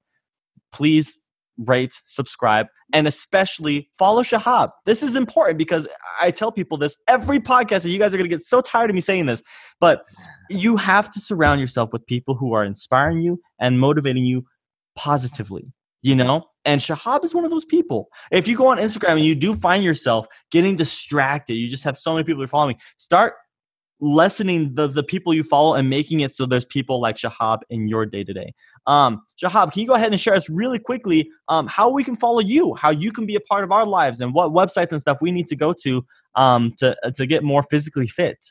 please 0.74 1.22
rate, 1.66 2.00
subscribe, 2.06 2.68
and 2.94 3.08
especially 3.08 3.90
follow 3.98 4.24
Shahab. 4.24 4.72
This 4.86 5.04
is 5.04 5.16
important 5.16 5.58
because 5.58 5.88
I 6.20 6.32
tell 6.32 6.52
people 6.52 6.78
this 6.78 6.96
every 7.08 7.40
podcast, 7.40 7.84
and 7.84 7.94
you 7.94 8.00
guys 8.00 8.14
are 8.14 8.18
going 8.18 8.30
to 8.30 8.36
get 8.36 8.44
so 8.44 8.62
tired 8.62 8.90
of 8.90 8.96
me 8.96 9.02
saying 9.02 9.26
this, 9.26 9.44
but 9.80 10.08
you 10.50 10.78
have 10.78 11.12
to 11.12 11.20
surround 11.20 11.60
yourself 11.60 11.94
with 11.94 12.06
people 12.06 12.36
who 12.36 12.54
are 12.54 12.64
inspiring 12.64 13.22
you 13.22 13.40
and 13.60 13.80
motivating 13.80 14.26
you 14.26 14.46
positively, 14.96 15.72
you 16.02 16.16
know? 16.16 16.46
And 16.66 16.82
Shahab 16.82 17.24
is 17.24 17.34
one 17.34 17.46
of 17.46 17.52
those 17.52 17.66
people. 17.66 18.10
If 18.32 18.48
you 18.48 18.58
go 18.58 18.68
on 18.68 18.78
Instagram 18.78 19.14
and 19.14 19.26
you 19.26 19.36
do 19.36 19.56
find 19.56 19.84
yourself 19.84 20.28
getting 20.52 20.76
distracted, 20.76 21.56
you 21.56 21.68
just 21.70 21.84
have 21.84 21.98
so 21.98 22.14
many 22.14 22.24
people 22.24 22.44
are 22.44 22.48
following, 22.48 22.78
start 22.98 23.34
lessening 24.02 24.74
the 24.76 24.88
the 24.88 25.04
people 25.04 25.34
you 25.34 25.44
follow 25.44 25.76
and 25.76 25.90
making 25.90 26.22
it 26.22 26.34
so 26.34 26.46
there's 26.46 26.66
people 26.66 27.02
like 27.02 27.18
Shahab 27.18 27.60
in 27.70 27.88
your 27.88 28.06
day 28.06 28.24
to 28.24 28.34
day. 28.34 28.54
Um, 28.88 29.22
Shahab, 29.42 29.72
can 29.72 29.82
you 29.82 29.88
go 29.88 29.94
ahead 29.94 30.12
and 30.12 30.20
share 30.20 30.34
us 30.34 30.50
really 30.50 30.80
quickly 30.80 31.30
um, 31.48 31.68
how 31.68 31.90
we 31.92 32.04
can 32.04 32.16
follow 32.16 32.40
you, 32.40 32.76
how 32.76 32.90
you 32.90 33.12
can 33.12 33.26
be 33.26 33.36
a 33.36 33.42
part 33.42 33.64
of 33.64 33.72
our 33.72 33.86
lives, 33.86 34.22
and 34.22 34.34
what 34.34 34.52
websites 34.52 34.92
and 34.92 35.02
stuff 35.02 35.20
we 35.22 35.32
need 35.32 35.48
to 35.48 35.56
go 35.56 35.74
to 35.84 36.06
um, 36.36 36.74
to 36.78 36.96
to 37.16 37.26
get 37.26 37.44
more 37.44 37.64
physically 37.64 38.08
fit? 38.08 38.46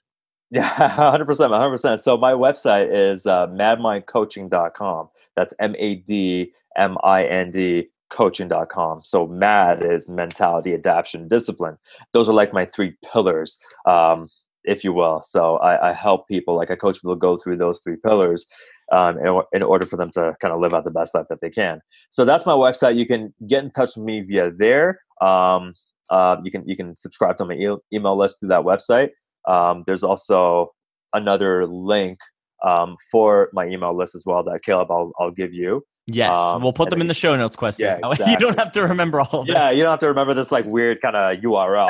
Yeah, 0.51 0.89
hundred 1.11 1.27
percent, 1.27 1.53
hundred 1.53 1.71
percent. 1.71 2.03
So 2.03 2.17
my 2.17 2.33
website 2.33 2.89
is 2.93 3.27
uh, 3.27 3.47
madmindcoaching.com. 3.49 5.09
That's 5.37 5.55
M 5.61 5.75
A 5.79 5.97
D 5.97 6.53
M 6.77 6.97
I 7.03 7.25
N 7.25 7.51
D 7.51 7.89
coaching.com. 8.11 9.03
So 9.05 9.27
MAD 9.27 9.85
is 9.85 10.09
mentality, 10.09 10.75
adaptation, 10.75 11.29
discipline. 11.29 11.77
Those 12.13 12.29
are 12.29 12.33
like 12.33 12.53
my 12.53 12.67
three 12.67 12.97
pillars. 13.13 13.59
Um, 13.87 14.29
if 14.69 14.85
you 14.85 14.93
will. 14.93 15.23
So 15.25 15.57
I, 15.57 15.91
I, 15.91 15.93
help 15.93 16.29
people, 16.29 16.55
like 16.55 16.71
I 16.71 16.77
coach 16.77 16.97
people 16.97 17.17
go 17.17 17.39
through 17.39 17.57
those 17.57 17.81
three 17.83 17.97
pillars 17.97 18.47
um, 18.93 19.19
in, 19.19 19.43
in, 19.53 19.63
order 19.63 19.87
for 19.87 19.97
them 19.97 20.11
to 20.13 20.37
kind 20.41 20.53
of 20.53 20.61
live 20.61 20.75
out 20.75 20.85
the 20.85 20.91
best 20.91 21.15
life 21.15 21.27
that 21.31 21.41
they 21.41 21.51
can. 21.51 21.81
So 22.11 22.25
that's 22.25 22.47
my 22.47 22.53
website. 22.53 22.97
You 22.97 23.07
can 23.07 23.35
get 23.49 23.65
in 23.65 23.71
touch 23.71 23.97
with 23.97 24.05
me 24.05 24.21
via 24.21 24.51
there. 24.51 25.01
Um, 25.21 25.75
uh, 26.11 26.37
you 26.43 26.51
can 26.51 26.67
you 26.67 26.77
can 26.77 26.97
subscribe 26.97 27.37
to 27.39 27.45
my 27.45 27.55
e- 27.55 27.83
email 27.93 28.17
list 28.17 28.41
through 28.41 28.51
that 28.51 28.63
website. 28.63 29.11
Um, 29.47 29.85
there's 29.87 30.03
also 30.03 30.73
another 31.13 31.67
link 31.67 32.19
um, 32.65 32.97
for 33.11 33.51
my 33.53 33.67
email 33.67 33.97
list 33.97 34.15
as 34.15 34.25
well 34.25 34.43
that 34.45 34.61
Caleb 34.65 34.91
I'll, 34.91 35.13
I'll 35.19 35.31
give 35.31 35.53
you. 35.53 35.85
Yes, 36.11 36.37
um, 36.39 36.63
we'll 36.63 36.73
put 36.73 36.89
them 36.89 37.03
in 37.03 37.07
the 37.07 37.15
show 37.15 37.37
notes, 37.37 37.55
questers. 37.55 37.81
Yeah, 37.81 37.99
exactly. 37.99 38.27
You 38.33 38.39
don't 38.39 38.59
have 38.59 38.73
to 38.73 38.83
remember 38.83 39.21
all 39.21 39.41
of 39.41 39.47
them. 39.47 39.55
Yeah, 39.55 39.71
you 39.71 39.83
don't 39.83 39.91
have 39.91 40.01
to 40.01 40.09
remember 40.09 40.33
this 40.33 40.51
like 40.51 40.65
weird 40.65 41.03
kind 41.03 41.15
of 41.15 41.39
URL. 41.41 41.89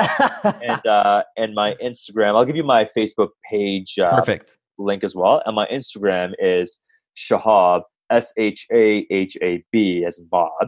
and 0.61 0.85
uh, 0.85 1.23
and 1.37 1.55
my 1.55 1.75
Instagram, 1.81 2.35
I'll 2.35 2.45
give 2.45 2.57
you 2.57 2.65
my 2.65 2.89
Facebook 2.97 3.29
page. 3.49 3.97
Uh, 3.97 4.13
Perfect 4.13 4.57
link 4.77 5.05
as 5.05 5.15
well. 5.15 5.41
And 5.45 5.55
my 5.55 5.67
Instagram 5.67 6.33
is 6.37 6.77
Shahab 7.17 7.83
S 8.09 8.33
H 8.37 8.67
A 8.73 9.07
H 9.09 9.37
A 9.41 9.63
B 9.71 10.03
as 10.05 10.19
Bob 10.19 10.67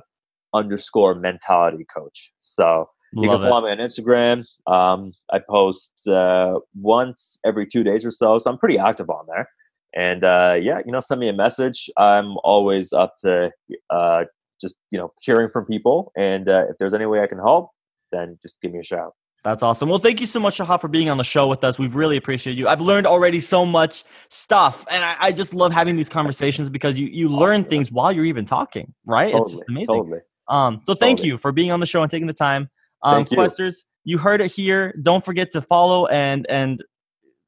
underscore 0.54 1.16
mentality 1.16 1.86
coach. 1.94 2.32
So 2.40 2.90
you 3.14 3.28
Love 3.28 3.42
can 3.42 3.50
follow 3.50 3.68
it. 3.68 3.76
me 3.76 3.84
on 3.84 3.90
Instagram. 3.90 4.46
Um, 4.72 5.12
I 5.32 5.40
post 5.50 6.08
uh, 6.08 6.60
once 6.74 7.38
every 7.46 7.68
two 7.68 7.84
days 7.84 8.06
or 8.06 8.12
so, 8.12 8.40
so 8.40 8.50
I'm 8.50 8.58
pretty 8.58 8.78
active 8.78 9.10
on 9.10 9.26
there. 9.28 9.50
And 9.96 10.24
uh, 10.24 10.56
yeah, 10.62 10.82
you 10.86 10.92
know, 10.92 11.00
send 11.00 11.20
me 11.20 11.30
a 11.30 11.34
message. 11.34 11.90
I'm 11.98 12.38
always 12.44 12.94
up 12.94 13.16
to 13.24 13.52
uh, 13.90 14.24
just 14.60 14.76
you 14.90 14.98
know 14.98 15.14
hearing 15.22 15.50
from 15.52 15.66
people, 15.66 16.12
and 16.16 16.48
uh, 16.48 16.66
if 16.70 16.78
there's 16.80 16.94
any 16.94 17.06
way 17.06 17.22
I 17.22 17.28
can 17.28 17.40
help, 17.40 17.72
then 18.12 18.38
just 18.42 18.56
give 18.62 18.72
me 18.72 18.80
a 18.80 18.84
shout. 18.84 19.14
That's 19.44 19.64
awesome. 19.64 19.90
Well, 19.90 19.98
thank 20.00 20.22
you 20.22 20.28
so 20.28 20.40
much, 20.40 20.60
Shahab, 20.60 20.82
for 20.82 20.88
being 20.88 21.10
on 21.10 21.18
the 21.18 21.24
show 21.24 21.48
with 21.48 21.64
us. 21.64 21.80
We've 21.80 21.96
really 21.96 22.16
appreciated 22.16 22.60
you. 22.60 22.68
I've 22.68 22.82
learned 22.82 23.08
already 23.08 23.40
so 23.40 23.66
much 23.66 24.04
stuff, 24.30 24.86
and 24.90 25.04
I, 25.04 25.16
I 25.20 25.32
just 25.32 25.54
love 25.54 25.74
having 25.74 25.96
these 25.96 26.10
conversations 26.10 26.70
because 26.70 27.00
you 27.00 27.08
you 27.08 27.28
learn 27.28 27.64
things 27.64 27.92
while 27.92 28.12
you're 28.12 28.26
even 28.26 28.46
talking, 28.46 28.94
right? 29.08 29.32
Totally, 29.32 29.42
it's 29.42 29.52
just 29.52 29.66
amazing. 29.68 29.96
Totally. 29.96 30.20
Um, 30.48 30.82
so 30.84 30.94
thank 30.94 31.20
totally. 31.20 31.30
you 31.30 31.38
for 31.38 31.52
being 31.52 31.72
on 31.72 31.80
the 31.80 31.86
show 31.86 32.02
and 32.02 32.12
taking 32.12 32.28
the 32.28 32.34
time. 32.34 32.70
Um, 33.04 33.26
Questers, 33.26 33.84
you. 34.04 34.14
you 34.14 34.18
heard 34.20 34.42
it 34.42 34.52
here. 34.52 34.94
Don't 35.02 35.26
forget 35.26 35.52
to 35.52 35.62
follow 35.62 36.06
and 36.08 36.46
and 36.48 36.84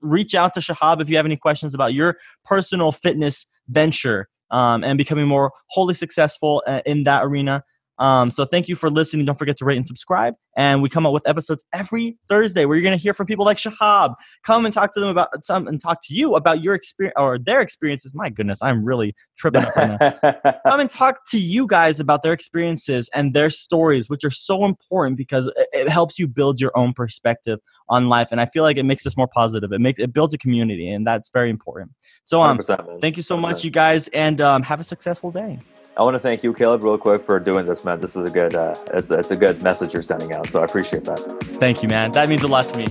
reach 0.03 0.35
out 0.35 0.53
to 0.53 0.59
Shahab 0.59 1.01
if 1.01 1.09
you 1.09 1.15
have 1.17 1.25
any 1.25 1.37
questions 1.37 1.73
about 1.73 1.93
your 1.93 2.17
personal 2.45 2.91
fitness 2.91 3.47
venture 3.67 4.27
um, 4.51 4.83
and 4.83 4.97
becoming 4.97 5.27
more 5.27 5.51
wholly 5.69 5.95
successful 5.95 6.63
uh, 6.67 6.81
in 6.85 7.05
that 7.05 7.23
arena. 7.23 7.63
Um, 7.99 8.31
so 8.31 8.45
thank 8.45 8.67
you 8.67 8.75
for 8.75 8.89
listening. 8.89 9.25
Don't 9.25 9.37
forget 9.37 9.57
to 9.57 9.65
rate 9.65 9.77
and 9.77 9.85
subscribe. 9.85 10.35
And 10.55 10.81
we 10.81 10.89
come 10.89 11.05
out 11.05 11.13
with 11.13 11.27
episodes 11.27 11.63
every 11.73 12.17
Thursday 12.29 12.65
where 12.65 12.75
you're 12.75 12.83
going 12.83 12.97
to 12.97 13.01
hear 13.01 13.13
from 13.13 13.25
people 13.25 13.45
like 13.45 13.57
Shahab. 13.57 14.15
Come 14.45 14.65
and 14.65 14.73
talk 14.73 14.93
to 14.93 14.99
them 14.99 15.09
about 15.09 15.43
some 15.43 15.67
and 15.67 15.81
talk 15.81 15.99
to 16.03 16.13
you 16.13 16.35
about 16.35 16.63
your 16.63 16.75
experience 16.75 17.15
or 17.17 17.39
their 17.39 17.61
experiences. 17.61 18.13
My 18.13 18.29
goodness, 18.29 18.61
I'm 18.61 18.83
really 18.83 19.15
tripping 19.37 19.63
up 19.63 19.75
right 19.75 19.99
now. 19.99 20.31
come 20.67 20.79
and 20.79 20.89
talk 20.89 21.21
to 21.29 21.39
you 21.39 21.65
guys 21.67 21.99
about 21.99 22.23
their 22.23 22.33
experiences 22.33 23.09
and 23.13 23.33
their 23.33 23.49
stories, 23.49 24.09
which 24.09 24.23
are 24.23 24.29
so 24.29 24.65
important 24.65 25.17
because 25.17 25.47
it, 25.55 25.67
it 25.73 25.89
helps 25.89 26.19
you 26.19 26.27
build 26.27 26.61
your 26.61 26.75
own 26.75 26.93
perspective 26.93 27.59
on 27.89 28.09
life. 28.09 28.29
And 28.31 28.39
I 28.39 28.45
feel 28.45 28.63
like 28.63 28.77
it 28.77 28.83
makes 28.83 29.05
us 29.05 29.17
more 29.17 29.27
positive. 29.27 29.71
It 29.71 29.79
makes 29.79 29.99
it 29.99 30.13
builds 30.13 30.33
a 30.33 30.37
community, 30.37 30.89
and 30.89 31.05
that's 31.05 31.29
very 31.29 31.49
important. 31.49 31.91
So 32.23 32.41
um, 32.41 32.59
thank 33.01 33.17
you 33.17 33.23
so 33.23 33.37
much, 33.37 33.63
you 33.63 33.71
guys, 33.71 34.07
and 34.09 34.39
um, 34.41 34.63
have 34.63 34.79
a 34.79 34.83
successful 34.83 35.31
day. 35.31 35.59
I 35.95 36.01
want 36.01 36.15
to 36.15 36.19
thank 36.19 36.41
you, 36.41 36.53
Caleb, 36.53 36.83
real 36.83 36.97
quick 36.97 37.23
for 37.23 37.39
doing 37.39 37.67
this, 37.67 37.85
man. 37.85 38.01
This 38.01 38.15
is 38.15 38.27
a 38.27 38.31
good, 38.31 38.55
uh, 38.55 38.73
it's, 38.95 39.11
it's 39.11 39.29
a 39.29 39.35
good 39.35 39.61
message 39.61 39.93
you're 39.93 40.01
sending 40.01 40.33
out. 40.33 40.47
So 40.49 40.61
I 40.61 40.65
appreciate 40.65 41.05
that. 41.05 41.19
Thank 41.59 41.83
you, 41.83 41.89
man. 41.89 42.11
That 42.13 42.29
means 42.29 42.41
a 42.41 42.47
lot 42.47 42.65
to 42.65 42.77
me. 42.77 42.87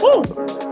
Woo! 0.00 0.63